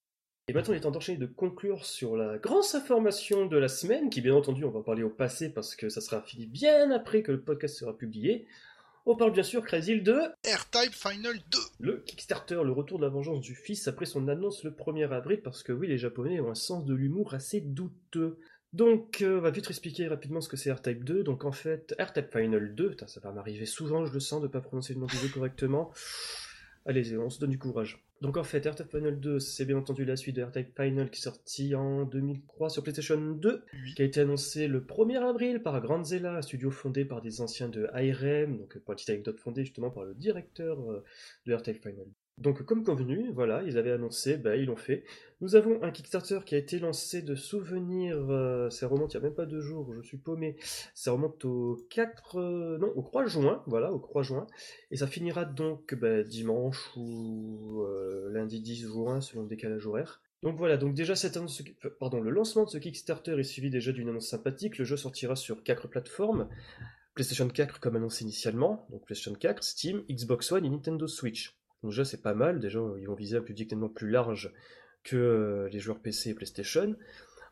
Et 0.48 0.54
maintenant, 0.54 0.74
il 0.74 0.78
est 0.78 0.82
temps 0.82 0.92
d'enchaîner 0.92 1.18
de 1.18 1.28
conclure 1.28 1.86
sur 1.86 2.18
la 2.18 2.38
grande 2.38 2.64
information 2.74 3.46
de 3.46 3.58
la 3.58 3.68
semaine, 3.68 4.10
qui 4.10 4.22
bien 4.22 4.36
entendu, 4.36 4.66
on 4.66 4.72
va 4.72 4.82
parler 4.82 5.04
au 5.04 5.10
passé 5.10 5.54
parce 5.54 5.76
que 5.76 5.88
ça 5.88 6.02
sera 6.02 6.22
fini 6.22 6.46
bien 6.46 6.92
après 6.92 7.22
que 7.22 7.32
le 7.32 7.42
podcast 7.42 7.78
sera 7.78 7.98
publié. 7.98 8.48
On 9.06 9.16
parle 9.16 9.32
bien 9.32 9.44
sûr, 9.44 9.64
Crazy 9.64 10.02
de 10.02 10.14
R-Type 10.46 10.94
Final 10.94 11.36
2 11.50 11.58
Le 11.80 11.98
Kickstarter, 12.02 12.62
le 12.64 12.72
retour 12.72 13.00
de 13.00 13.04
la 13.04 13.10
vengeance 13.10 13.42
du 13.42 13.56
fils 13.56 13.88
après 13.88 14.06
son 14.06 14.28
annonce 14.28 14.64
le 14.64 14.72
1er 14.72 15.10
avril, 15.12 15.42
parce 15.42 15.64
que 15.64 15.72
oui, 15.72 15.88
les 15.88 15.98
Japonais 15.98 16.40
ont 16.40 16.52
un 16.52 16.56
sens 16.56 16.86
de 16.86 16.94
l'humour 16.94 17.34
assez 17.34 17.62
douteux. 17.62 18.40
Donc, 18.74 19.22
euh, 19.22 19.38
on 19.38 19.42
va 19.42 19.52
vite 19.52 19.70
expliquer 19.70 20.08
rapidement 20.08 20.40
ce 20.42 20.48
que 20.48 20.58
c'est 20.58 20.72
R-Type 20.72 21.04
2. 21.04 21.24
Donc, 21.24 21.44
en 21.44 21.52
fait, 21.52 21.94
R-Type 22.00 22.32
Final 22.32 22.74
2, 22.74 22.96
ça 23.06 23.20
va 23.20 23.32
m'arriver 23.32 23.66
souvent, 23.66 24.06
je 24.06 24.14
le 24.14 24.20
sens, 24.20 24.42
de 24.42 24.48
ne 24.48 24.52
pas 24.52 24.62
prononcer 24.62 24.94
le 24.94 25.02
nom 25.02 25.08
du 25.08 25.18
jeu 25.18 25.28
correctement. 25.28 25.92
Allez, 26.86 27.16
on 27.18 27.30
se 27.30 27.40
donne 27.40 27.52
du 27.52 27.60
courage. 27.60 28.04
Donc 28.22 28.38
en 28.38 28.44
fait, 28.44 28.66
R-Type 28.68 28.90
Final 28.90 29.20
2, 29.20 29.40
c'est 29.40 29.66
bien 29.66 29.78
entendu 29.78 30.06
la 30.06 30.16
suite 30.16 30.36
de 30.36 30.44
R-Type 30.44 30.76
Final 30.76 31.10
qui 31.10 31.20
est 31.20 31.24
sortie 31.24 31.76
en 31.76 32.06
2003 32.06 32.70
sur 32.70 32.84
PlayStation 32.84 33.18
2, 33.20 33.66
qui 33.96 34.02
a 34.02 34.06
été 34.06 34.20
annoncé 34.20 34.68
le 34.68 34.82
1er 34.82 35.18
avril 35.18 35.62
par 35.62 35.80
Grandzilla, 35.82 36.42
studio 36.44 36.70
fondé 36.70 37.04
par 37.04 37.22
des 37.22 37.42
anciens 37.42 37.68
de 37.68 37.88
IRM, 37.96 38.58
donc 38.58 38.78
pour 38.80 38.94
la 38.94 38.96
petite 38.96 39.10
anecdote 39.10 39.40
fondée 39.40 39.64
justement 39.64 39.90
par 39.90 40.06
le 40.06 40.14
directeur 40.14 40.80
euh, 40.92 41.04
de 41.48 41.54
R-Type 41.56 41.82
Final 41.82 42.06
donc 42.38 42.64
comme 42.64 42.84
convenu, 42.84 43.32
voilà, 43.34 43.62
ils 43.64 43.78
avaient 43.78 43.92
annoncé, 43.92 44.38
bah, 44.38 44.56
ils 44.56 44.66
l'ont 44.66 44.76
fait. 44.76 45.04
Nous 45.42 45.56
avons 45.56 45.82
un 45.84 45.92
Kickstarter 45.92 46.40
qui 46.46 46.56
a 46.56 46.58
été 46.58 46.80
lancé 46.80 47.22
de 47.22 47.36
souvenirs, 47.36 48.18
euh, 48.30 48.70
ça 48.70 48.88
remonte 48.88 49.14
il 49.14 49.18
n'y 49.18 49.24
a 49.24 49.28
même 49.28 49.36
pas 49.36 49.46
deux 49.46 49.62
jours, 49.62 49.94
je 49.94 50.02
suis 50.02 50.18
paumé, 50.18 50.56
ça 50.94 51.12
remonte 51.12 51.44
au 51.46 51.78
4, 51.90 52.40
euh, 52.40 52.78
non, 52.80 52.92
au 52.96 53.02
3 53.02 53.26
juin, 53.26 53.64
voilà, 53.68 53.92
au 53.92 54.00
3 54.00 54.24
juin, 54.24 54.48
et 54.92 54.98
ça 54.98 55.08
finira 55.08 55.46
donc 55.46 55.94
bah, 55.96 56.24
dimanche 56.24 56.92
ou 56.96 57.82
euh, 57.82 58.30
lundi 58.32 58.62
10 58.62 58.82
juin 58.82 59.22
selon 59.22 59.44
le 59.44 59.50
décalage 59.50 59.86
horaire. 59.86 60.22
Donc 60.44 60.58
voilà, 60.58 60.78
donc 60.78 60.96
déjà 60.96 61.16
cette 61.16 61.38
annonce, 61.38 61.62
le 61.84 62.30
lancement 62.32 62.66
de 62.66 62.70
ce 62.70 62.80
Kickstarter 62.80 63.40
est 63.40 63.44
suivi 63.44 63.70
déjà 63.70 63.92
d'une 63.92 64.10
annonce 64.10 64.30
sympathique, 64.30 64.80
le 64.80 64.86
jeu 64.86 64.98
sortira 64.98 65.36
sur 65.36 65.64
quatre 65.64 65.88
plateformes, 65.88 66.50
PlayStation 67.14 67.48
4 67.48 67.80
comme 67.80 67.98
annoncé 67.98 68.24
initialement, 68.24 68.88
donc 68.90 69.06
PlayStation 69.06 69.36
4, 69.36 69.64
Steam, 69.64 70.04
Xbox 70.10 70.52
One 70.52 70.66
et 70.66 70.70
Nintendo 70.70 71.08
Switch. 71.08 71.61
Donc 71.84 71.92
déjà 71.92 72.06
c'est 72.06 72.22
pas 72.22 72.34
mal, 72.34 72.60
déjà 72.60 72.80
ils 73.00 73.08
vont 73.08 73.16
viser 73.16 73.38
un 73.38 73.42
public 73.42 73.70
tellement 73.70 73.90
plus 73.90 74.10
large 74.10 74.54
que 75.04 75.16
euh, 75.16 75.70
les 75.70 75.80
joueurs 75.80 76.00
PC 76.00 76.30
et 76.30 76.34
PlayStation. 76.34 76.96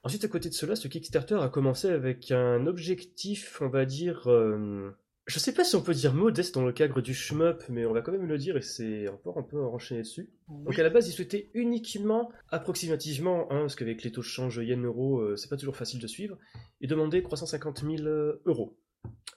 Ensuite 0.03 0.23
à 0.23 0.27
côté 0.27 0.49
de 0.49 0.53
cela, 0.53 0.75
ce 0.75 0.87
Kickstarter 0.87 1.39
a 1.41 1.49
commencé 1.49 1.89
avec 1.89 2.31
un 2.31 2.65
objectif, 2.67 3.61
on 3.61 3.67
va 3.67 3.85
dire, 3.85 4.27
euh, 4.27 4.91
je 5.25 5.39
sais 5.39 5.53
pas 5.53 5.63
si 5.63 5.75
on 5.75 5.81
peut 5.81 5.93
dire 5.93 6.13
modeste 6.13 6.55
dans 6.55 6.65
le 6.65 6.71
cadre 6.71 7.01
du 7.01 7.13
shmup, 7.13 7.63
mais 7.69 7.85
on 7.85 7.93
va 7.93 8.01
quand 8.01 8.11
même 8.11 8.25
le 8.25 8.37
dire 8.37 8.55
et 8.55 8.61
c'est 8.61 9.09
encore 9.09 9.37
un 9.37 9.43
peu 9.43 9.61
enchaîné 9.61 10.01
dessus. 10.01 10.29
Donc 10.47 10.79
à 10.79 10.83
la 10.83 10.89
base, 10.89 11.09
ils 11.09 11.11
souhaitaient 11.11 11.51
uniquement, 11.53 12.31
approximativement, 12.49 13.51
hein, 13.51 13.59
parce 13.61 13.75
qu'avec 13.75 14.03
les 14.03 14.11
taux 14.11 14.21
de 14.21 14.25
change 14.25 14.57
yen-euro, 14.57 15.19
euh, 15.19 15.35
c'est 15.35 15.49
pas 15.49 15.57
toujours 15.57 15.75
facile 15.75 15.99
de 15.99 16.07
suivre, 16.07 16.37
ils 16.79 16.89
demandaient 16.89 17.21
350 17.21 17.83
000 17.83 18.07
euros. 18.45 18.78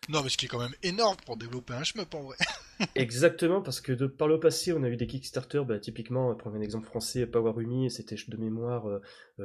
Non, 0.09 0.22
mais 0.22 0.29
ce 0.29 0.37
qui 0.37 0.46
est 0.46 0.48
quand 0.48 0.59
même 0.59 0.75
énorme 0.83 1.16
pour 1.25 1.37
développer 1.37 1.75
un 1.75 1.85
shmup 1.85 2.14
en 2.14 2.22
vrai. 2.22 2.37
Exactement, 2.96 3.62
parce 3.62 3.81
que 3.81 3.92
de, 3.92 4.07
par 4.07 4.27
le 4.27 4.40
passé, 4.40 4.72
on 4.72 4.83
a 4.83 4.88
eu 4.88 4.96
des 4.96 5.07
Kickstarter, 5.07 5.62
bah, 5.66 5.79
typiquement, 5.79 6.35
prendre 6.35 6.57
un 6.57 6.61
exemple 6.61 6.87
français, 6.87 7.27
Power 7.27 7.53
Umi, 7.62 7.90
c'était 7.90 8.16
de 8.27 8.37
mémoire 8.37 9.01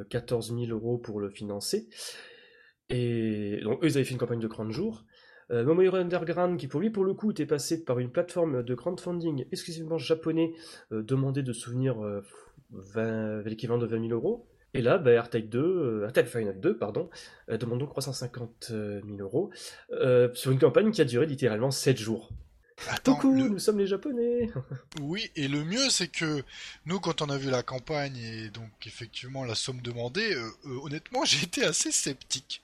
14 0.10 0.51
euh, 0.51 0.65
000 0.65 0.71
euros 0.71 0.97
pour 0.97 1.19
le 1.19 1.30
financer. 1.30 1.88
Et 2.89 3.60
donc, 3.63 3.84
eux, 3.84 3.88
ils 3.88 3.97
avaient 3.97 4.06
fait 4.06 4.13
une 4.13 4.17
campagne 4.17 4.39
de 4.39 4.47
30 4.47 4.71
jours. 4.71 5.06
Euh, 5.51 5.93
Underground, 5.93 6.60
qui 6.60 6.67
pour 6.67 6.80
lui, 6.80 6.89
pour 6.89 7.06
le 7.06 7.13
coup, 7.13 7.32
était 7.32 7.45
passé 7.45 7.84
par 7.84 7.99
une 7.99 8.12
plateforme 8.12 8.63
de 8.63 8.75
crowdfunding 8.75 9.45
exclusivement 9.51 9.97
japonais, 9.97 10.53
euh, 10.91 11.03
demandait 11.03 11.43
de 11.43 11.53
souvenir 11.53 12.03
euh, 12.03 13.43
l'équivalent 13.45 13.80
de 13.80 13.88
20 13.88 14.08
000 14.10 14.13
euros. 14.13 14.47
Et 14.77 14.81
là, 14.81 14.99
bah, 14.99 15.19
R-Type 15.19 15.49
2, 15.49 15.59
euh, 15.59 16.25
Final 16.25 16.59
2, 16.59 16.77
pardon, 16.77 17.09
euh, 17.49 17.57
demande 17.57 17.79
donc 17.79 17.89
350 17.89 18.67
000 18.69 19.01
euros 19.19 19.49
euh, 19.91 20.29
sur 20.35 20.51
une 20.51 20.59
campagne 20.59 20.91
qui 20.91 21.01
a 21.01 21.05
duré 21.05 21.25
littéralement 21.25 21.71
7 21.71 21.97
jours. 21.97 22.29
Attends, 22.89 23.15
Coucou, 23.15 23.33
nous 23.33 23.57
sommes 23.57 23.79
les 23.79 23.87
Japonais. 23.87 24.51
oui, 25.01 25.31
et 25.35 25.47
le 25.47 25.63
mieux 25.63 25.89
c'est 25.89 26.09
que 26.09 26.43
nous, 26.85 26.99
quand 26.99 27.23
on 27.23 27.29
a 27.31 27.37
vu 27.37 27.49
la 27.49 27.63
campagne 27.63 28.17
et 28.17 28.49
donc 28.51 28.69
effectivement 28.85 29.45
la 29.45 29.55
somme 29.55 29.81
demandée, 29.81 30.37
honnêtement, 30.83 31.25
j'ai 31.25 31.43
été 31.43 31.63
assez 31.63 31.91
sceptique. 31.91 32.61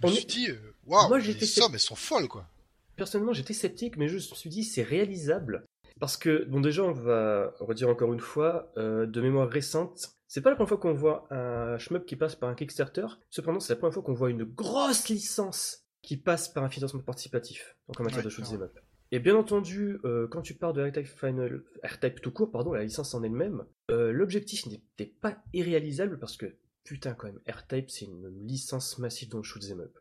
Je 0.00 0.06
me 0.06 0.12
suis 0.12 0.24
dit, 0.24 0.48
waouh, 0.86 1.16
les 1.16 1.46
sommes 1.46 1.74
elles 1.74 1.80
sont 1.80 1.96
folles 1.96 2.28
quoi. 2.28 2.46
Personnellement, 2.94 3.32
j'étais 3.32 3.54
sceptique, 3.54 3.96
mais 3.96 4.06
je 4.06 4.14
me 4.14 4.20
suis 4.20 4.50
dit 4.50 4.62
c'est 4.62 4.84
réalisable. 4.84 5.64
Parce 5.98 6.16
que, 6.16 6.44
bon, 6.44 6.60
déjà, 6.60 6.82
on 6.82 6.92
va 6.92 7.54
redire 7.58 7.88
encore 7.88 8.12
une 8.12 8.20
fois, 8.20 8.70
de 8.76 9.20
mémoire 9.20 9.48
récente, 9.48 10.15
c'est 10.28 10.40
pas 10.40 10.50
la 10.50 10.56
première 10.56 10.68
fois 10.68 10.78
qu'on 10.78 10.92
voit 10.92 11.26
un 11.30 11.78
shmup 11.78 12.04
qui 12.04 12.16
passe 12.16 12.34
par 12.34 12.48
un 12.48 12.54
Kickstarter, 12.54 13.06
cependant 13.30 13.60
c'est 13.60 13.74
la 13.74 13.78
première 13.78 13.94
fois 13.94 14.02
qu'on 14.02 14.14
voit 14.14 14.30
une 14.30 14.44
grosse 14.44 15.08
licence 15.08 15.86
qui 16.02 16.16
passe 16.16 16.48
par 16.48 16.64
un 16.64 16.68
financement 16.68 17.02
participatif, 17.02 17.76
donc 17.88 18.00
en 18.00 18.04
matière 18.04 18.24
de 18.24 18.28
shoot'em 18.28 18.62
up. 18.62 18.78
Et 19.12 19.20
bien 19.20 19.36
entendu, 19.36 19.98
euh, 20.04 20.26
quand 20.26 20.42
tu 20.42 20.54
parles 20.54 20.74
de 20.74 20.82
R-Type 20.82 21.06
Final, 21.06 21.62
R-Type 21.84 22.20
tout 22.20 22.32
court, 22.32 22.50
pardon, 22.50 22.72
la 22.72 22.82
licence 22.82 23.14
en 23.14 23.22
elle-même, 23.22 23.64
euh, 23.90 24.10
l'objectif 24.10 24.66
n'était 24.66 25.12
pas 25.20 25.38
irréalisable 25.52 26.18
parce 26.18 26.36
que, 26.36 26.46
putain 26.82 27.14
quand 27.14 27.28
même, 27.28 27.40
R-Type 27.48 27.88
c'est 27.88 28.06
une 28.06 28.28
licence 28.46 28.98
massive 28.98 29.28
dans 29.28 29.38
le 29.38 29.44
shoot'em 29.44 29.80
up. 29.80 29.96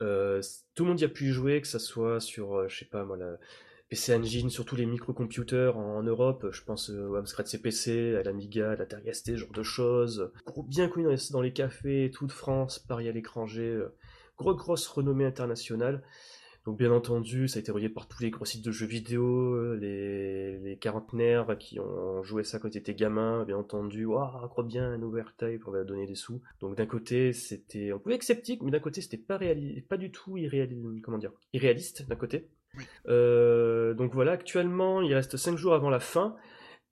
Euh, 0.00 0.40
tout 0.74 0.84
le 0.84 0.90
monde 0.90 1.00
y 1.00 1.04
a 1.04 1.08
pu 1.08 1.28
y 1.28 1.32
jouer, 1.32 1.60
que 1.60 1.66
ça 1.66 1.78
soit 1.78 2.20
sur, 2.20 2.68
je 2.68 2.78
sais 2.78 2.86
pas 2.86 3.04
moi, 3.04 3.18
la, 3.18 3.36
PC 3.88 4.14
Engine, 4.14 4.50
surtout 4.50 4.76
les 4.76 4.84
microcomputers 4.84 5.78
en, 5.78 6.02
Europe, 6.02 6.48
je 6.50 6.62
pense 6.62 6.90
au 6.90 7.16
Amstrad 7.16 7.46
CPC, 7.46 8.16
à 8.16 8.22
l'Amiga, 8.22 8.72
à 8.72 8.76
la 8.76 8.84
Tergasté, 8.84 9.32
ce 9.32 9.36
genre 9.38 9.52
de 9.52 9.62
choses. 9.62 10.30
Gros, 10.44 10.62
bien 10.62 10.88
connu 10.88 11.06
dans 11.30 11.40
les, 11.40 11.52
cafés, 11.52 12.10
tout 12.12 12.26
de 12.26 12.32
France, 12.32 12.78
Paris 12.78 13.08
à 13.08 13.12
l'étranger, 13.12 13.70
euh, 13.70 13.94
gros, 14.36 14.54
grosse 14.54 14.86
renommée 14.86 15.24
internationale. 15.24 16.02
Donc 16.66 16.76
bien 16.76 16.92
entendu, 16.92 17.48
ça 17.48 17.58
a 17.58 17.60
été 17.60 17.72
relié 17.72 17.88
par 17.88 18.08
tous 18.08 18.22
les 18.22 18.30
gros 18.30 18.44
sites 18.44 18.62
de 18.62 18.70
jeux 18.70 18.84
vidéo, 18.84 19.74
les, 19.76 20.58
les 20.58 20.76
quarantenaires 20.76 21.56
qui 21.58 21.80
ont 21.80 22.22
joué 22.22 22.44
ça 22.44 22.58
quand 22.58 22.68
ils 22.74 22.76
étaient 22.76 22.94
gamins, 22.94 23.46
bien 23.46 23.56
entendu, 23.56 24.04
waouh, 24.04 24.48
crois 24.48 24.64
bien 24.64 24.92
un 24.92 25.00
overtype, 25.00 25.66
on 25.66 25.70
va 25.70 25.84
donner 25.84 26.06
des 26.06 26.14
sous. 26.14 26.42
Donc 26.60 26.76
d'un 26.76 26.84
côté, 26.84 27.32
c'était, 27.32 27.90
on 27.94 27.98
pouvait 27.98 28.16
être 28.16 28.22
sceptique, 28.22 28.62
mais 28.62 28.70
d'un 28.70 28.80
côté, 28.80 29.00
c'était 29.00 29.16
pas 29.16 29.38
pas 29.88 29.96
du 29.96 30.10
tout 30.10 30.36
irréaliste, 30.36 30.82
comment 31.02 31.16
dire, 31.16 31.32
irréaliste 31.54 32.06
d'un 32.06 32.16
côté. 32.16 32.50
Euh, 33.08 33.94
donc 33.94 34.14
voilà, 34.14 34.32
actuellement, 34.32 35.02
il 35.02 35.14
reste 35.14 35.36
5 35.36 35.56
jours 35.56 35.74
avant 35.74 35.90
la 35.90 36.00
fin, 36.00 36.36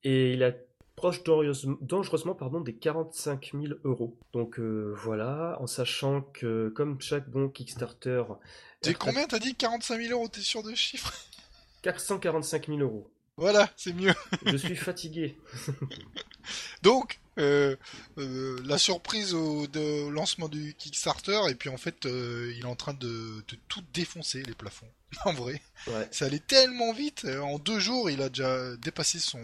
et 0.04 0.32
il 0.32 0.42
a 0.42 0.52
proche 0.96 1.22
dangereusement 1.24 2.34
pardon, 2.34 2.60
des 2.60 2.74
45 2.74 3.52
000 3.52 3.74
euros. 3.84 4.16
Donc 4.32 4.58
euh, 4.58 4.94
voilà, 4.96 5.56
en 5.60 5.66
sachant 5.66 6.22
que 6.22 6.68
comme 6.70 7.00
chaque 7.00 7.28
bon 7.28 7.48
Kickstarter... 7.48 8.22
T'es 8.80 8.94
combien 8.94 9.26
t'as 9.26 9.38
dit 9.38 9.54
45 9.54 10.00
000 10.00 10.12
euros, 10.12 10.28
t'es 10.28 10.40
sûr 10.40 10.62
de 10.62 10.74
chiffre 10.74 11.12
445 11.82 12.68
000 12.68 12.78
euros. 12.80 13.10
Voilà, 13.36 13.68
c'est 13.76 13.92
mieux. 13.92 14.14
Je 14.46 14.56
suis 14.56 14.76
fatigué. 14.76 15.36
Donc, 16.82 17.20
euh, 17.38 17.76
euh, 18.18 18.56
la 18.64 18.78
surprise 18.78 19.34
au 19.34 19.66
de 19.66 20.08
lancement 20.08 20.48
du 20.48 20.74
Kickstarter, 20.74 21.38
et 21.50 21.54
puis 21.54 21.68
en 21.68 21.76
fait, 21.76 22.06
euh, 22.06 22.52
il 22.56 22.62
est 22.62 22.68
en 22.68 22.76
train 22.76 22.94
de, 22.94 23.42
tout 23.68 23.82
défoncer 23.92 24.42
les 24.42 24.54
plafonds. 24.54 24.88
en 25.24 25.32
vrai, 25.32 25.60
ça 26.10 26.26
allait 26.26 26.40
tellement 26.40 26.92
vite. 26.92 27.26
En 27.42 27.58
deux 27.58 27.78
jours, 27.78 28.10
il 28.10 28.22
a 28.22 28.28
déjà 28.28 28.76
dépassé 28.76 29.18
son 29.18 29.40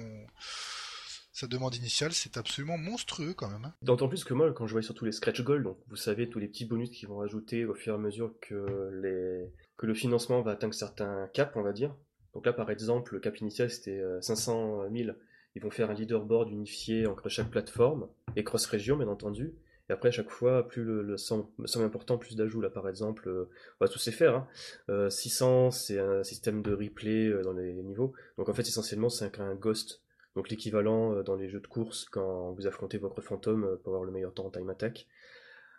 sa 1.34 1.46
demande 1.46 1.74
initiale. 1.74 2.12
C'est 2.12 2.36
absolument 2.36 2.76
monstrueux 2.76 3.32
quand 3.32 3.48
même. 3.48 3.64
Hein. 3.64 3.74
D'autant 3.80 4.08
plus 4.08 4.24
que 4.24 4.34
moi, 4.34 4.52
quand 4.52 4.66
je 4.66 4.72
voyais 4.72 4.84
surtout 4.84 5.04
les 5.04 5.12
scratch 5.12 5.40
goals, 5.42 5.62
donc 5.62 5.78
vous 5.88 5.96
savez 5.96 6.28
tous 6.28 6.38
les 6.38 6.48
petits 6.48 6.66
bonus 6.66 6.90
qui 6.90 7.06
vont 7.06 7.18
rajouter 7.18 7.64
au 7.64 7.74
fur 7.74 7.94
et 7.94 7.96
à 7.96 7.98
mesure 7.98 8.34
que 8.40 8.90
les 9.02 9.50
que 9.78 9.86
le 9.86 9.94
financement 9.94 10.42
va 10.42 10.52
atteindre 10.52 10.74
certains 10.74 11.28
caps, 11.32 11.52
on 11.56 11.62
va 11.62 11.72
dire. 11.72 11.94
Donc 12.34 12.46
là, 12.46 12.52
par 12.52 12.70
exemple, 12.70 13.14
le 13.14 13.20
cap 13.20 13.36
initial, 13.38 13.70
c'était 13.70 14.02
500 14.20 14.90
000. 14.94 15.12
Ils 15.54 15.62
vont 15.62 15.70
faire 15.70 15.90
un 15.90 15.94
leaderboard 15.94 16.50
unifié 16.50 17.06
entre 17.06 17.28
chaque 17.28 17.50
plateforme 17.50 18.08
et 18.36 18.44
cross-région, 18.44 18.96
bien 18.96 19.08
entendu. 19.08 19.54
Et 19.88 19.92
après, 19.92 20.08
à 20.08 20.12
chaque 20.12 20.30
fois, 20.30 20.66
plus 20.66 20.84
le, 20.84 21.02
le 21.02 21.16
semble, 21.16 21.46
important, 21.76 22.16
plus 22.16 22.36
d'ajouts. 22.36 22.60
Là, 22.60 22.70
par 22.70 22.88
exemple, 22.88 23.28
euh, 23.28 23.50
on 23.80 23.84
va 23.84 23.88
tous 23.90 24.06
les 24.06 24.12
faire. 24.12 24.46
Hein. 24.88 25.10
600, 25.10 25.66
euh, 25.66 25.70
c'est 25.70 25.98
un 25.98 26.22
système 26.22 26.62
de 26.62 26.72
replay 26.72 27.26
euh, 27.26 27.42
dans 27.42 27.52
les 27.52 27.74
niveaux. 27.82 28.12
Donc 28.38 28.48
en 28.48 28.54
fait, 28.54 28.62
essentiellement, 28.62 29.08
c'est 29.08 29.38
un, 29.40 29.54
ghost. 29.54 30.02
Donc 30.34 30.48
l'équivalent 30.48 31.22
dans 31.22 31.36
les 31.36 31.50
jeux 31.50 31.60
de 31.60 31.66
course 31.66 32.06
quand 32.06 32.52
vous 32.52 32.66
affrontez 32.66 32.96
votre 32.96 33.20
fantôme 33.20 33.78
pour 33.84 33.92
avoir 33.92 34.04
le 34.04 34.12
meilleur 34.12 34.32
temps 34.32 34.46
en 34.46 34.50
time 34.50 34.70
attack. 34.70 35.06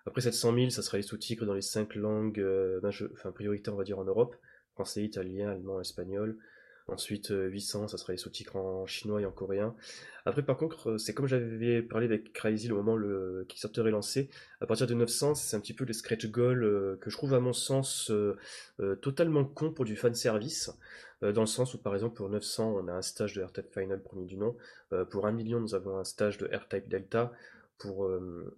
Après 0.06 0.22
700 0.22 0.54
000, 0.54 0.70
ça 0.70 0.84
sera 0.84 0.98
les 0.98 1.04
sous-titres 1.04 1.46
dans 1.46 1.56
les 1.56 1.64
5 1.64 1.96
langues, 1.96 2.46
enfin 3.14 3.32
priorité 3.32 3.72
on 3.72 3.76
va 3.76 3.84
dire 3.84 3.98
en 3.98 4.04
Europe 4.04 4.36
français, 4.74 5.04
italien, 5.04 5.50
allemand, 5.50 5.80
espagnol. 5.80 6.38
Ensuite, 6.88 7.30
800, 7.30 7.84
euh, 7.84 7.88
ça 7.88 7.98
sera 7.98 8.12
les 8.12 8.18
sous-titres 8.18 8.58
en 8.58 8.86
chinois 8.86 9.22
et 9.22 9.26
en 9.26 9.32
coréen. 9.32 9.76
Après, 10.26 10.44
par 10.44 10.58
contre, 10.58 10.92
euh, 10.92 10.98
c'est 10.98 11.14
comme 11.14 11.28
j'avais 11.28 11.82
parlé 11.82 12.06
avec 12.06 12.34
Crazy 12.34 12.68
le 12.68 12.76
moment 12.76 12.94
où 12.94 12.98
le 12.98 13.46
Kickstarter 13.48 13.88
est 13.88 13.92
lancé. 13.92 14.30
À 14.60 14.66
partir 14.66 14.86
de 14.88 14.94
900, 14.94 15.36
c'est 15.36 15.56
un 15.56 15.60
petit 15.62 15.74
peu 15.74 15.86
le 15.86 15.94
scratch 15.94 16.26
goal 16.28 16.64
euh, 16.64 16.98
que 17.00 17.10
je 17.10 17.16
trouve 17.16 17.34
à 17.34 17.40
mon 17.40 17.54
sens 17.54 18.12
totalement 19.02 19.46
con 19.46 19.72
pour 19.72 19.86
du 19.86 19.96
fan 19.96 20.14
service. 20.14 20.72
dans 21.22 21.42
le 21.42 21.48
sens 21.48 21.74
où, 21.74 21.78
par 21.78 21.94
exemple, 21.94 22.16
pour 22.16 22.30
900, 22.30 22.76
on 22.76 22.88
a 22.88 22.94
un 22.94 23.02
stage 23.02 23.34
de 23.34 23.44
R-Type 23.44 23.72
Final 23.72 24.02
premier 24.02 24.26
du 24.26 24.38
nom. 24.38 24.56
pour 25.10 25.26
1 25.26 25.32
million, 25.32 25.60
nous 25.60 25.76
avons 25.76 25.98
un 25.98 26.04
stage 26.04 26.38
de 26.38 26.48
R-Type 26.48 26.90
Delta. 26.90 27.32
Pour 27.78 28.10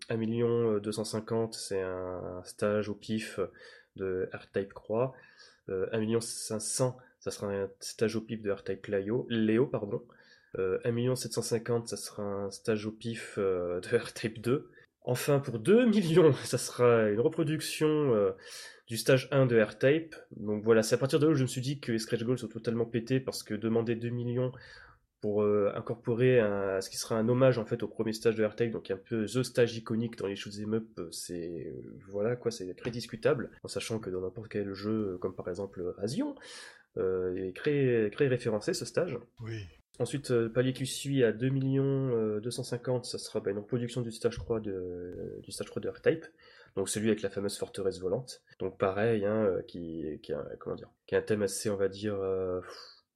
1 0.09 0.17
million 0.17 0.77
250, 0.79 1.53
c'est 1.53 1.81
un 1.81 2.41
stage 2.43 2.89
au 2.89 2.95
pif 2.95 3.39
de 3.95 4.29
R-Type 4.33 4.73
Croix. 4.73 5.15
1 5.67 5.71
euh, 5.71 5.99
million 5.99 6.21
500, 6.21 6.97
ça 7.25 7.31
sera 7.31 7.51
un 7.51 7.69
stage 7.79 8.15
au 8.15 8.21
pif 8.21 8.43
de 8.43 8.51
R-Type 8.51 8.85
Léo, 8.85 9.25
Léo 9.31 9.65
pardon. 9.65 10.03
1 10.57 10.59
euh, 10.59 10.91
million 10.91 11.15
750, 11.15 11.87
ça 11.87 11.97
sera 11.97 12.21
un 12.21 12.51
stage 12.51 12.85
au 12.85 12.91
pif 12.91 13.39
euh, 13.39 13.81
de 13.81 13.97
R-Type 13.97 14.39
2. 14.39 14.69
Enfin, 15.01 15.39
pour 15.39 15.57
2 15.57 15.85
millions, 15.89 16.33
ça 16.43 16.59
sera 16.59 17.09
une 17.09 17.19
reproduction 17.19 18.31
du 18.85 18.97
stage 18.97 19.27
1 19.31 19.47
de 19.47 19.59
R-Type. 19.59 20.15
Donc 20.37 20.63
voilà, 20.63 20.83
c'est 20.83 20.93
à 20.93 20.97
partir 20.99 21.19
de 21.19 21.25
là 21.25 21.31
où 21.31 21.35
je 21.35 21.41
me 21.41 21.47
suis 21.47 21.61
dit 21.61 21.79
que 21.79 21.91
les 21.91 21.97
scratch 21.97 22.23
goals 22.23 22.37
sont 22.37 22.47
totalement 22.47 22.85
pétés 22.85 23.19
parce 23.19 23.41
que 23.41 23.55
demander 23.55 23.95
2 23.95 24.09
millions 24.09 24.51
pour 25.21 25.43
incorporer 25.43 26.39
ce 26.81 26.87
qui 26.91 26.97
sera 26.97 27.15
un 27.17 27.27
hommage 27.27 27.57
en 27.57 27.65
fait 27.65 27.81
au 27.81 27.87
premier 27.87 28.13
stage 28.13 28.35
de 28.35 28.45
R-Type, 28.45 28.69
donc 28.69 28.91
un 28.91 28.97
peu 28.97 29.25
the 29.25 29.41
stage 29.41 29.75
iconique 29.75 30.17
dans 30.17 30.27
les 30.27 30.35
shoots 30.35 30.59
em 30.59 30.75
up, 30.75 30.99
c'est 31.09 31.73
voilà 32.07 32.35
quoi, 32.35 32.51
c'est 32.51 32.71
très 32.75 32.91
discutable, 32.91 33.49
en 33.63 33.67
sachant 33.67 33.97
que 33.97 34.11
dans 34.11 34.21
n'importe 34.21 34.49
quel 34.49 34.75
jeu, 34.75 35.17
comme 35.19 35.33
par 35.33 35.49
exemple 35.49 35.95
Razion, 35.97 36.35
est 36.97 37.55
très, 37.55 38.09
très 38.11 38.27
référencé 38.27 38.73
ce 38.73 38.85
stage. 38.85 39.17
Oui. 39.41 39.61
Ensuite, 39.97 40.33
palier 40.49 40.73
qui 40.73 40.85
suit 40.85 41.23
à 41.23 41.31
2 41.31 41.49
millions 41.49 42.39
250, 42.39 43.05
ça 43.05 43.17
sera 43.17 43.39
bah, 43.39 43.51
une 43.51 43.59
reproduction 43.59 44.01
du 44.01 44.11
stage 44.11 44.35
3 44.35 44.59
de, 44.59 45.39
du 45.41 45.51
stage 45.51 45.67
3 45.67 45.81
de 45.81 45.89
R-Type. 45.89 46.25
Donc 46.75 46.89
celui 46.89 47.07
avec 47.07 47.21
la 47.21 47.29
fameuse 47.29 47.57
forteresse 47.57 47.99
volante. 48.01 48.41
Donc 48.59 48.77
pareil, 48.77 49.23
hein, 49.23 49.49
qui, 49.67 50.19
qui, 50.21 50.33
a, 50.33 50.45
comment 50.59 50.75
dire, 50.75 50.89
qui 51.07 51.15
a 51.15 51.19
un 51.19 51.21
thème 51.21 51.43
assez, 51.43 51.69
on 51.69 51.77
va 51.77 51.87
dire, 51.87 52.17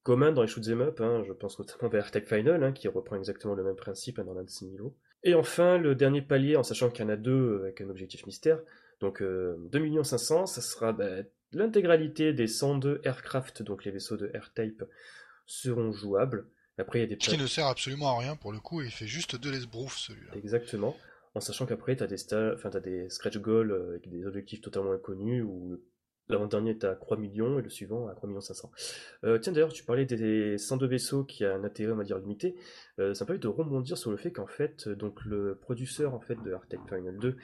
commun 0.03 0.31
dans 0.31 0.41
les 0.41 0.47
shoot'em 0.47 0.81
up, 0.81 1.01
hein, 1.01 1.23
je 1.27 1.33
pense 1.33 1.59
notamment 1.59 1.89
vers 1.89 2.11
Tech 2.11 2.25
Final, 2.25 2.63
hein, 2.63 2.71
qui 2.71 2.87
reprend 2.87 3.15
exactement 3.15 3.55
le 3.55 3.63
même 3.63 3.75
principe 3.75 4.19
hein, 4.19 4.23
dans 4.23 4.33
l'un 4.33 4.43
de 4.43 4.49
ses 4.49 4.65
niveaux. 4.65 4.95
Et 5.23 5.35
enfin, 5.35 5.77
le 5.77 5.95
dernier 5.95 6.21
palier, 6.21 6.55
en 6.55 6.63
sachant 6.63 6.89
qu'il 6.89 7.03
y 7.03 7.07
en 7.07 7.11
a 7.11 7.17
deux 7.17 7.31
euh, 7.31 7.63
avec 7.63 7.81
un 7.81 7.89
objectif 7.89 8.25
mystère, 8.25 8.59
donc 9.01 9.21
euh, 9.21 9.55
2 9.71 10.03
500 10.03 10.45
ça 10.45 10.61
sera 10.61 10.93
bah, 10.93 11.23
l'intégralité 11.51 12.33
des 12.33 12.47
102 12.47 13.01
aircraft, 13.03 13.63
donc 13.63 13.85
les 13.85 13.91
vaisseaux 13.91 14.17
de 14.17 14.31
R-Type, 14.37 14.83
seront 15.45 15.91
jouables. 15.91 16.47
Après, 16.77 16.99
il 16.99 17.01
y 17.01 17.05
a 17.05 17.07
des 17.07 17.17
Ce 17.19 17.29
qui 17.29 17.37
ne 17.37 17.47
sert 17.47 17.67
absolument 17.67 18.15
à 18.15 18.19
rien 18.19 18.35
pour 18.35 18.51
le 18.51 18.59
coup, 18.59 18.81
il 18.81 18.91
fait 18.91 19.07
juste 19.07 19.35
de 19.35 19.49
l'esbrouf 19.49 19.97
celui-là. 19.97 20.31
Exactement. 20.35 20.95
En 21.35 21.41
sachant 21.41 21.65
qu'après, 21.65 21.95
tu 21.95 22.03
as 22.03 22.07
des, 22.07 22.21
enfin, 22.53 22.69
as 22.73 22.79
des 22.79 23.09
scratch 23.09 23.37
goals 23.37 23.71
euh, 23.71 23.89
avec 23.91 24.09
des 24.09 24.25
objectifs 24.25 24.61
totalement 24.61 24.93
inconnus, 24.93 25.43
ou 25.43 25.79
L'avant-dernier 26.29 26.71
est 26.71 26.83
à 26.83 26.95
3 26.95 27.17
millions 27.17 27.57
et 27.57 27.63
le 27.63 27.69
suivant 27.69 28.07
à 28.07 28.13
3 28.13 28.29
millions 28.29 28.39
500. 28.39 28.71
Euh, 29.23 29.39
tiens 29.39 29.51
d'ailleurs, 29.51 29.73
tu 29.73 29.83
parlais 29.83 30.05
des 30.05 30.59
102 30.59 30.85
vaisseaux 30.85 31.23
qui 31.23 31.43
a 31.43 31.55
un 31.55 31.63
intérêt, 31.63 31.91
on 31.91 31.95
va 31.95 32.03
dire, 32.03 32.19
limité. 32.19 32.55
Euh, 32.99 33.15
ça 33.15 33.25
me 33.25 33.27
permet 33.27 33.39
de 33.39 33.47
rebondir 33.47 33.97
sur 33.97 34.11
le 34.11 34.17
fait 34.17 34.31
qu'en 34.31 34.45
fait, 34.45 34.87
donc 34.87 35.25
le 35.25 35.57
producteur 35.59 36.13
en 36.13 36.19
fait 36.19 36.37
de 36.43 36.53
Arctic 36.53 36.79
Final 36.87 37.17
2, 37.17 37.35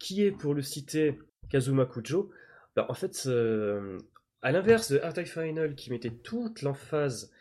qui 0.00 0.24
est 0.24 0.32
pour 0.32 0.52
le 0.52 0.62
citer 0.62 1.16
Kazuma 1.48 1.86
Kujo, 1.86 2.30
bah, 2.76 2.86
en 2.88 2.94
fait, 2.94 3.24
euh, 3.26 3.98
à 4.42 4.52
l'inverse 4.52 4.92
de 4.92 4.98
Arctic 4.98 5.26
Final 5.26 5.74
qui 5.74 5.90
mettait 5.90 6.10
toute 6.10 6.62
l'emphase 6.62 7.32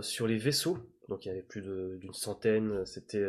sur 0.00 0.26
les 0.26 0.38
vaisseaux, 0.38 0.76
donc 1.08 1.24
il 1.24 1.28
y 1.28 1.30
avait 1.30 1.42
plus 1.42 1.62
d'une 1.62 2.12
centaine, 2.12 2.84
c'était 2.84 3.24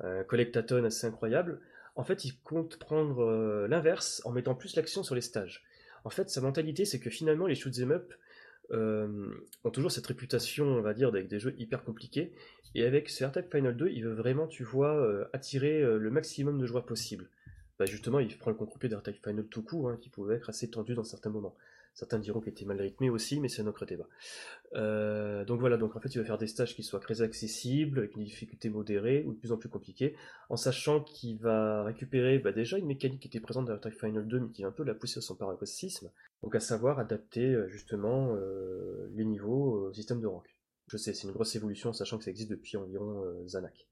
un 0.00 0.22
collectaton 0.24 0.84
assez 0.84 1.06
incroyable. 1.06 1.62
En 1.96 2.04
fait, 2.04 2.26
il 2.26 2.38
compte 2.40 2.78
prendre 2.78 3.66
l'inverse 3.66 4.20
en 4.26 4.32
mettant 4.32 4.54
plus 4.54 4.76
l'action 4.76 5.02
sur 5.02 5.14
les 5.14 5.22
stages. 5.22 5.64
En 6.04 6.10
fait, 6.10 6.28
sa 6.28 6.42
mentalité, 6.42 6.84
c'est 6.84 7.00
que 7.00 7.08
finalement, 7.08 7.46
les 7.46 7.54
shoot'em 7.54 7.92
up 7.92 8.12
euh, 8.70 9.28
ont 9.64 9.70
toujours 9.70 9.90
cette 9.90 10.06
réputation, 10.06 10.66
on 10.66 10.82
va 10.82 10.94
dire, 10.94 11.08
avec 11.08 11.28
des 11.28 11.38
jeux 11.38 11.54
hyper 11.58 11.84
compliqués. 11.84 12.32
Et 12.74 12.84
avec 12.84 13.08
ce 13.08 13.24
R-Type 13.24 13.50
Final 13.50 13.76
2, 13.76 13.88
il 13.88 14.04
veut 14.04 14.14
vraiment, 14.14 14.46
tu 14.46 14.62
vois, 14.62 14.94
euh, 14.94 15.24
attirer 15.32 15.82
euh, 15.82 15.98
le 15.98 16.10
maximum 16.10 16.58
de 16.58 16.66
joueurs 16.66 16.84
possible. 16.84 17.28
Bah, 17.78 17.86
justement, 17.86 18.18
il 18.18 18.36
prend 18.36 18.50
le 18.50 18.56
contre-pied 18.56 18.88
d'R-Type 18.88 19.24
Final 19.24 19.46
tout 19.46 19.62
court, 19.62 19.90
hein, 19.90 19.98
qui 20.00 20.08
pouvait 20.08 20.36
être 20.36 20.50
assez 20.50 20.68
tendu 20.68 20.94
dans 20.94 21.04
certains 21.04 21.30
moments. 21.30 21.56
Certains 21.94 22.18
diront 22.20 22.40
qu'il 22.40 22.50
était 22.50 22.64
mal 22.64 22.80
rythmé 22.80 23.10
aussi, 23.10 23.40
mais 23.40 23.48
c'est 23.48 23.62
un 23.62 23.66
autre 23.66 23.84
débat. 23.84 24.06
Euh, 24.74 25.44
donc 25.44 25.58
voilà, 25.58 25.76
donc 25.76 25.96
en 25.96 26.00
fait, 26.00 26.14
il 26.14 26.18
va 26.18 26.24
faire 26.24 26.38
des 26.38 26.46
stages 26.46 26.76
qui 26.76 26.84
soient 26.84 27.00
très 27.00 27.22
accessibles, 27.22 27.98
avec 27.98 28.14
une 28.14 28.22
difficulté 28.22 28.70
modérée 28.70 29.24
ou 29.26 29.32
de 29.32 29.38
plus 29.38 29.50
en 29.50 29.56
plus 29.56 29.68
compliquée, 29.68 30.14
en 30.48 30.56
sachant 30.56 31.00
qu'il 31.02 31.38
va 31.38 31.82
récupérer 31.82 32.38
bah, 32.38 32.52
déjà 32.52 32.78
une 32.78 32.86
mécanique 32.86 33.20
qui 33.20 33.28
était 33.28 33.40
présente 33.40 33.66
dans 33.66 33.74
Attack 33.74 33.94
Final 33.94 34.28
2, 34.28 34.40
mais 34.40 34.50
qui 34.50 34.62
va 34.62 34.68
un 34.68 34.72
peu 34.72 34.84
la 34.84 34.94
pousser 34.94 35.18
à 35.18 35.22
son 35.22 35.34
paroxysme, 35.34 36.10
donc 36.42 36.54
à 36.54 36.60
savoir 36.60 37.00
adapter 37.00 37.46
euh, 37.46 37.68
justement 37.68 38.34
euh, 38.34 39.08
les 39.14 39.24
niveaux 39.24 39.88
au 39.88 39.92
système 39.92 40.20
de 40.20 40.26
rank. 40.26 40.57
Je 40.88 40.96
sais, 40.96 41.12
c'est 41.12 41.26
une 41.26 41.34
grosse 41.34 41.54
évolution, 41.54 41.92
sachant 41.92 42.16
que 42.16 42.24
ça 42.24 42.30
existe 42.30 42.50
depuis 42.50 42.78
environ 42.78 43.22
euh, 43.22 43.46
Zanak. 43.46 43.86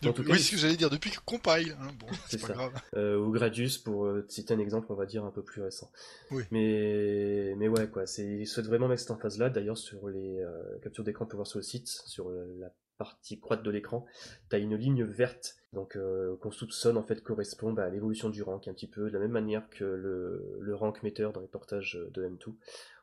oui, 0.03 0.39
ce 0.39 0.51
que 0.51 0.57
j'allais 0.57 0.75
dire, 0.75 0.89
depuis 0.89 1.11
que 1.11 1.19
Compile, 1.25 1.77
hein, 1.79 1.87
bon, 1.97 2.07
c'est 2.27 2.41
pas 2.41 2.51
grave. 2.51 2.73
Euh, 2.97 3.17
ou 3.17 3.31
Gradius, 3.31 3.77
pour 3.77 4.05
euh, 4.05 4.25
citer 4.27 4.53
un 4.53 4.59
exemple, 4.59 4.87
on 4.89 4.95
va 4.95 5.05
dire, 5.05 5.23
un 5.23 5.31
peu 5.31 5.43
plus 5.43 5.61
récent. 5.61 5.89
Oui. 6.29 6.43
Mais, 6.51 7.55
mais 7.57 7.69
ouais, 7.69 7.87
quoi, 7.89 8.05
c'est, 8.05 8.25
ils 8.25 8.47
souhaitent 8.47 8.65
vraiment 8.65 8.89
mettre 8.89 9.01
cette 9.01 9.11
emphase-là. 9.11 9.49
D'ailleurs, 9.49 9.77
sur 9.77 10.09
les 10.09 10.43
captures 10.83 11.05
d'écran 11.05 11.25
pour 11.25 11.37
voir 11.37 11.47
sur 11.47 11.59
le 11.59 11.63
site, 11.63 11.87
sur 11.87 12.29
la 12.29 12.73
partie 12.97 13.39
croate 13.39 13.63
de 13.63 13.71
l'écran, 13.71 14.05
tu 14.49 14.57
as 14.57 14.59
une 14.59 14.75
ligne 14.75 15.05
verte 15.05 15.55
donc 15.73 15.97
qu'on 16.41 16.51
soupçonne 16.51 16.97
en 16.97 17.03
fait 17.03 17.23
correspond 17.23 17.71
bah, 17.71 17.85
à 17.85 17.89
l'évolution 17.89 18.29
du 18.29 18.43
rank 18.43 18.67
un 18.67 18.73
petit 18.73 18.89
peu 18.89 19.09
de 19.09 19.13
la 19.13 19.19
même 19.19 19.31
manière 19.31 19.69
que 19.69 19.85
le, 19.85 20.57
le 20.59 20.75
rank 20.75 21.01
meter 21.01 21.29
dans 21.33 21.39
les 21.39 21.47
portages 21.47 21.97
de 22.13 22.27
M2 22.27 22.53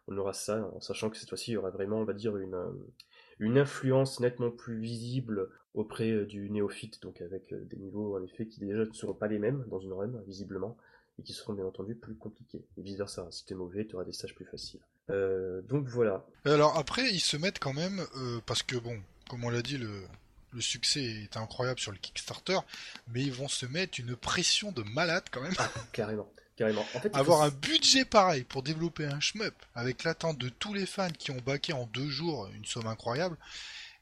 on 0.08 0.16
aura 0.16 0.32
ça, 0.32 0.70
en 0.74 0.80
sachant 0.80 1.10
que 1.10 1.16
cette 1.16 1.28
fois-ci, 1.28 1.52
il 1.52 1.54
y 1.54 1.56
aura 1.56 1.70
vraiment, 1.70 1.98
on 1.98 2.04
va 2.04 2.14
dire, 2.14 2.36
une, 2.36 2.54
euh, 2.54 2.72
une 3.38 3.58
influence 3.58 4.20
nettement 4.20 4.50
plus 4.50 4.78
visible 4.80 5.50
auprès 5.74 6.10
euh, 6.10 6.24
du 6.24 6.50
néophyte, 6.50 7.02
donc 7.02 7.20
avec 7.20 7.52
euh, 7.52 7.60
des 7.64 7.76
niveaux, 7.76 8.16
en 8.16 8.22
effet, 8.24 8.46
qui 8.46 8.58
déjà 8.58 8.84
ne 8.84 8.92
seront 8.92 9.14
pas 9.14 9.28
les 9.28 9.38
mêmes 9.38 9.64
dans 9.68 9.78
une 9.78 9.92
run, 9.92 10.12
visiblement, 10.26 10.76
et 11.18 11.22
qui 11.22 11.34
seront 11.34 11.52
bien 11.52 11.66
entendu 11.66 11.94
plus 11.94 12.14
compliqués. 12.14 12.64
Et 12.78 12.82
vice 12.82 12.96
versa, 12.96 13.28
si 13.30 13.44
t'es 13.44 13.54
mauvais, 13.54 13.86
tu 13.86 13.96
auras 13.96 14.04
des 14.04 14.12
stages 14.12 14.34
plus 14.34 14.46
faciles. 14.46 14.80
donc 15.68 15.86
voilà. 15.88 16.24
Alors 16.44 16.76
après, 16.76 17.10
ils 17.10 17.20
se 17.20 17.36
mettent 17.36 17.58
quand 17.58 17.74
même, 17.74 18.00
parce 18.46 18.62
que 18.62 18.76
bon, 18.76 18.98
comme 19.28 19.44
on 19.44 19.50
l'a 19.50 19.62
dit, 19.62 19.78
le, 19.78 20.04
le 20.52 20.60
succès 20.60 21.02
est 21.02 21.36
incroyable 21.36 21.80
sur 21.80 21.92
le 21.92 21.98
Kickstarter, 21.98 22.58
mais 23.08 23.22
ils 23.22 23.32
vont 23.32 23.48
se 23.48 23.66
mettre 23.66 23.98
une 24.00 24.16
pression 24.16 24.72
de 24.72 24.82
malade 24.82 25.24
quand 25.30 25.42
même. 25.42 25.54
Ah, 25.58 25.70
carrément. 25.92 26.30
Avoir 27.12 27.42
un 27.42 27.50
budget 27.50 28.04
pareil 28.04 28.44
pour 28.44 28.62
développer 28.62 29.04
un 29.04 29.20
shmup 29.20 29.54
avec 29.74 30.04
l'attente 30.04 30.38
de 30.38 30.48
tous 30.48 30.74
les 30.74 30.86
fans 30.86 31.10
qui 31.10 31.30
ont 31.30 31.40
baqué 31.44 31.72
en 31.72 31.86
deux 31.86 32.08
jours 32.08 32.48
une 32.54 32.64
somme 32.64 32.86
incroyable. 32.86 33.36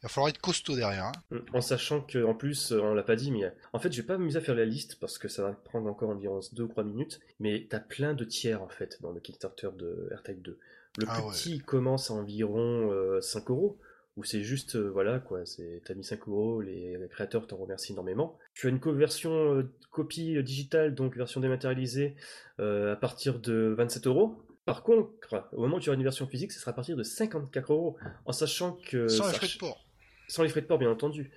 va 0.03 0.09
falloir 0.09 0.29
être 0.29 0.41
costaud 0.41 0.77
derrière. 0.77 1.07
Hein. 1.07 1.39
En 1.53 1.61
sachant 1.61 2.01
que, 2.01 2.25
en 2.25 2.35
plus, 2.35 2.73
on 2.73 2.95
l'a 2.95 3.03
pas 3.03 3.17
dit, 3.17 3.31
mais 3.31 3.53
en 3.73 3.79
fait, 3.79 3.93
je 3.93 4.01
vais 4.01 4.07
pas 4.07 4.19
m'amuser 4.19 4.39
à 4.39 4.41
faire 4.41 4.55
la 4.55 4.65
liste 4.65 4.99
parce 5.01 5.19
que 5.19 5.29
ça 5.29 5.43
va 5.43 5.53
prendre 5.53 5.89
encore 5.89 6.11
environ 6.11 6.41
2 6.53 6.63
ou 6.63 6.69
3 6.69 6.85
minutes. 6.85 7.21
Mais 7.41 7.67
t'as 7.69 7.81
plein 7.81 8.15
de 8.15 8.25
tiers 8.25 8.63
en 8.63 8.69
fait 8.69 8.99
dans 9.03 9.13
le 9.13 9.21
Kickstarter 9.21 9.71
de 9.77 10.09
AirType 10.13 10.43
2. 10.43 10.59
Le 10.99 11.07
Ah 11.09 11.21
petit 11.31 11.59
commence 11.59 12.11
à 12.11 12.15
environ 12.15 12.91
euh, 12.91 13.21
5 13.21 13.51
euros. 13.51 13.79
Où 14.17 14.25
c'est 14.25 14.43
juste, 14.43 14.77
euh, 14.77 14.89
voilà 14.91 15.19
quoi, 15.19 15.45
c'est 15.45 15.83
t'as 15.85 15.93
mis 15.95 16.03
5 16.05 16.27
euros, 16.29 16.63
les, 16.63 16.97
les 16.97 17.09
créateurs 17.09 17.47
t'en 17.47 17.57
remercient 17.57 17.93
énormément. 17.93 18.39
Tu 18.55 18.67
as 18.67 18.71
une 18.71 18.79
version 18.97 19.31
euh, 19.59 19.71
copie 19.91 20.37
euh, 20.37 20.43
digitale, 20.43 20.95
donc 20.95 21.17
version 21.17 21.41
dématérialisée, 21.41 22.17
euh, 22.59 22.95
à 22.95 22.97
partir 22.97 23.39
de 23.41 23.75
27 23.77 24.07
euros. 24.07 24.37
Par 24.65 24.83
contre, 24.83 25.11
au 25.53 25.61
moment 25.61 25.77
où 25.77 25.81
tu 25.81 25.91
auras 25.91 25.97
une 25.99 26.03
version 26.03 26.27
physique, 26.27 26.51
ce 26.51 26.59
sera 26.61 26.71
à 26.71 26.75
partir 26.75 26.97
de 26.97 27.03
54 27.03 27.73
euros, 27.73 27.97
en 28.25 28.33
sachant 28.33 28.73
que 28.73 29.07
Sans 29.07 29.27
les 29.27 29.33
ça- 29.33 29.37
frais 29.39 29.49
de 29.49 29.59
port. 29.59 29.85
sans 30.29 30.43
les 30.43 30.49
frais 30.49 30.63
de 30.63 30.67
port, 30.67 30.79
bien 30.79 30.91
entendu. 30.91 31.31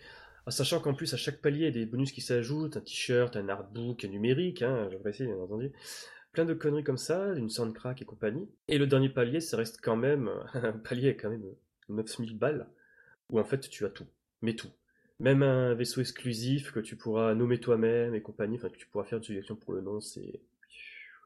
En 0.47 0.51
sachant 0.51 0.79
qu'en 0.79 0.93
plus, 0.95 1.13
à 1.13 1.17
chaque 1.17 1.41
palier, 1.41 1.59
il 1.59 1.63
y 1.65 1.67
a 1.67 1.71
des 1.71 1.85
bonus 1.85 2.11
qui 2.13 2.21
s'ajoutent, 2.21 2.77
un 2.77 2.81
t-shirt, 2.81 3.35
un 3.35 3.49
artbook, 3.49 4.03
un 4.05 4.07
numérique, 4.07 4.61
hein, 4.63 4.87
je 4.91 4.97
précise, 4.97 5.27
bien 5.27 5.35
entendu. 5.37 5.71
Plein 6.31 6.45
de 6.45 6.53
conneries 6.53 6.83
comme 6.85 6.97
ça, 6.97 7.33
une 7.35 7.49
soundcrack 7.49 8.01
et 8.01 8.05
compagnie. 8.05 8.47
Et 8.67 8.77
le 8.79 8.87
dernier 8.87 9.09
palier, 9.09 9.41
ça 9.41 9.57
reste 9.57 9.79
quand 9.83 9.97
même, 9.97 10.31
un 10.53 10.71
palier 10.71 11.15
quand 11.17 11.29
même 11.29 11.43
9000 11.89 12.37
balles, 12.37 12.67
où 13.29 13.39
en 13.39 13.43
fait, 13.43 13.69
tu 13.69 13.85
as 13.85 13.89
tout. 13.89 14.07
Mais 14.41 14.55
tout. 14.55 14.71
Même 15.19 15.43
un 15.43 15.73
vaisseau 15.73 16.01
exclusif 16.01 16.71
que 16.71 16.79
tu 16.79 16.95
pourras 16.95 17.35
nommer 17.35 17.59
toi-même 17.59 18.15
et 18.15 18.21
compagnie, 18.21 18.55
enfin, 18.55 18.69
que 18.69 18.77
tu 18.77 18.87
pourras 18.87 19.03
faire 19.03 19.17
une 19.17 19.23
suggestion 19.23 19.55
pour 19.55 19.73
le 19.73 19.81
nom, 19.81 19.99
c'est, 19.99 20.39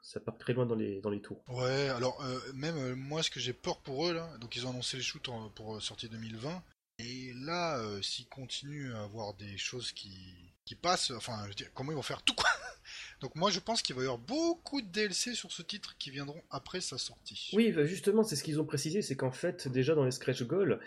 ça 0.02 0.20
part 0.20 0.38
très 0.38 0.54
loin 0.54 0.66
dans 0.66 0.76
les, 0.76 1.22
tours. 1.22 1.44
Ouais, 1.48 1.90
alors 1.90 2.22
euh, 2.24 2.40
même 2.54 2.78
euh, 2.78 2.96
moi, 2.96 3.24
ce 3.24 3.30
que 3.30 3.40
j'ai 3.40 3.54
peur 3.54 3.80
pour 3.80 4.08
eux 4.08 4.14
là, 4.14 4.38
donc 4.40 4.56
ils 4.56 4.66
ont 4.68 4.72
annoncé 4.72 4.98
les 4.98 5.04
shoots 5.04 5.30
pour 5.56 5.76
euh, 5.76 5.80
sortie 5.80 6.10
2020, 6.10 6.64
et 7.00 7.34
là, 7.36 7.82
s'ils 8.02 8.28
continuent 8.28 8.94
à 8.94 9.04
avoir 9.04 9.34
des 9.34 9.58
choses 9.58 9.92
qui, 9.92 10.54
qui 10.66 10.76
passent, 10.76 11.12
enfin, 11.12 11.40
je 11.44 11.50
veux 11.50 11.54
dire, 11.56 11.72
comment 11.74 11.92
ils 11.92 11.96
vont 11.96 12.02
faire 12.02 12.22
tout 12.22 12.36
quoi? 12.36 12.50
Donc 13.24 13.36
moi, 13.36 13.50
je 13.50 13.62
pense 13.62 13.82
qu'il 13.82 13.96
va 13.96 14.02
y 14.02 14.06
avoir 14.06 14.20
beaucoup 14.20 14.82
de 14.82 14.88
DLC 14.88 15.34
sur 15.34 15.50
ce 15.50 15.62
titre 15.62 15.96
qui 15.98 16.12
viendront 16.12 16.42
après 16.50 16.82
sa 16.82 16.98
sortie. 16.98 17.52
Oui, 17.54 17.72
bah, 17.72 17.86
justement, 17.86 18.22
c'est 18.22 18.36
ce 18.36 18.44
qu'ils 18.44 18.60
ont 18.60 18.66
précisé, 18.66 19.02
c'est 19.02 19.16
qu'en 19.16 19.32
fait, 19.32 19.70
déjà 19.70 19.96
dans 19.96 20.04
les 20.04 20.12
Scratch 20.12 20.44
Goals, 20.44 20.78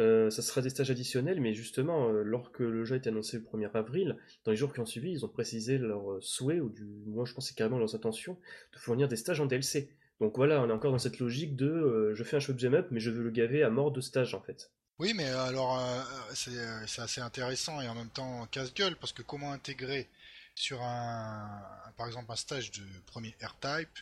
euh, 0.00 0.28
ça 0.28 0.42
sera 0.42 0.60
des 0.60 0.70
stages 0.70 0.90
additionnels, 0.90 1.40
mais 1.40 1.54
justement, 1.54 2.08
euh, 2.08 2.24
lorsque 2.24 2.58
le 2.58 2.84
jeu 2.84 2.94
a 2.94 2.98
été 2.98 3.10
annoncé 3.10 3.38
le 3.38 3.44
1er 3.44 3.70
avril, 3.74 4.16
dans 4.44 4.50
les 4.50 4.56
jours 4.56 4.74
qui 4.74 4.80
ont 4.80 4.86
suivi, 4.86 5.12
ils 5.12 5.24
ont 5.24 5.28
précisé 5.28 5.78
leur 5.78 6.14
euh, 6.14 6.20
souhait, 6.20 6.58
ou 6.58 6.68
du 6.68 6.82
moins 7.06 7.24
je 7.24 7.32
pense 7.32 7.44
que 7.44 7.50
c'est 7.50 7.56
carrément 7.56 7.78
leurs 7.78 7.94
intentions, 7.94 8.36
de 8.72 8.78
fournir 8.80 9.06
des 9.06 9.14
stages 9.14 9.40
en 9.40 9.46
DLC. 9.46 9.88
Donc 10.20 10.36
voilà, 10.36 10.60
on 10.62 10.68
est 10.68 10.72
encore 10.72 10.90
dans 10.90 10.98
cette 10.98 11.20
logique 11.20 11.54
de 11.54 11.68
euh, 11.68 12.14
je 12.16 12.24
fais 12.24 12.36
un 12.36 12.40
shoot'em 12.40 12.74
up, 12.74 12.88
mais 12.90 12.98
je 12.98 13.10
veux 13.10 13.22
le 13.22 13.30
gaver 13.30 13.62
à 13.62 13.70
mort 13.70 13.92
de 13.92 14.00
stages 14.00 14.34
en 14.34 14.40
fait. 14.40 14.72
Oui, 14.98 15.12
mais 15.14 15.26
alors 15.26 15.76
c'est 16.34 16.52
c'est 16.86 17.02
assez 17.02 17.20
intéressant 17.20 17.80
et 17.80 17.88
en 17.88 17.96
même 17.96 18.10
temps 18.10 18.46
casse-gueule 18.52 18.94
parce 18.96 19.12
que 19.12 19.22
comment 19.22 19.50
intégrer 19.50 20.08
sur 20.54 20.82
un, 20.82 21.62
par 21.96 22.06
exemple, 22.06 22.30
un 22.30 22.36
stage 22.36 22.70
de 22.72 22.82
premier 23.06 23.34
R-Type 23.42 23.98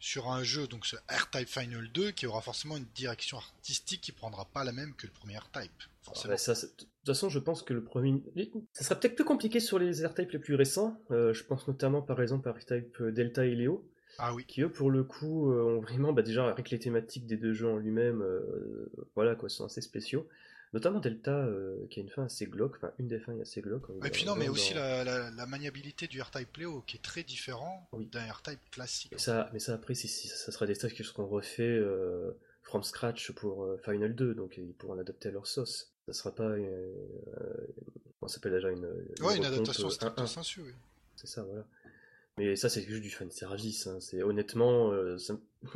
sur 0.00 0.28
un 0.28 0.42
jeu, 0.42 0.66
donc 0.66 0.84
ce 0.84 0.96
R-Type 0.96 1.48
Final 1.48 1.88
2, 1.92 2.10
qui 2.10 2.26
aura 2.26 2.40
forcément 2.40 2.76
une 2.76 2.86
direction 2.94 3.38
artistique 3.38 4.00
qui 4.00 4.10
prendra 4.10 4.44
pas 4.46 4.64
la 4.64 4.72
même 4.72 4.94
que 4.94 5.06
le 5.06 5.12
premier 5.12 5.38
R-Type. 5.38 5.70
Ah 6.08 6.12
bah, 6.26 6.36
ça, 6.36 6.54
de 6.54 6.60
toute 6.76 6.88
façon, 7.06 7.28
je 7.28 7.38
pense 7.38 7.62
que 7.62 7.72
le 7.72 7.84
premier. 7.84 8.20
Ça 8.72 8.84
sera 8.84 8.98
peut-être 8.98 9.14
plus 9.14 9.24
compliqué 9.24 9.60
sur 9.60 9.78
les 9.78 10.04
R-Type 10.04 10.32
les 10.32 10.40
plus 10.40 10.56
récents. 10.56 11.00
Euh, 11.12 11.32
je 11.32 11.44
pense 11.44 11.68
notamment 11.68 12.02
par 12.02 12.20
exemple 12.20 12.48
à 12.48 12.52
R-Type 12.52 13.00
Delta 13.00 13.46
et 13.46 13.54
Léo. 13.54 13.88
Ah 14.18 14.34
oui. 14.34 14.44
qui 14.46 14.62
eux 14.62 14.70
pour 14.70 14.90
le 14.90 15.04
coup 15.04 15.50
euh, 15.50 15.76
ont 15.76 15.80
vraiment 15.80 16.12
bah, 16.12 16.22
déjà 16.22 16.48
avec 16.48 16.70
les 16.70 16.78
thématiques 16.78 17.26
des 17.26 17.36
deux 17.36 17.54
jeux 17.54 17.68
en 17.68 17.78
lui-même 17.78 18.20
euh, 18.20 18.90
voilà 19.14 19.34
quoi 19.34 19.48
sont 19.48 19.64
assez 19.64 19.80
spéciaux 19.80 20.28
notamment 20.72 21.00
Delta 21.00 21.30
euh, 21.44 21.86
qui 21.90 22.00
a 22.00 22.02
une 22.02 22.08
fin 22.08 22.24
assez 22.24 22.46
glauque 22.46 22.76
enfin 22.76 22.92
une 22.98 23.08
des 23.08 23.18
fins 23.20 23.36
est 23.36 23.42
assez 23.42 23.60
glauque 23.60 23.84
Et 24.04 24.10
puis 24.10 24.24
non, 24.24 24.34
mais 24.36 24.46
dans- 24.46 24.52
aussi 24.52 24.74
la, 24.74 25.04
la, 25.04 25.30
la 25.30 25.46
maniabilité 25.46 26.06
du 26.06 26.20
R-Type 26.22 26.56
Léo 26.56 26.82
qui 26.86 26.96
est 26.96 27.00
très 27.02 27.22
différent 27.22 27.88
Oui. 27.92 28.06
d'un 28.06 28.24
R-Type 28.30 28.60
classique. 28.70 29.12
mais 29.12 29.18
ça 29.18 29.50
mais 29.52 29.58
ça 29.58 29.74
après 29.74 29.94
si, 29.94 30.08
si- 30.08 30.28
ça 30.28 30.50
sera 30.52 30.66
des 30.66 30.74
stages 30.74 30.94
qui 30.94 31.04
seront 31.04 31.26
refaits 31.26 31.60
euh, 31.60 32.32
from 32.62 32.82
scratch 32.82 33.32
pour 33.32 33.64
euh, 33.64 33.76
Final 33.84 34.14
2 34.14 34.34
donc 34.34 34.56
ils 34.56 34.72
pourront 34.74 34.94
l'adapter 34.94 35.28
à 35.28 35.32
leur 35.32 35.46
sauce 35.46 35.92
ça 36.06 36.12
sera 36.14 36.34
pas 36.34 36.44
euh, 36.44 36.92
euh, 37.38 37.66
ça 38.22 38.28
s'appelle 38.28 38.52
déjà 38.52 38.70
une, 38.70 38.86
Ouais, 39.20 39.36
une 39.36 39.44
adaptation 39.44 39.88
euh, 39.88 39.90
stricto 39.90 40.22
1-1. 40.22 40.26
sensu, 40.26 40.60
oui. 40.62 40.72
C'est 41.16 41.26
ça, 41.26 41.42
voilà. 41.42 41.64
Mais 42.38 42.54
ça, 42.56 42.68
c'est 42.68 42.80
juste 42.82 43.02
du 43.02 43.10
fan 43.10 43.30
service. 43.32 43.86
Hein. 43.88 43.98
C'est 44.00 44.22
honnêtement, 44.22 44.92
euh, 44.92 45.18
ça 45.18 45.34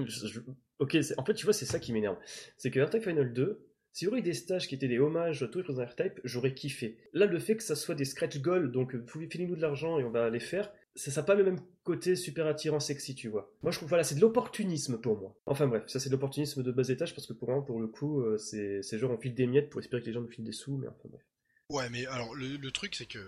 ok. 0.78 0.96
En 1.18 1.24
fait, 1.24 1.34
tu 1.34 1.44
vois, 1.44 1.52
c'est 1.52 1.66
ça 1.66 1.78
qui 1.80 1.92
m'énerve. 1.92 2.16
C'est 2.56 2.70
que 2.70 2.80
R-Type 2.80 3.02
Final 3.02 3.32
2, 3.32 3.66
s'il 3.96 4.04
y 4.04 4.08
aurait 4.10 4.18
eu 4.18 4.22
des 4.22 4.34
stages 4.34 4.68
qui 4.68 4.74
étaient 4.74 4.88
des 4.88 4.98
hommages 4.98 5.42
à 5.42 5.48
tous 5.48 5.62
les 5.66 5.82
R-Type, 5.82 6.20
j'aurais 6.22 6.52
kiffé. 6.52 6.98
Là, 7.14 7.24
le 7.24 7.38
fait 7.38 7.56
que 7.56 7.62
ça 7.62 7.74
soit 7.74 7.94
des 7.94 8.04
scratch 8.04 8.42
goals, 8.42 8.70
donc 8.70 8.94
euh, 8.94 9.02
filez-nous 9.30 9.56
de 9.56 9.62
l'argent 9.62 9.98
et 9.98 10.04
on 10.04 10.10
va 10.10 10.28
les 10.28 10.38
faire, 10.38 10.70
ça 10.94 11.10
n'a 11.18 11.22
pas 11.24 11.34
le 11.34 11.44
même 11.44 11.58
côté 11.82 12.14
super 12.14 12.46
attirant, 12.46 12.78
sexy, 12.78 13.14
tu 13.14 13.28
vois. 13.28 13.50
Moi, 13.62 13.72
je 13.72 13.78
trouve, 13.78 13.88
voilà, 13.88 14.04
c'est 14.04 14.16
de 14.16 14.20
l'opportunisme 14.20 14.98
pour 14.98 15.18
moi. 15.18 15.34
Enfin 15.46 15.66
bref, 15.66 15.84
ça 15.86 15.98
c'est 15.98 16.10
de 16.10 16.14
l'opportunisme 16.14 16.62
de 16.62 16.72
bas 16.72 16.86
étage 16.86 17.14
parce 17.14 17.26
que 17.26 17.32
pour 17.32 17.48
moi, 17.48 17.64
pour 17.64 17.80
le 17.80 17.86
coup, 17.86 18.20
euh, 18.20 18.36
c'est 18.36 18.82
genre 18.98 19.12
on 19.12 19.16
file 19.16 19.34
des 19.34 19.46
miettes 19.46 19.70
pour 19.70 19.80
espérer 19.80 20.02
que 20.02 20.08
les 20.08 20.12
gens 20.12 20.20
nous 20.20 20.28
filent 20.28 20.44
des 20.44 20.52
sous, 20.52 20.76
mais 20.76 20.88
enfin 20.88 21.08
bref. 21.08 21.22
Ouais, 21.70 21.88
mais 21.88 22.04
alors 22.04 22.34
le, 22.34 22.58
le 22.58 22.70
truc 22.70 22.94
c'est 22.94 23.06
que, 23.06 23.18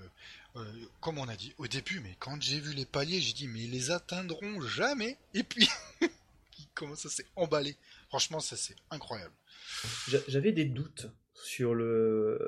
euh, 0.56 0.64
comme 1.00 1.16
on 1.16 1.28
a 1.28 1.36
dit 1.36 1.54
au 1.56 1.66
début, 1.66 2.00
mais 2.00 2.14
quand 2.18 2.42
j'ai 2.42 2.60
vu 2.60 2.74
les 2.74 2.84
paliers, 2.84 3.20
j'ai 3.20 3.32
dit 3.32 3.48
mais 3.48 3.60
ils 3.60 3.70
les 3.70 3.90
atteindront 3.90 4.60
jamais. 4.60 5.16
Et 5.32 5.44
puis, 5.44 5.66
comment 6.74 6.94
ça 6.94 7.08
s'est 7.08 7.24
emballé? 7.36 7.74
Franchement, 8.08 8.40
ça 8.40 8.56
c'est 8.56 8.74
incroyable. 8.90 9.34
J'a- 10.08 10.18
J'avais 10.28 10.52
des 10.52 10.64
doutes 10.64 11.06
sur 11.34 11.74
le. 11.74 12.38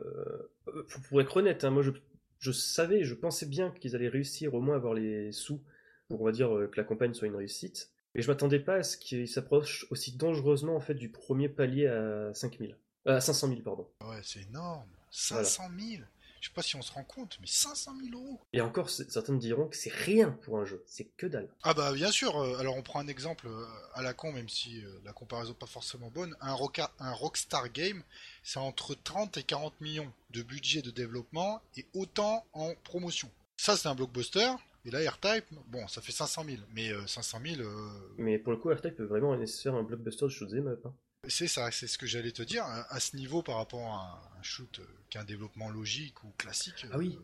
euh, 0.69 0.83
Pour 1.09 1.21
être 1.21 1.37
honnête, 1.37 1.65
hein, 1.65 1.71
moi 1.71 1.83
je, 1.83 1.91
je 2.39 2.51
savais, 2.53 3.05
je 3.05 3.15
pensais 3.15 3.47
bien 3.47 3.71
qu'ils 3.71 3.95
allaient 3.95 4.09
réussir 4.09 4.55
au 4.55 4.61
moins 4.61 4.75
à 4.75 4.79
avoir 4.79 4.95
les 4.95 5.33
sous 5.33 5.63
pour, 6.09 6.23
on 6.23 6.25
va 6.25 6.33
dire, 6.33 6.57
euh, 6.57 6.67
que 6.67 6.77
la 6.77 6.85
campagne 6.85 7.13
soit 7.15 7.29
une 7.29 7.37
réussite. 7.37 7.91
Mais 8.15 8.23
je 8.23 8.29
m'attendais 8.29 8.59
pas 8.59 8.77
à 8.77 8.83
ce 8.83 8.97
qu'ils 8.97 9.29
s'approchent 9.29 9.87
aussi 9.91 10.17
dangereusement 10.17 10.75
en 10.75 10.81
fait 10.81 10.95
du 10.95 11.11
premier 11.11 11.49
palier 11.49 11.87
à 11.87 12.33
5000. 12.35 12.77
Euh, 13.07 13.17
à 13.17 13.21
500 13.21 13.49
000, 13.49 13.61
pardon. 13.61 13.87
Ouais, 14.05 14.21
c'est 14.25 14.43
énorme. 14.43 14.89
500 15.11 15.65
000. 15.79 16.03
Je 16.41 16.49
sais 16.49 16.55
pas 16.55 16.63
si 16.63 16.75
on 16.77 16.83
se 16.83 16.91
rend 16.93 17.05
compte, 17.05 17.37
mais 17.41 17.47
500 17.47 17.93
000 18.11 18.19
euros. 18.19 18.41
Et 18.55 18.61
encore, 18.63 18.89
certains 18.89 19.35
me 19.35 19.39
diront 19.39 19.69
que 19.69 19.77
c'est 19.77 19.93
rien 19.93 20.31
pour 20.43 20.59
un 20.59 20.65
jeu, 20.65 20.83
c'est 20.87 21.05
que 21.17 21.27
dalle. 21.27 21.49
Ah 21.63 21.75
bah 21.75 21.93
bien 21.93 22.11
sûr. 22.11 22.37
euh, 22.41 22.57
alors 22.59 22.77
on 22.77 22.83
prend 22.83 23.01
un 23.01 23.09
exemple 23.09 23.47
euh, 23.47 23.65
à 23.95 24.03
la 24.03 24.15
con, 24.15 24.33
même 24.33 24.49
si 24.49 24.83
euh, 24.85 24.89
la 25.05 25.13
comparaison 25.13 25.51
n'est 25.51 25.59
pas 25.59 25.67
forcément 25.67 26.09
bonne. 26.11 26.35
Un, 26.41 26.55
Roca- 26.55 26.93
un 26.99 27.13
Rockstar 27.13 27.71
Game, 27.73 28.03
c'est 28.43 28.59
entre 28.59 28.95
30 28.95 29.37
et 29.37 29.43
40 29.43 29.79
millions 29.83 30.11
de 30.31 30.43
budget 30.43 30.81
de 30.83 30.91
développement 30.91 31.61
et 31.77 31.85
autant 31.95 32.45
en 32.55 32.73
promotion. 32.85 33.31
Ça 33.59 33.77
c'est 33.77 33.89
un 33.89 33.95
blockbuster. 33.95 34.51
Et 34.87 34.91
là 34.91 34.99
R-Type, 35.11 35.45
bon, 35.67 35.87
ça 35.89 36.01
fait 36.01 36.11
500 36.13 36.45
000. 36.47 36.57
Mais 36.75 36.89
euh, 36.91 37.07
500 37.07 37.39
000, 37.45 37.61
euh, 37.61 37.91
Mais 38.17 38.39
pour 38.39 38.51
le 38.53 38.59
coup, 38.59 38.71
R-Type 38.71 38.97
peut 38.97 39.05
vraiment 39.05 39.37
se 39.47 39.61
faire 39.61 39.75
un 39.75 39.83
blockbuster 39.83 40.25
de 40.25 40.31
shoot'em 40.31 40.69
up. 40.69 40.81
hein. 40.87 40.95
C'est 41.29 41.49
ça, 41.49 41.71
c'est 41.71 41.87
ce 41.87 41.99
que 41.99 42.07
j'allais 42.07 42.33
te 42.33 42.43
dire. 42.43 42.65
À, 42.65 43.01
ce 43.01 43.17
niveau 43.17 43.43
par 43.43 43.57
rapport 43.57 43.87
à 43.87 44.23
un 44.39 44.43
shoot 44.43 44.79
euh, 44.81 44.85
qui 45.11 45.19
a 45.19 45.23
un 45.23 45.25
développement 45.25 45.69
logique 45.69 46.23
ou 46.25 46.29
classique. 46.39 46.87
Ah 46.91 46.99
oui. 46.99 47.19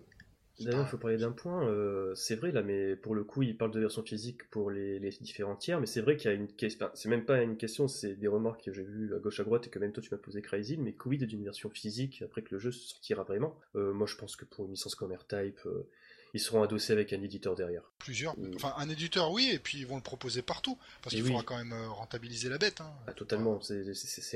euh, 0.61 0.65
D'ailleurs, 0.65 0.87
il 0.87 0.89
faut 0.91 0.99
parler 0.99 1.17
d'un 1.19 1.33
point. 1.33 1.67
euh, 1.69 2.15
c'est 2.15 2.37
vrai 2.37 2.53
là, 2.53 2.63
mais 2.63 2.97
pour 2.97 3.15
le 3.15 3.25
coup, 3.25 3.43
il 3.43 3.57
parle 3.57 3.71
de 3.73 3.81
version 3.81 4.03
physique 4.03 4.49
pour 4.51 4.71
les, 4.71 4.99
les 4.99 5.11
différents 5.11 5.57
tiers, 5.57 5.81
mais 5.81 5.87
c'est 5.87 6.01
vrai 6.01 6.17
qu'il 6.17 6.31
y 6.31 6.35
a 6.35 6.37
une 6.37 6.49
question. 6.49 6.89
C'est 6.95 7.09
même 7.09 7.25
pas 7.25 7.43
une 7.43 7.57
question, 7.57 7.89
c'est 7.89 8.15
des 8.17 8.29
remarques 8.29 8.65
que 8.65 8.73
j'ai 8.73 8.83
vues 8.83 9.15
à 9.15 9.19
gauche 9.19 9.41
à 9.41 9.45
droite 9.45 9.67
et 9.67 9.71
que 9.71 9.79
même 9.79 9.93
toi 9.93 10.03
tu 10.03 10.11
m'as 10.13 10.19
posé 10.19 10.41
Crazy, 10.43 10.77
mais 10.77 10.93
quid 10.93 11.25
d'une 11.25 11.45
version 11.45 11.69
physique 11.71 12.23
après 12.23 12.43
que 12.43 12.55
le 12.55 12.59
jeu 12.59 12.73
sortira 12.73 13.23
vraiment? 13.23 13.59
Euh, 13.75 13.93
Moi, 13.93 14.07
je 14.07 14.17
pense 14.17 14.37
que 14.37 14.45
pour 14.45 14.65
une 14.67 14.73
licence 14.73 14.95
comme 14.95 15.13
R-Type, 15.13 15.61
euh, 15.67 15.89
ils 16.35 16.41
seront 16.41 16.63
adossés 16.63 16.93
avec 16.93 17.13
un 17.13 17.23
éditeur 17.23 17.55
derrière. 17.55 17.83
Plusieurs. 17.99 18.39
Mm. 18.39 18.53
Enfin, 18.57 18.75
un 18.77 18.89
éditeur, 18.89 19.31
oui, 19.33 19.51
et 19.53 19.59
puis 19.59 19.79
ils 19.79 19.87
vont 19.87 19.97
le 19.97 20.03
proposer 20.03 20.43
partout. 20.43 20.79
Parce 21.03 21.15
qu'il 21.15 21.25
oui. 21.25 21.31
faudra 21.31 21.43
quand 21.45 21.57
même 21.57 21.73
euh, 21.73 21.89
rentabiliser 21.89 22.49
la 22.49 22.59
bête. 22.59 22.81
Hein. 22.81 22.93
Ah, 23.07 23.13
totalement, 23.13 23.61
c'est- 23.61 23.83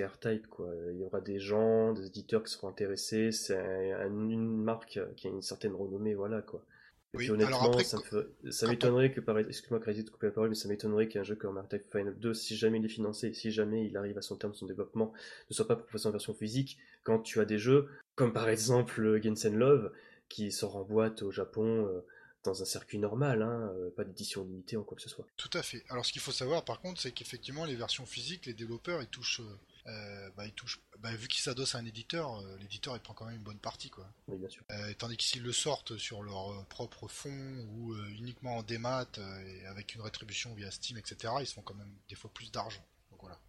R-Type 0.04 0.46
quoi. 0.48 0.68
Il 0.92 0.98
y 1.00 1.04
aura 1.04 1.20
des 1.20 1.38
gens, 1.40 1.92
des 1.92 2.06
éditeurs 2.06 2.42
qui 2.42 2.52
seront 2.52 2.68
intéressés. 2.68 3.32
C'est 3.32 3.56
un- 3.56 4.00
un- 4.06 4.28
une 4.30 4.62
marque 4.62 4.98
qui 5.16 5.26
a 5.26 5.30
une 5.30 5.42
certaine 5.42 5.74
renommée, 5.74 6.14
voilà 6.14 6.42
quoi. 6.42 6.64
Et 7.12 7.16
Oui, 7.16 7.24
puis 7.24 7.32
honnêtement, 7.32 7.56
alors 7.58 7.70
après, 7.72 7.82
ça, 7.82 8.68
m'étonnerait 8.68 9.10
que, 9.10 9.20
par... 9.20 9.36
excuse-moi 9.36 9.80
Crazy 9.80 10.04
de 10.04 10.10
couper 10.10 10.26
la 10.28 10.32
parole, 10.32 10.50
mais 10.50 10.54
ça 10.54 10.68
m'étonnerait 10.68 11.08
qu'un 11.08 11.24
jeu 11.24 11.34
comme 11.34 11.58
R-Type 11.58 11.82
Final 11.90 12.16
2, 12.16 12.34
si 12.34 12.56
jamais 12.56 12.78
il 12.78 12.84
est 12.84 12.88
financé, 12.88 13.34
si 13.34 13.50
jamais 13.50 13.84
il 13.84 13.96
arrive 13.96 14.16
à 14.16 14.22
son 14.22 14.36
terme 14.36 14.52
de 14.52 14.56
son 14.56 14.66
développement, 14.66 15.12
ne 15.50 15.54
soit 15.54 15.66
pas 15.66 15.74
proposé 15.74 16.06
en 16.08 16.12
version 16.12 16.34
physique, 16.34 16.78
quand 17.02 17.18
tu 17.18 17.40
as 17.40 17.44
des 17.44 17.58
jeux 17.58 17.88
comme 18.14 18.32
par 18.32 18.48
exemple 18.48 19.20
Genshin 19.22 19.50
Love, 19.56 19.90
qui 20.30 20.50
sort 20.50 20.76
en 20.76 20.84
boîte 20.84 21.20
au 21.22 21.30
Japon 21.30 21.86
euh, 21.86 22.06
dans 22.44 22.62
un 22.62 22.64
circuit 22.64 22.98
normal, 22.98 23.42
hein, 23.42 23.70
euh, 23.74 23.90
pas 23.90 24.04
d'édition 24.04 24.42
limitée 24.44 24.78
ou 24.78 24.84
quoi 24.84 24.96
que 24.96 25.02
ce 25.02 25.10
soit. 25.10 25.26
Tout 25.36 25.50
à 25.52 25.62
fait. 25.62 25.84
Alors, 25.90 26.06
ce 26.06 26.12
qu'il 26.12 26.22
faut 26.22 26.32
savoir, 26.32 26.64
par 26.64 26.80
contre, 26.80 26.98
c'est 27.02 27.12
qu'effectivement, 27.12 27.66
les 27.66 27.76
versions 27.76 28.06
physiques, 28.06 28.46
les 28.46 28.54
développeurs, 28.54 29.02
ils 29.02 29.08
touchent. 29.08 29.42
euh, 29.86 30.30
bah, 30.36 30.46
ils 30.46 30.52
touchent 30.54 30.80
bah, 31.00 31.14
vu 31.14 31.28
qu'ils 31.28 31.42
s'adossent 31.42 31.74
à 31.74 31.78
un 31.78 31.86
éditeur, 31.86 32.42
l'éditeur 32.60 32.94
il 32.94 33.00
prend 33.00 33.14
quand 33.14 33.24
même 33.24 33.36
une 33.36 33.42
bonne 33.42 33.58
partie 33.58 33.88
quoi. 33.88 34.06
Oui, 34.28 34.36
bien 34.36 34.50
sûr. 34.50 34.62
Tandis 34.98 35.16
que 35.16 35.22
s'ils 35.22 35.42
le 35.42 35.52
sortent 35.52 35.96
sur 35.96 36.22
leur 36.22 36.66
propre 36.66 37.08
fonds 37.08 37.66
ou 37.70 37.96
uniquement 38.18 38.58
en 38.58 38.62
démat 38.62 39.06
et 39.46 39.64
avec 39.66 39.94
une 39.94 40.02
rétribution 40.02 40.52
via 40.54 40.70
Steam, 40.70 40.98
etc., 40.98 41.32
ils 41.40 41.46
se 41.46 41.54
font 41.54 41.62
quand 41.62 41.74
même 41.74 41.90
des 42.10 42.16
fois 42.16 42.30
plus 42.34 42.52
d'argent. 42.52 42.84
Donc 43.10 43.20
voilà. 43.22 43.40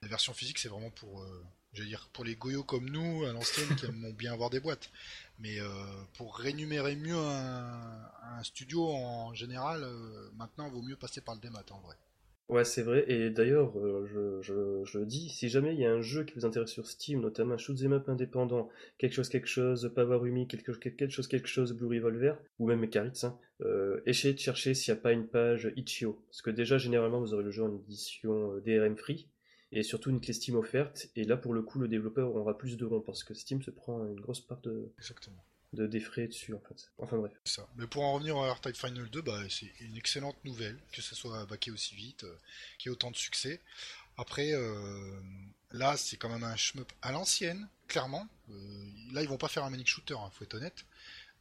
La 0.00 0.06
version 0.08 0.32
physique 0.32 0.60
c'est 0.60 0.68
vraiment 0.68 0.90
pour, 0.90 1.22
euh, 1.22 1.44
Je 1.72 1.82
veux 1.82 1.88
dire, 1.88 2.08
pour 2.12 2.24
les 2.24 2.36
goyos 2.36 2.64
comme 2.64 2.88
nous, 2.88 3.24
à 3.24 3.32
l'ancienne, 3.32 3.74
qui 3.76 3.86
aiment 3.86 4.12
bien 4.12 4.32
avoir 4.32 4.50
des 4.50 4.60
boîtes. 4.60 4.90
Mais 5.42 5.58
euh, 5.58 5.66
pour 6.16 6.36
rémunérer 6.36 6.94
mieux 6.94 7.16
un, 7.16 8.42
studio 8.44 8.86
en 8.88 9.34
général, 9.34 9.82
euh, 9.82 10.30
maintenant, 10.36 10.66
il 10.68 10.72
vaut 10.72 10.82
mieux 10.82 10.96
passer 10.96 11.20
par 11.20 11.34
le 11.34 11.40
démat 11.40 11.64
en 11.70 11.80
vrai. 11.80 11.96
Ouais, 12.48 12.64
c'est 12.64 12.82
vrai. 12.82 13.04
Et 13.08 13.30
d'ailleurs, 13.30 13.76
euh, 13.78 14.06
je, 14.06 14.40
je, 14.42 14.84
je, 14.84 14.98
dis, 15.00 15.30
si 15.30 15.48
jamais 15.48 15.74
il 15.74 15.80
y 15.80 15.86
a 15.86 15.92
un 15.92 16.00
jeu 16.00 16.24
qui 16.24 16.34
vous 16.34 16.44
intéresse 16.44 16.70
sur 16.70 16.86
Steam, 16.86 17.20
notamment 17.20 17.54
un 17.54 17.58
shoot'em 17.58 17.92
up 17.92 18.08
indépendant, 18.08 18.68
quelque 18.98 19.14
chose, 19.14 19.28
quelque 19.28 19.48
chose, 19.48 19.90
Pavarumi, 19.94 20.46
quelque, 20.46 20.72
quelque 20.72 21.08
chose, 21.08 21.26
quelque 21.26 21.48
chose, 21.48 21.72
Blue 21.72 21.88
Revolver, 21.88 22.36
ou 22.58 22.66
même 22.66 22.80
Mecharitz, 22.80 23.24
hein, 23.24 23.38
essayez 24.06 24.34
de 24.34 24.38
chercher 24.38 24.74
s'il 24.74 24.92
n'y 24.94 24.98
a 24.98 25.02
pas 25.02 25.12
une 25.12 25.26
page 25.26 25.72
Itch.io. 25.76 26.22
Parce 26.28 26.42
que 26.42 26.50
déjà, 26.50 26.78
généralement, 26.78 27.20
vous 27.20 27.34
aurez 27.34 27.44
le 27.44 27.50
jeu 27.50 27.64
en 27.64 27.74
édition 27.74 28.58
DRM 28.64 28.96
free 28.96 29.28
et 29.72 29.82
surtout 29.82 30.10
une 30.10 30.20
clé 30.20 30.34
Steam 30.34 30.54
offerte. 30.56 31.08
Et 31.16 31.24
là, 31.24 31.36
pour 31.36 31.54
le 31.54 31.62
coup, 31.62 31.78
le 31.78 31.88
développeur 31.88 32.34
aura 32.34 32.56
plus 32.56 32.76
de 32.76 32.84
ronds 32.84 33.00
parce 33.00 33.24
que 33.24 33.34
Steam 33.34 33.62
se 33.62 33.70
prend 33.70 34.06
une 34.06 34.20
grosse 34.20 34.40
part 34.40 34.60
de, 34.60 34.92
Exactement. 34.98 35.42
de 35.72 35.86
des 35.86 36.00
frais 36.00 36.28
dessus, 36.28 36.52
en 36.52 36.60
fait. 36.60 36.90
Enfin 36.98 37.16
bref. 37.16 37.32
Ça. 37.44 37.66
Mais 37.76 37.86
pour 37.86 38.02
en 38.04 38.12
revenir 38.12 38.36
à 38.36 38.52
R-Type 38.52 38.76
Final 38.76 39.08
2, 39.08 39.22
bah, 39.22 39.40
c'est 39.48 39.72
une 39.80 39.96
excellente 39.96 40.36
nouvelle 40.44 40.78
que 40.92 41.00
ça 41.00 41.16
soit 41.16 41.46
baqué 41.46 41.70
aussi 41.70 41.94
vite, 41.94 42.24
euh, 42.24 42.36
qu'il 42.78 42.90
y 42.90 42.92
ait 42.92 42.94
autant 42.94 43.10
de 43.10 43.16
succès. 43.16 43.60
Après, 44.18 44.52
euh, 44.52 45.20
là, 45.70 45.96
c'est 45.96 46.18
quand 46.18 46.28
même 46.28 46.44
un 46.44 46.56
shmup 46.56 46.92
à 47.00 47.12
l'ancienne, 47.12 47.66
clairement. 47.88 48.28
Euh, 48.50 48.54
là, 49.12 49.22
ils 49.22 49.28
vont 49.28 49.38
pas 49.38 49.48
faire 49.48 49.64
un 49.64 49.70
manic 49.70 49.88
shooter, 49.88 50.14
il 50.14 50.22
hein, 50.22 50.30
faut 50.32 50.44
être 50.44 50.54
honnête. 50.54 50.84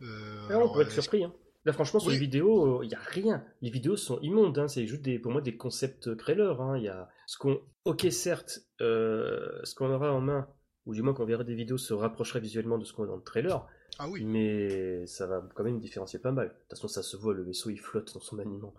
Ah, 0.01 0.57
on 0.57 0.73
peut 0.73 0.81
être 0.81 0.91
surpris. 0.91 1.23
Hein. 1.23 1.33
Là, 1.63 1.73
franchement, 1.73 1.99
sur 1.99 2.09
les 2.09 2.17
vidéos, 2.17 2.81
il 2.81 2.87
n'y 2.89 2.95
a 2.95 2.99
rien. 2.99 3.43
Les 3.61 3.69
vidéos 3.69 3.95
sont 3.95 4.19
immondes. 4.21 4.57
Hein. 4.57 4.67
C'est 4.67 4.87
juste 4.87 5.03
des, 5.03 5.19
pour 5.19 5.31
moi 5.31 5.41
des 5.41 5.55
concepts 5.55 6.17
trailers. 6.17 6.59
Hein. 6.59 6.77
Il 6.77 6.83
y 6.83 6.87
a 6.87 7.09
ce 7.27 7.37
qu'on, 7.37 7.61
ok, 7.85 8.07
certes, 8.11 8.61
euh, 8.81 9.59
ce 9.63 9.75
qu'on 9.75 9.91
aura 9.91 10.11
en 10.11 10.21
main, 10.21 10.47
ou 10.87 10.95
du 10.95 11.03
moins 11.03 11.13
qu'on 11.13 11.25
verra 11.25 11.43
des 11.43 11.53
vidéos, 11.53 11.77
se 11.77 11.93
rapprocherait 11.93 12.39
visuellement 12.39 12.79
de 12.79 12.85
ce 12.85 12.93
qu'on 12.93 13.03
a 13.03 13.07
dans 13.07 13.15
le 13.15 13.21
trailer. 13.21 13.67
Ah 13.99 14.09
oui. 14.09 14.23
Mais 14.23 15.05
ça 15.05 15.27
va 15.27 15.47
quand 15.53 15.63
même 15.63 15.79
différencier 15.79 16.17
pas 16.17 16.31
mal. 16.31 16.47
De 16.47 16.53
toute 16.53 16.69
façon, 16.69 16.87
ça 16.87 17.03
se 17.03 17.15
voit, 17.15 17.33
le 17.35 17.43
vaisseau 17.43 17.69
il 17.69 17.79
flotte 17.79 18.11
dans 18.13 18.21
son 18.21 18.37
maniement. 18.37 18.73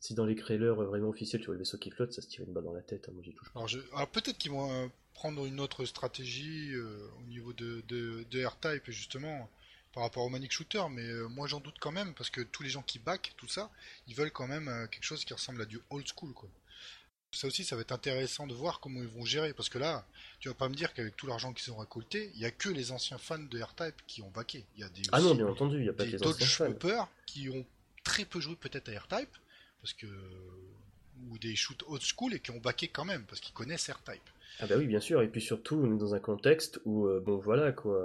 Si 0.00 0.14
dans 0.14 0.24
les 0.24 0.34
trailers 0.34 0.74
vraiment 0.74 1.10
officiels, 1.10 1.40
tu 1.42 1.46
vois 1.46 1.54
le 1.54 1.60
vaisseau 1.60 1.76
qui 1.76 1.90
flotte, 1.90 2.12
ça 2.12 2.22
se 2.22 2.28
tire 2.28 2.44
une 2.46 2.52
balle 2.54 2.64
dans 2.64 2.72
la 2.72 2.80
tête. 2.80 3.08
Hein. 3.08 3.12
Moi, 3.14 3.22
j'y 3.22 3.34
touche 3.34 3.50
Alors, 3.54 3.68
Alors 3.94 4.08
peut-être 4.08 4.38
qu'ils 4.38 4.50
vont 4.52 4.72
euh, 4.72 4.86
prendre 5.12 5.44
une 5.44 5.60
autre 5.60 5.84
stratégie 5.84 6.72
euh, 6.72 6.96
au 7.20 7.28
niveau 7.28 7.52
de, 7.52 7.82
de, 7.88 8.24
de 8.30 8.44
R-Type, 8.44 8.84
justement 8.90 9.50
par 9.92 10.02
rapport 10.02 10.24
au 10.24 10.28
Manic 10.28 10.52
Shooter, 10.52 10.82
mais 10.90 11.06
euh, 11.06 11.28
moi 11.28 11.46
j'en 11.46 11.60
doute 11.60 11.76
quand 11.80 11.92
même, 11.92 12.14
parce 12.14 12.30
que 12.30 12.40
tous 12.40 12.62
les 12.62 12.70
gens 12.70 12.82
qui 12.82 12.98
back 12.98 13.34
tout 13.36 13.48
ça, 13.48 13.70
ils 14.06 14.14
veulent 14.14 14.30
quand 14.30 14.46
même 14.48 14.68
euh, 14.68 14.86
quelque 14.86 15.04
chose 15.04 15.24
qui 15.24 15.32
ressemble 15.34 15.62
à 15.62 15.64
du 15.66 15.80
old 15.90 16.06
school, 16.06 16.32
quoi. 16.32 16.48
Ça 17.34 17.46
aussi, 17.46 17.64
ça 17.64 17.76
va 17.76 17.80
être 17.80 17.92
intéressant 17.92 18.46
de 18.46 18.52
voir 18.52 18.78
comment 18.78 19.00
ils 19.00 19.08
vont 19.08 19.24
gérer, 19.24 19.54
parce 19.54 19.70
que 19.70 19.78
là, 19.78 20.04
tu 20.38 20.48
vas 20.48 20.54
pas 20.54 20.68
me 20.68 20.74
dire 20.74 20.92
qu'avec 20.92 21.16
tout 21.16 21.26
l'argent 21.26 21.54
qu'ils 21.54 21.72
ont 21.72 21.78
récolté, 21.78 22.30
il 22.34 22.40
y 22.40 22.44
a 22.44 22.50
que 22.50 22.68
les 22.68 22.92
anciens 22.92 23.16
fans 23.16 23.38
de 23.38 23.58
R-Type 23.58 23.94
qui 24.06 24.20
ont 24.20 24.28
backé. 24.28 24.66
Il 24.76 24.82
y 24.82 24.84
a 24.84 24.88
des 24.90 25.00
ah 25.12 25.20
non, 25.20 25.34
bien 25.34 25.46
entendu, 25.46 25.78
il 25.78 25.86
y 25.86 25.88
a 25.88 25.94
pas 25.94 26.04
des 26.04 26.18
les 26.18 26.18
qui 27.24 27.48
ont 27.48 27.64
très 28.04 28.26
peu 28.26 28.38
joué 28.38 28.54
peut-être 28.56 28.90
à 28.90 28.98
R-Type, 29.00 29.34
parce 29.80 29.94
que 29.94 30.06
ou 31.30 31.38
des 31.38 31.56
shoots 31.56 31.84
old 31.86 32.02
school 32.02 32.34
et 32.34 32.40
qui 32.40 32.50
ont 32.50 32.60
backé 32.60 32.88
quand 32.88 33.06
même, 33.06 33.24
parce 33.24 33.40
qu'ils 33.40 33.54
connaissent 33.54 33.88
R-Type. 33.88 34.20
Ah 34.60 34.66
bah 34.66 34.74
oui, 34.76 34.86
bien 34.86 35.00
sûr, 35.00 35.22
et 35.22 35.28
puis 35.28 35.40
surtout, 35.40 35.76
on 35.82 35.94
est 35.94 35.98
dans 35.98 36.14
un 36.14 36.20
contexte 36.20 36.80
où, 36.84 37.06
euh, 37.06 37.20
bon 37.20 37.38
voilà, 37.38 37.72
quoi, 37.72 37.98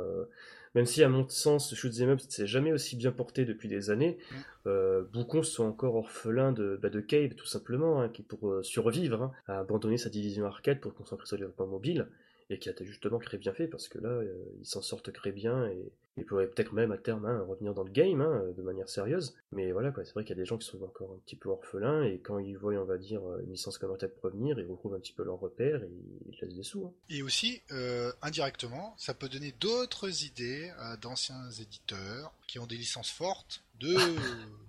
même 0.76 0.86
si 0.86 1.04
à 1.04 1.10
mon 1.10 1.28
sens, 1.28 1.74
Shoot'em 1.74 2.10
Up 2.10 2.20
s'est 2.28 2.48
jamais 2.48 2.72
aussi 2.72 2.96
bien 2.96 3.12
porté 3.12 3.46
depuis 3.46 3.70
des 3.70 3.90
années, 3.90 4.18
euh, 4.66 5.04
beaucoup 5.14 5.44
sont 5.44 5.66
encore 5.66 5.96
orphelins 5.96 6.52
de, 6.52 6.80
bah, 6.82 6.90
de 6.90 7.00
Cave, 7.00 7.36
tout 7.36 7.46
simplement, 7.46 8.02
hein, 8.02 8.10
qui 8.10 8.24
pour 8.24 8.50
euh, 8.50 8.64
survivre 8.64 9.24
hein, 9.24 9.32
a 9.48 9.60
abandonné 9.60 9.98
sa 9.98 10.10
division 10.10 10.46
arcade 10.46 10.80
pour 10.80 10.94
concentrer 10.94 11.26
sur 11.26 11.38
les 11.38 11.42
développement 11.42 11.68
mobile 11.68 12.08
et 12.50 12.60
qui 12.60 12.70
a 12.70 12.74
justement 12.82 13.20
très 13.20 13.38
bien 13.38 13.54
fait 13.54 13.68
parce 13.68 13.88
que 13.88 14.00
là, 14.00 14.10
euh, 14.10 14.34
ils 14.60 14.66
s'en 14.66 14.82
sortent 14.82 15.12
très 15.12 15.32
bien 15.32 15.68
et 15.68 15.92
ils 16.18 16.26
pourraient 16.26 16.48
peut-être 16.48 16.74
même 16.74 16.92
à 16.92 16.98
terme 16.98 17.26
hein, 17.26 17.46
revenir 17.48 17.74
dans 17.74 17.84
le 17.84 17.92
game 17.92 18.22
hein, 18.22 18.44
de 18.56 18.62
manière 18.64 18.90
sérieuse. 18.90 19.36
Mais 19.52 19.72
voilà, 19.72 19.92
quoi, 19.92 20.04
c'est 20.04 20.14
vrai 20.14 20.24
qu'il 20.24 20.36
y 20.36 20.40
a 20.40 20.42
des 20.42 20.46
gens 20.46 20.58
qui 20.58 20.68
sont 20.68 20.82
encore 20.82 21.12
un 21.12 21.20
petit 21.26 21.36
peu 21.36 21.50
orphelins 21.50 22.04
et 22.04 22.20
quand 22.20 22.40
ils 22.40 22.58
voient, 22.58 22.74
on 22.74 22.86
va 22.86 22.98
dire, 22.98 23.22
une 23.40 23.52
licence 23.52 23.78
comme 23.78 23.96
peut 23.98 24.10
revenir, 24.24 24.60
ils 24.60 24.66
retrouvent 24.66 24.96
un 24.96 25.00
petit 25.00 25.14
peu 25.14 25.24
leur 25.24 25.40
repère 25.40 25.84
et 25.84 25.92
ils 26.26 26.40
laissent 26.40 26.56
des 26.56 26.64
sous. 26.64 26.86
Hein. 26.86 26.94
Et 27.10 27.22
aussi, 27.22 27.62
euh, 27.72 28.12
indirectement, 28.22 28.96
ça 28.98 29.14
peut 29.14 29.30
donner 29.30 29.54
d'autres 29.60 30.24
idées 30.24 30.72
à 30.78 30.98
d'anciens 30.98 31.50
éditeurs 31.52 32.34
qui 32.48 32.60
ont 32.60 32.66
des 32.66 32.78
licences 32.78 33.12
fortes 33.12 33.64
de 33.80 33.96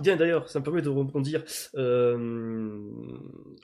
Bien 0.00 0.16
d'ailleurs, 0.16 0.48
ça 0.48 0.58
me 0.60 0.64
permet 0.64 0.82
de 0.82 0.88
rebondir. 0.88 1.44
Euh, 1.74 2.88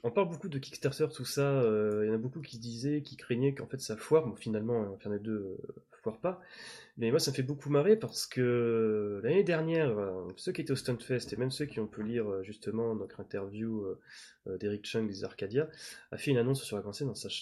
on 0.03 0.11
parle 0.11 0.29
beaucoup 0.29 0.49
de 0.49 0.59
Kickstarter, 0.59 1.07
tout 1.15 1.25
ça. 1.25 1.43
Euh, 1.43 2.03
il 2.05 2.09
y 2.09 2.11
en 2.11 2.15
a 2.15 2.19
beaucoup 2.19 2.41
qui 2.41 2.59
disaient, 2.59 3.03
qui 3.03 3.17
craignaient 3.17 3.55
qu'en 3.55 3.67
fait 3.67 3.81
ça 3.81 3.97
foire. 3.97 4.27
Bon, 4.27 4.35
finalement, 4.35 4.99
les 5.11 5.19
deux 5.19 5.57
euh, 5.59 5.73
foire 6.03 6.19
pas. 6.19 6.41
Mais 6.99 7.11
moi, 7.11 7.21
ça 7.21 7.31
me 7.31 7.37
fait 7.37 7.43
beaucoup 7.43 7.71
marrer 7.71 7.97
parce 7.97 8.27
que 8.27 9.21
l'année 9.23 9.45
dernière, 9.45 9.95
ceux 10.37 10.53
qui 10.53 10.63
étaient 10.63 10.73
au 10.73 10.77
Stuntfest 10.77 11.33
et 11.33 11.37
même 11.37 11.51
ceux 11.51 11.67
qui 11.67 11.79
ont 11.79 11.87
pu 11.87 12.03
lire 12.03 12.43
justement 12.43 12.95
notre 12.95 13.21
interview 13.21 13.85
d'Eric 14.47 14.87
Chung 14.87 15.07
des 15.07 15.23
Arcadia, 15.23 15.69
a 16.11 16.17
fait 16.17 16.31
une 16.31 16.39
annonce 16.39 16.63
sur 16.63 16.79
la 16.79 16.87
en 16.87 16.91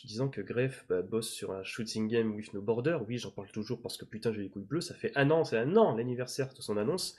disant 0.05 0.29
que 0.29 0.41
Greff 0.41 0.85
bah, 0.89 1.03
bosse 1.03 1.31
sur 1.31 1.53
un 1.53 1.63
shooting 1.63 2.09
game 2.09 2.35
with 2.35 2.53
no 2.53 2.63
border. 2.63 2.99
Oui, 3.07 3.19
j'en 3.19 3.31
parle 3.31 3.49
toujours 3.53 3.81
parce 3.81 3.97
que 3.97 4.05
putain, 4.05 4.33
j'ai 4.33 4.43
les 4.43 4.49
couilles 4.49 4.65
bleues. 4.65 4.81
Ça 4.81 4.95
fait 4.95 5.13
un 5.15 5.31
an, 5.31 5.45
c'est 5.45 5.59
un 5.59 5.77
an 5.77 5.95
l'anniversaire 5.95 6.53
de 6.53 6.61
son 6.61 6.77
annonce. 6.77 7.17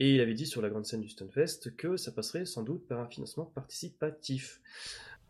Et 0.00 0.14
il 0.14 0.20
avait 0.20 0.34
dit 0.34 0.46
sur 0.46 0.62
la 0.62 0.70
grande 0.70 0.86
scène 0.86 1.02
du 1.02 1.10
Stunfest 1.10 1.76
que 1.76 1.96
ça 1.98 2.10
passerait 2.10 2.46
sans 2.46 2.62
doute 2.62 2.88
par 2.88 3.00
un 3.00 3.06
financement 3.06 3.44
participatif. 3.44 4.60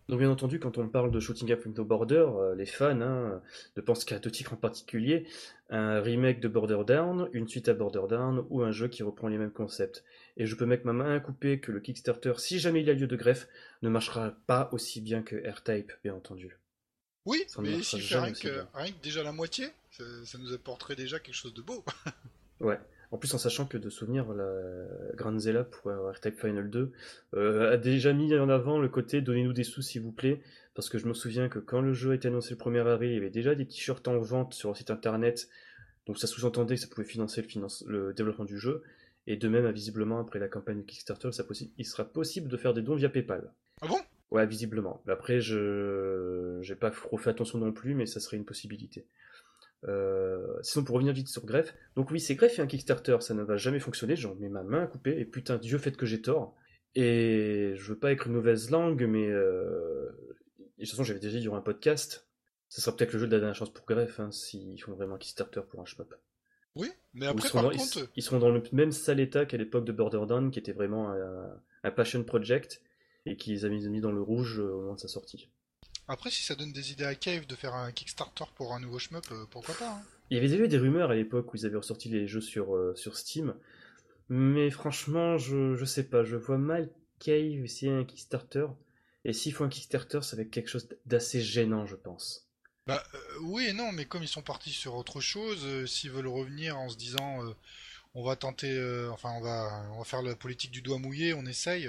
Donc 0.08 0.20
bien 0.20 0.30
entendu, 0.30 0.58
quand 0.58 0.78
on 0.78 0.88
parle 0.88 1.10
de 1.10 1.20
Shooting 1.20 1.52
Up 1.52 1.66
No 1.66 1.84
Border, 1.84 2.26
euh, 2.28 2.54
les 2.54 2.66
fans 2.66 3.00
hein, 3.00 3.42
ne 3.76 3.82
pensent 3.82 4.04
qu'à 4.04 4.18
deux 4.18 4.30
titres 4.30 4.52
en 4.52 4.56
particulier, 4.56 5.26
un 5.70 6.00
remake 6.00 6.40
de 6.40 6.48
Border 6.48 6.82
Down, 6.86 7.28
une 7.32 7.48
suite 7.48 7.68
à 7.68 7.74
Border 7.74 8.02
Down 8.08 8.44
ou 8.48 8.62
un 8.62 8.70
jeu 8.70 8.88
qui 8.88 9.02
reprend 9.02 9.28
les 9.28 9.38
mêmes 9.38 9.52
concepts. 9.52 10.04
Et 10.36 10.46
je 10.46 10.54
peux 10.54 10.66
mettre 10.66 10.86
ma 10.86 10.92
main 10.92 11.14
à 11.14 11.20
couper 11.20 11.60
que 11.60 11.72
le 11.72 11.80
Kickstarter, 11.80 12.34
si 12.38 12.58
jamais 12.60 12.80
il 12.80 12.86
y 12.86 12.90
a 12.90 12.94
lieu 12.94 13.06
de 13.06 13.16
greffe, 13.16 13.48
ne 13.82 13.88
marchera 13.88 14.32
pas 14.46 14.68
aussi 14.72 15.00
bien 15.00 15.22
que 15.22 15.36
R-Type, 15.36 15.92
bien 16.02 16.14
entendu. 16.14 16.58
Oui, 17.26 17.44
mais 17.58 17.82
si 17.82 18.00
fait 18.00 18.18
rien 18.18 18.32
que, 18.32 18.64
rien 18.74 18.92
que, 18.92 19.02
déjà 19.02 19.22
la 19.22 19.32
moitié, 19.32 19.68
ça, 19.90 20.04
ça 20.24 20.38
nous 20.38 20.52
apporterait 20.52 20.96
déjà 20.96 21.18
quelque 21.20 21.34
chose 21.34 21.54
de 21.54 21.62
beau. 21.62 21.84
ouais. 22.60 22.78
En 23.10 23.18
plus, 23.18 23.34
en 23.34 23.38
sachant 23.38 23.66
que 23.66 23.76
de 23.76 23.90
souvenir, 23.90 24.32
la 24.32 24.52
Granzella 25.14 25.64
pour 25.64 25.90
R-Type 25.90 26.38
Final 26.38 26.70
2 26.70 26.92
euh, 27.34 27.72
a 27.72 27.76
déjà 27.76 28.12
mis 28.12 28.32
en 28.36 28.48
avant 28.48 28.78
le 28.78 28.88
côté 28.88 29.20
donnez-nous 29.20 29.52
des 29.52 29.64
sous 29.64 29.82
s'il 29.82 30.02
vous 30.02 30.12
plaît, 30.12 30.40
parce 30.74 30.88
que 30.88 30.98
je 30.98 31.06
me 31.06 31.14
souviens 31.14 31.48
que 31.48 31.58
quand 31.58 31.80
le 31.80 31.92
jeu 31.92 32.12
a 32.12 32.14
été 32.14 32.28
annoncé 32.28 32.54
le 32.54 32.60
1er 32.60 32.86
avril, 32.86 33.10
il 33.10 33.14
y 33.14 33.18
avait 33.18 33.30
déjà 33.30 33.56
des 33.56 33.66
t-shirts 33.66 34.06
en 34.06 34.18
vente 34.18 34.54
sur 34.54 34.68
le 34.68 34.76
site 34.76 34.92
internet, 34.92 35.48
donc 36.06 36.18
ça 36.18 36.28
sous-entendait 36.28 36.76
que 36.76 36.80
ça 36.80 36.86
pouvait 36.86 37.06
financer 37.06 37.44
le, 37.86 38.12
développement 38.12 38.44
du 38.44 38.58
jeu, 38.58 38.82
et 39.26 39.36
de 39.36 39.48
même, 39.48 39.68
visiblement, 39.70 40.20
après 40.20 40.38
la 40.38 40.48
campagne 40.48 40.84
Kickstarter, 40.84 41.32
ça 41.32 41.44
il 41.78 41.86
sera 41.86 42.04
possible 42.04 42.48
de 42.48 42.56
faire 42.56 42.74
des 42.74 42.82
dons 42.82 42.94
via 42.94 43.08
PayPal. 43.08 43.52
Ah 43.82 43.88
bon? 43.88 43.98
Ouais, 44.30 44.46
visiblement. 44.46 45.02
Après, 45.08 45.40
je 45.40 46.58
j'ai 46.62 46.76
pas 46.76 46.90
trop 46.90 47.16
fait 47.16 47.30
attention 47.30 47.58
non 47.58 47.72
plus, 47.72 47.94
mais 47.94 48.06
ça 48.06 48.20
serait 48.20 48.36
une 48.36 48.44
possibilité. 48.44 49.06
Euh, 49.88 50.58
sinon, 50.62 50.84
pour 50.84 50.96
revenir 50.96 51.14
vite 51.14 51.28
sur 51.28 51.46
Greff, 51.46 51.74
donc 51.96 52.10
oui, 52.10 52.20
c'est 52.20 52.34
Greff 52.34 52.58
et 52.58 52.62
un 52.62 52.66
Kickstarter, 52.66 53.16
ça 53.20 53.34
ne 53.34 53.42
va 53.42 53.56
jamais 53.56 53.80
fonctionner. 53.80 54.16
J'en 54.16 54.34
mets 54.34 54.48
ma 54.48 54.62
main 54.62 54.82
à 54.82 54.86
couper, 54.86 55.18
et 55.18 55.24
putain, 55.24 55.56
Dieu 55.58 55.78
fait 55.78 55.96
que 55.96 56.06
j'ai 56.06 56.20
tort. 56.20 56.54
Et 56.94 57.72
je 57.76 57.88
veux 57.88 57.98
pas 57.98 58.12
être 58.12 58.26
une 58.26 58.34
mauvaise 58.34 58.70
langue, 58.70 59.04
mais 59.04 59.28
euh... 59.28 60.10
de 60.58 60.64
toute 60.80 60.90
façon, 60.90 61.04
j'avais 61.04 61.20
déjà 61.20 61.36
dit 61.36 61.42
durant 61.42 61.56
un 61.56 61.62
podcast, 61.62 62.26
ça 62.68 62.82
sera 62.82 62.96
peut-être 62.96 63.12
le 63.12 63.20
jeu 63.20 63.26
de 63.26 63.32
la 63.32 63.38
dernière 63.38 63.54
chance 63.54 63.72
pour 63.72 63.86
Greff, 63.86 64.20
hein, 64.20 64.30
s'ils 64.32 64.80
font 64.82 64.92
vraiment 64.92 65.14
un 65.14 65.18
Kickstarter 65.18 65.62
pour 65.68 65.80
un 65.80 65.84
shmup. 65.84 66.14
Oui, 66.76 66.90
mais 67.14 67.26
après, 67.26 67.48
par 67.50 67.62
dans, 67.62 67.70
contre... 67.70 68.10
Ils, 68.16 68.22
seront 68.22 68.38
dans 68.38 68.50
le 68.50 68.62
même 68.72 68.92
sale 68.92 69.20
état 69.20 69.44
qu'à 69.46 69.56
l'époque 69.56 69.84
de 69.84 69.92
Borderdown, 69.92 70.50
qui 70.50 70.58
était 70.58 70.72
vraiment 70.72 71.12
un, 71.12 71.90
passion 71.90 72.22
project, 72.22 72.82
et 73.26 73.36
qui 73.36 73.50
les 73.50 73.64
a 73.64 73.68
mis 73.68 74.00
dans 74.00 74.12
le 74.12 74.22
rouge 74.22 74.58
au 74.58 74.80
moment 74.80 74.94
de 74.94 75.00
sa 75.00 75.08
sortie. 75.08 75.50
Après, 76.10 76.28
si 76.28 76.42
ça 76.42 76.56
donne 76.56 76.72
des 76.72 76.90
idées 76.90 77.04
à 77.04 77.14
Cave 77.14 77.46
de 77.46 77.54
faire 77.54 77.72
un 77.72 77.92
Kickstarter 77.92 78.42
pour 78.56 78.74
un 78.74 78.80
nouveau 78.80 78.98
shmup, 78.98 79.24
euh, 79.30 79.44
pourquoi 79.48 79.76
pas 79.76 79.90
hein. 79.90 80.02
Il 80.28 80.34
y 80.34 80.38
avait 80.38 80.48
déjà 80.48 80.64
eu 80.64 80.66
des 80.66 80.76
rumeurs 80.76 81.12
à 81.12 81.14
l'époque 81.14 81.54
où 81.54 81.56
ils 81.56 81.66
avaient 81.66 81.76
ressorti 81.76 82.08
les 82.08 82.26
jeux 82.26 82.40
sur, 82.40 82.74
euh, 82.74 82.96
sur 82.96 83.16
Steam. 83.16 83.54
Mais 84.28 84.70
franchement, 84.70 85.38
je, 85.38 85.76
je 85.76 85.84
sais 85.84 86.02
pas, 86.02 86.24
je 86.24 86.34
vois 86.34 86.58
mal 86.58 86.90
Cave 87.20 87.64
essayer 87.64 87.92
un 87.92 88.04
Kickstarter. 88.04 88.66
Et 89.24 89.32
s'il 89.32 89.52
faut 89.52 89.62
un 89.62 89.68
Kickstarter, 89.68 90.20
ça 90.22 90.34
va 90.34 90.42
être 90.42 90.50
quelque 90.50 90.68
chose 90.68 90.88
d'assez 91.06 91.40
gênant, 91.42 91.86
je 91.86 91.94
pense. 91.94 92.48
Bah 92.88 93.04
euh, 93.14 93.18
oui 93.42 93.66
et 93.66 93.72
non, 93.72 93.92
mais 93.92 94.04
comme 94.04 94.24
ils 94.24 94.28
sont 94.28 94.42
partis 94.42 94.72
sur 94.72 94.96
autre 94.96 95.20
chose, 95.20 95.86
s'ils 95.88 96.10
veulent 96.10 96.26
revenir 96.26 96.76
en 96.76 96.88
se 96.88 96.96
disant 96.96 97.38
on 98.14 98.24
va 98.24 98.34
tenter, 98.34 98.76
enfin 99.12 99.30
on 99.36 99.40
va, 99.42 99.86
on 99.92 99.98
va 99.98 100.04
faire 100.04 100.22
la 100.22 100.34
politique 100.34 100.72
du 100.72 100.82
doigt 100.82 100.98
mouillé, 100.98 101.34
on 101.34 101.46
essaye, 101.46 101.88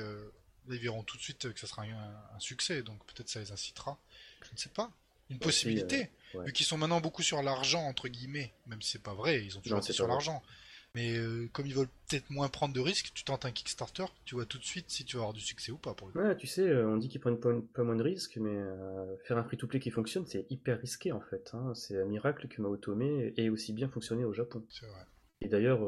ils 0.69 0.77
verront 0.77 1.01
tout 1.01 1.17
de 1.17 1.23
suite 1.23 1.51
que 1.53 1.59
ça 1.59 1.65
sera 1.65 1.83
un 1.83 2.39
succès, 2.39 2.83
donc 2.83 2.99
peut-être 3.07 3.29
ça 3.29 3.39
les 3.39 3.51
incitera. 3.51 3.97
Je 4.43 4.53
ne 4.53 4.57
sais 4.57 4.69
pas. 4.69 4.91
Une 5.29 5.39
possibilité. 5.39 6.09
Euh, 6.35 6.43
Vu 6.43 6.53
qu'ils 6.53 6.65
sont 6.65 6.77
maintenant 6.77 7.01
beaucoup 7.01 7.23
sur 7.23 7.41
l'argent, 7.41 7.83
entre 7.83 8.07
guillemets. 8.07 8.53
Même 8.67 8.81
si 8.81 8.91
c'est 8.91 9.03
pas 9.03 9.13
vrai, 9.13 9.43
ils 9.43 9.57
ont 9.57 9.61
toujours 9.61 9.79
été 9.79 9.93
sur 9.93 10.07
l'argent. 10.07 10.41
Mais 10.93 11.17
euh, 11.17 11.47
comme 11.53 11.67
ils 11.67 11.73
veulent 11.73 11.87
peut-être 12.09 12.29
moins 12.29 12.49
prendre 12.49 12.73
de 12.73 12.79
risques, 12.81 13.11
tu 13.13 13.23
tentes 13.23 13.45
un 13.45 13.51
Kickstarter, 13.51 14.05
tu 14.25 14.35
vois 14.35 14.45
tout 14.45 14.57
de 14.57 14.63
suite 14.63 14.89
si 14.89 15.05
tu 15.05 15.15
vas 15.15 15.21
avoir 15.23 15.33
du 15.33 15.39
succès 15.39 15.71
ou 15.71 15.77
pas. 15.77 15.93
Pour 15.93 16.13
Ouais, 16.15 16.35
tu 16.35 16.47
sais, 16.47 16.67
euh, 16.67 16.89
on 16.89 16.97
dit 16.97 17.07
qu'ils 17.07 17.21
prennent 17.21 17.39
pas, 17.39 17.53
pas, 17.73 17.83
moins 17.83 17.95
de 17.95 18.03
risques, 18.03 18.37
mais 18.37 18.53
euh, 18.53 19.15
faire 19.25 19.37
un 19.37 19.43
free-to-play 19.43 19.79
qui 19.79 19.89
fonctionne, 19.89 20.25
c'est 20.25 20.45
hyper 20.49 20.79
risqué 20.79 21.13
en 21.13 21.21
fait. 21.21 21.51
Hein. 21.53 21.73
C'est 21.75 22.01
un 22.01 22.05
miracle 22.05 22.47
que 22.49 22.61
Maotome 22.61 23.01
ait 23.01 23.49
aussi 23.49 23.71
bien 23.71 23.87
fonctionné 23.87 24.25
au 24.25 24.33
Japon. 24.33 24.65
C'est 24.69 24.85
vrai. 24.85 25.05
Et 25.39 25.47
d'ailleurs, 25.47 25.79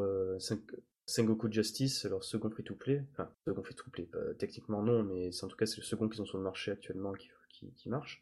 Sengoku 1.06 1.52
Justice, 1.52 2.06
leur 2.06 2.24
second 2.24 2.50
free-to-play, 2.50 3.04
enfin, 3.12 3.30
second 3.46 3.62
free-to-play, 3.62 4.08
techniquement 4.40 4.82
non, 4.82 5.04
mais 5.04 5.30
en 5.44 5.48
tout 5.48 5.58
cas 5.58 5.66
c'est 5.66 5.78
le 5.78 5.84
second 5.84 6.08
qu'ils 6.08 6.22
ont 6.22 6.26
sur 6.26 6.38
le 6.38 6.44
marché 6.44 6.72
actuellement 6.72 7.14
qui, 7.14 7.30
qui, 7.52 7.72
qui 7.74 7.90
marche. 7.90 8.22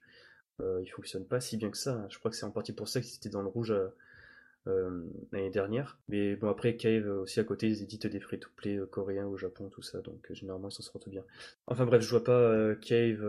Il 0.59 0.87
fonctionne 0.87 1.25
pas 1.25 1.39
si 1.39 1.57
bien 1.57 1.71
que 1.71 1.77
ça. 1.77 2.05
Je 2.09 2.19
crois 2.19 2.29
que 2.29 2.37
c'est 2.37 2.45
en 2.45 2.51
partie 2.51 2.73
pour 2.73 2.87
ça 2.87 3.01
qu'ils 3.01 3.15
étaient 3.15 3.29
dans 3.29 3.41
le 3.41 3.47
rouge 3.47 3.73
euh, 4.67 5.07
l'année 5.31 5.49
dernière. 5.49 5.97
Mais 6.07 6.35
bon, 6.35 6.47
après, 6.47 6.75
Cave 6.75 7.07
aussi 7.07 7.39
à 7.39 7.43
côté, 7.43 7.67
ils 7.67 7.81
éditent 7.81 8.05
des 8.05 8.19
free-to-play 8.19 8.77
euh, 8.77 8.85
coréens 8.85 9.25
au 9.25 9.35
Japon, 9.35 9.69
tout 9.69 9.81
ça, 9.81 10.01
donc 10.01 10.29
euh, 10.29 10.35
généralement 10.35 10.69
ils 10.69 10.73
s'en 10.73 10.83
sortent 10.83 11.09
bien. 11.09 11.23
Enfin 11.65 11.85
bref, 11.85 12.03
je 12.03 12.09
vois 12.09 12.23
pas 12.23 12.75
Cave 12.75 13.25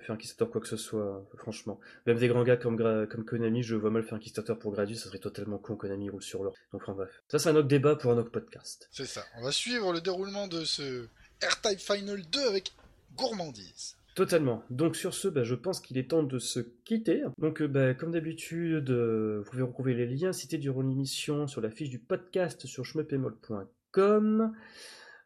faire 0.00 0.14
un 0.14 0.18
Kickstarter 0.18 0.52
quoi 0.52 0.60
que 0.60 0.68
ce 0.68 0.76
soit, 0.76 1.26
franchement. 1.38 1.80
Même 2.06 2.18
des 2.18 2.28
grands 2.28 2.44
gars 2.44 2.58
comme, 2.58 2.76
comme 2.76 3.24
Konami, 3.24 3.62
je 3.62 3.76
vois 3.76 3.90
mal 3.90 4.02
faire 4.02 4.14
un 4.14 4.18
Kickstarter 4.18 4.56
pour 4.60 4.72
Gradius, 4.72 4.98
ça 4.98 5.08
serait 5.08 5.18
totalement 5.18 5.56
con, 5.56 5.74
Konami 5.74 6.10
roule 6.10 6.22
sur 6.22 6.44
l'or. 6.44 6.54
Donc 6.72 6.82
enfin 6.82 6.92
bref. 6.92 7.22
Ça, 7.28 7.38
c'est 7.38 7.48
un 7.48 7.56
autre 7.56 7.68
débat 7.68 7.96
pour 7.96 8.12
un 8.12 8.18
autre 8.18 8.30
podcast. 8.30 8.88
C'est 8.92 9.06
ça. 9.06 9.24
On 9.38 9.42
va 9.42 9.52
suivre 9.52 9.90
le 9.90 10.02
déroulement 10.02 10.48
de 10.48 10.64
ce 10.64 11.06
R-Type 11.42 11.80
Final 11.80 12.20
2 12.26 12.46
avec 12.46 12.74
gourmandise. 13.16 13.96
Totalement. 14.14 14.62
Donc 14.70 14.94
sur 14.94 15.12
ce, 15.12 15.26
bah, 15.26 15.42
je 15.42 15.56
pense 15.56 15.80
qu'il 15.80 15.98
est 15.98 16.10
temps 16.10 16.22
de 16.22 16.38
se 16.38 16.60
quitter. 16.60 17.24
Donc 17.38 17.60
euh, 17.60 17.66
bah, 17.66 17.94
comme 17.94 18.12
d'habitude, 18.12 18.90
euh, 18.90 19.38
vous 19.38 19.50
pouvez 19.50 19.62
retrouver 19.62 19.94
les 19.94 20.06
liens 20.06 20.32
cités 20.32 20.56
durant 20.56 20.82
l'émission 20.82 21.48
sur 21.48 21.60
la 21.60 21.70
fiche 21.70 21.90
du 21.90 21.98
podcast 21.98 22.66
sur 22.66 22.84
schmepemol.com. 22.84 24.52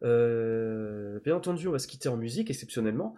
Euh, 0.03 1.21
bien 1.21 1.37
entendu, 1.37 1.69
on 1.69 1.73
va 1.73 1.79
se 1.79 1.87
quitter 1.87 2.09
en 2.09 2.17
musique 2.17 2.49
exceptionnellement, 2.49 3.15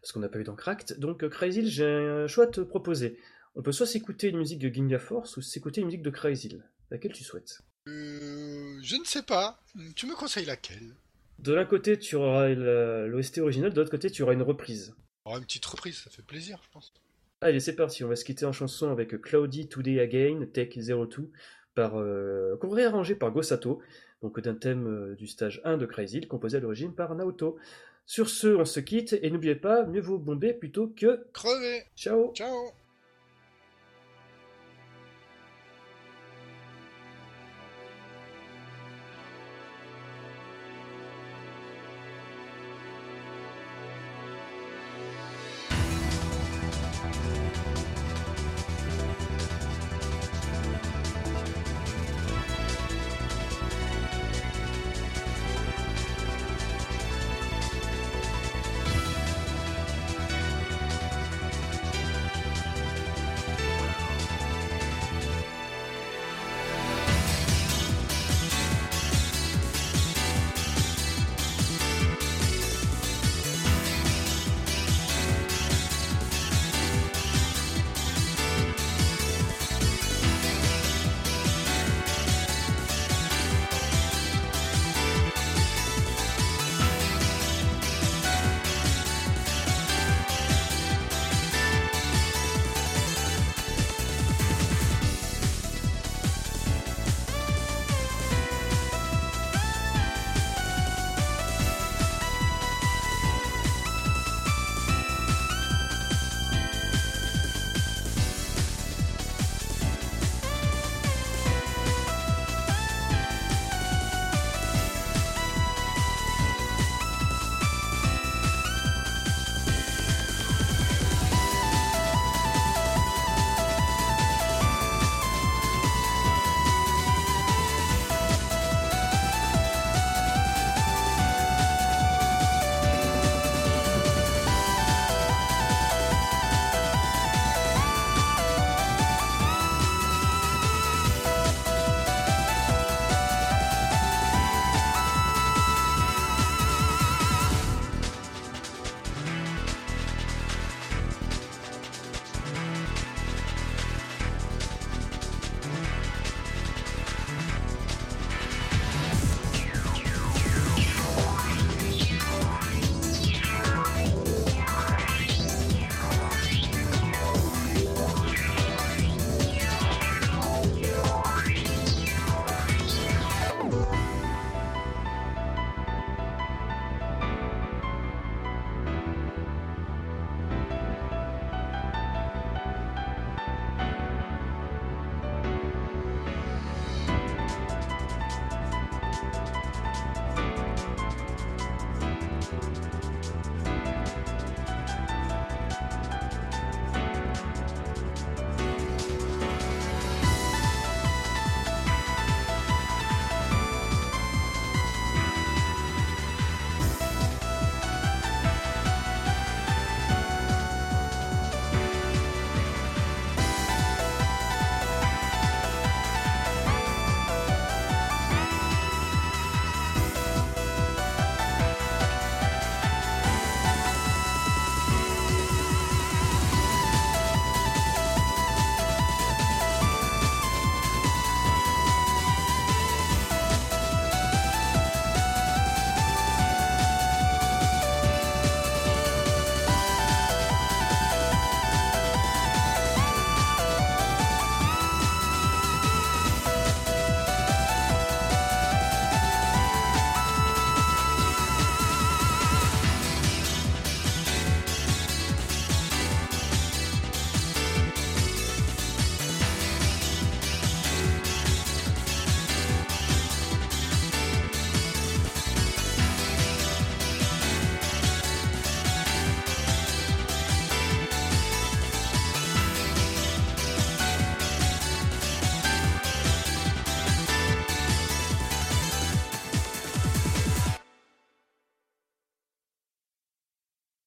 parce 0.00 0.10
qu'on 0.10 0.18
n'a 0.18 0.28
pas 0.28 0.40
eu 0.40 0.44
d'encract. 0.44 0.98
Donc 0.98 1.28
Crazy, 1.28 1.68
j'ai 1.70 1.84
un 1.84 2.26
choix 2.26 2.44
à 2.44 2.48
te 2.48 2.60
proposer. 2.60 3.16
On 3.54 3.62
peut 3.62 3.72
soit 3.72 3.86
s'écouter 3.86 4.28
une 4.28 4.38
musique 4.38 4.58
de 4.58 4.74
Ginga 4.74 4.98
Force 4.98 5.36
ou 5.36 5.42
s'écouter 5.42 5.82
une 5.82 5.86
musique 5.86 6.02
de 6.02 6.10
Crazy. 6.10 6.58
Laquelle 6.90 7.12
tu 7.12 7.22
souhaites? 7.22 7.60
Je 7.86 8.96
ne 8.96 9.04
sais 9.04 9.22
pas. 9.22 9.60
Tu 9.94 10.06
me 10.06 10.16
conseilles 10.16 10.46
laquelle? 10.46 10.96
De 11.38 11.52
l'un 11.52 11.64
côté, 11.64 11.98
tu 11.98 12.16
auras 12.16 12.48
l'OST 12.48 13.38
original, 13.38 13.72
de 13.72 13.76
l'autre 13.76 13.90
côté, 13.90 14.10
tu 14.10 14.22
auras 14.22 14.32
une 14.32 14.42
reprise. 14.42 14.96
Oh, 15.24 15.36
une 15.36 15.44
petite 15.44 15.64
reprise, 15.66 15.98
ça 15.98 16.10
fait 16.10 16.22
plaisir, 16.22 16.60
je 16.64 16.68
pense. 16.70 16.92
Allez, 17.40 17.60
c'est 17.60 17.76
parti, 17.76 18.04
on 18.04 18.08
va 18.08 18.16
se 18.16 18.24
quitter 18.24 18.44
en 18.44 18.52
chanson 18.52 18.90
avec 18.90 19.20
Cloudy 19.20 19.68
Today 19.68 20.00
Again, 20.00 20.46
Take 20.52 20.80
02, 20.80 21.30
par, 21.74 21.96
euh, 21.96 22.56
réarrangé 22.62 23.14
par 23.14 23.30
Gosato, 23.30 23.80
donc 24.20 24.40
d'un 24.40 24.54
thème 24.54 24.86
euh, 24.86 25.14
du 25.14 25.26
stage 25.26 25.60
1 25.64 25.76
de 25.76 25.86
Crazy, 25.86 26.20
composé 26.22 26.58
à 26.58 26.60
l'origine 26.60 26.94
par 26.94 27.14
Naoto. 27.14 27.58
Sur 28.06 28.28
ce, 28.28 28.48
on 28.48 28.64
se 28.64 28.80
quitte, 28.80 29.18
et 29.22 29.30
n'oubliez 29.30 29.54
pas, 29.54 29.84
mieux 29.86 30.00
vaut 30.00 30.18
bomber 30.18 30.54
plutôt 30.54 30.88
que... 30.88 31.24
Crever 31.32 31.84
Ciao 31.96 32.32
Ciao 32.34 32.72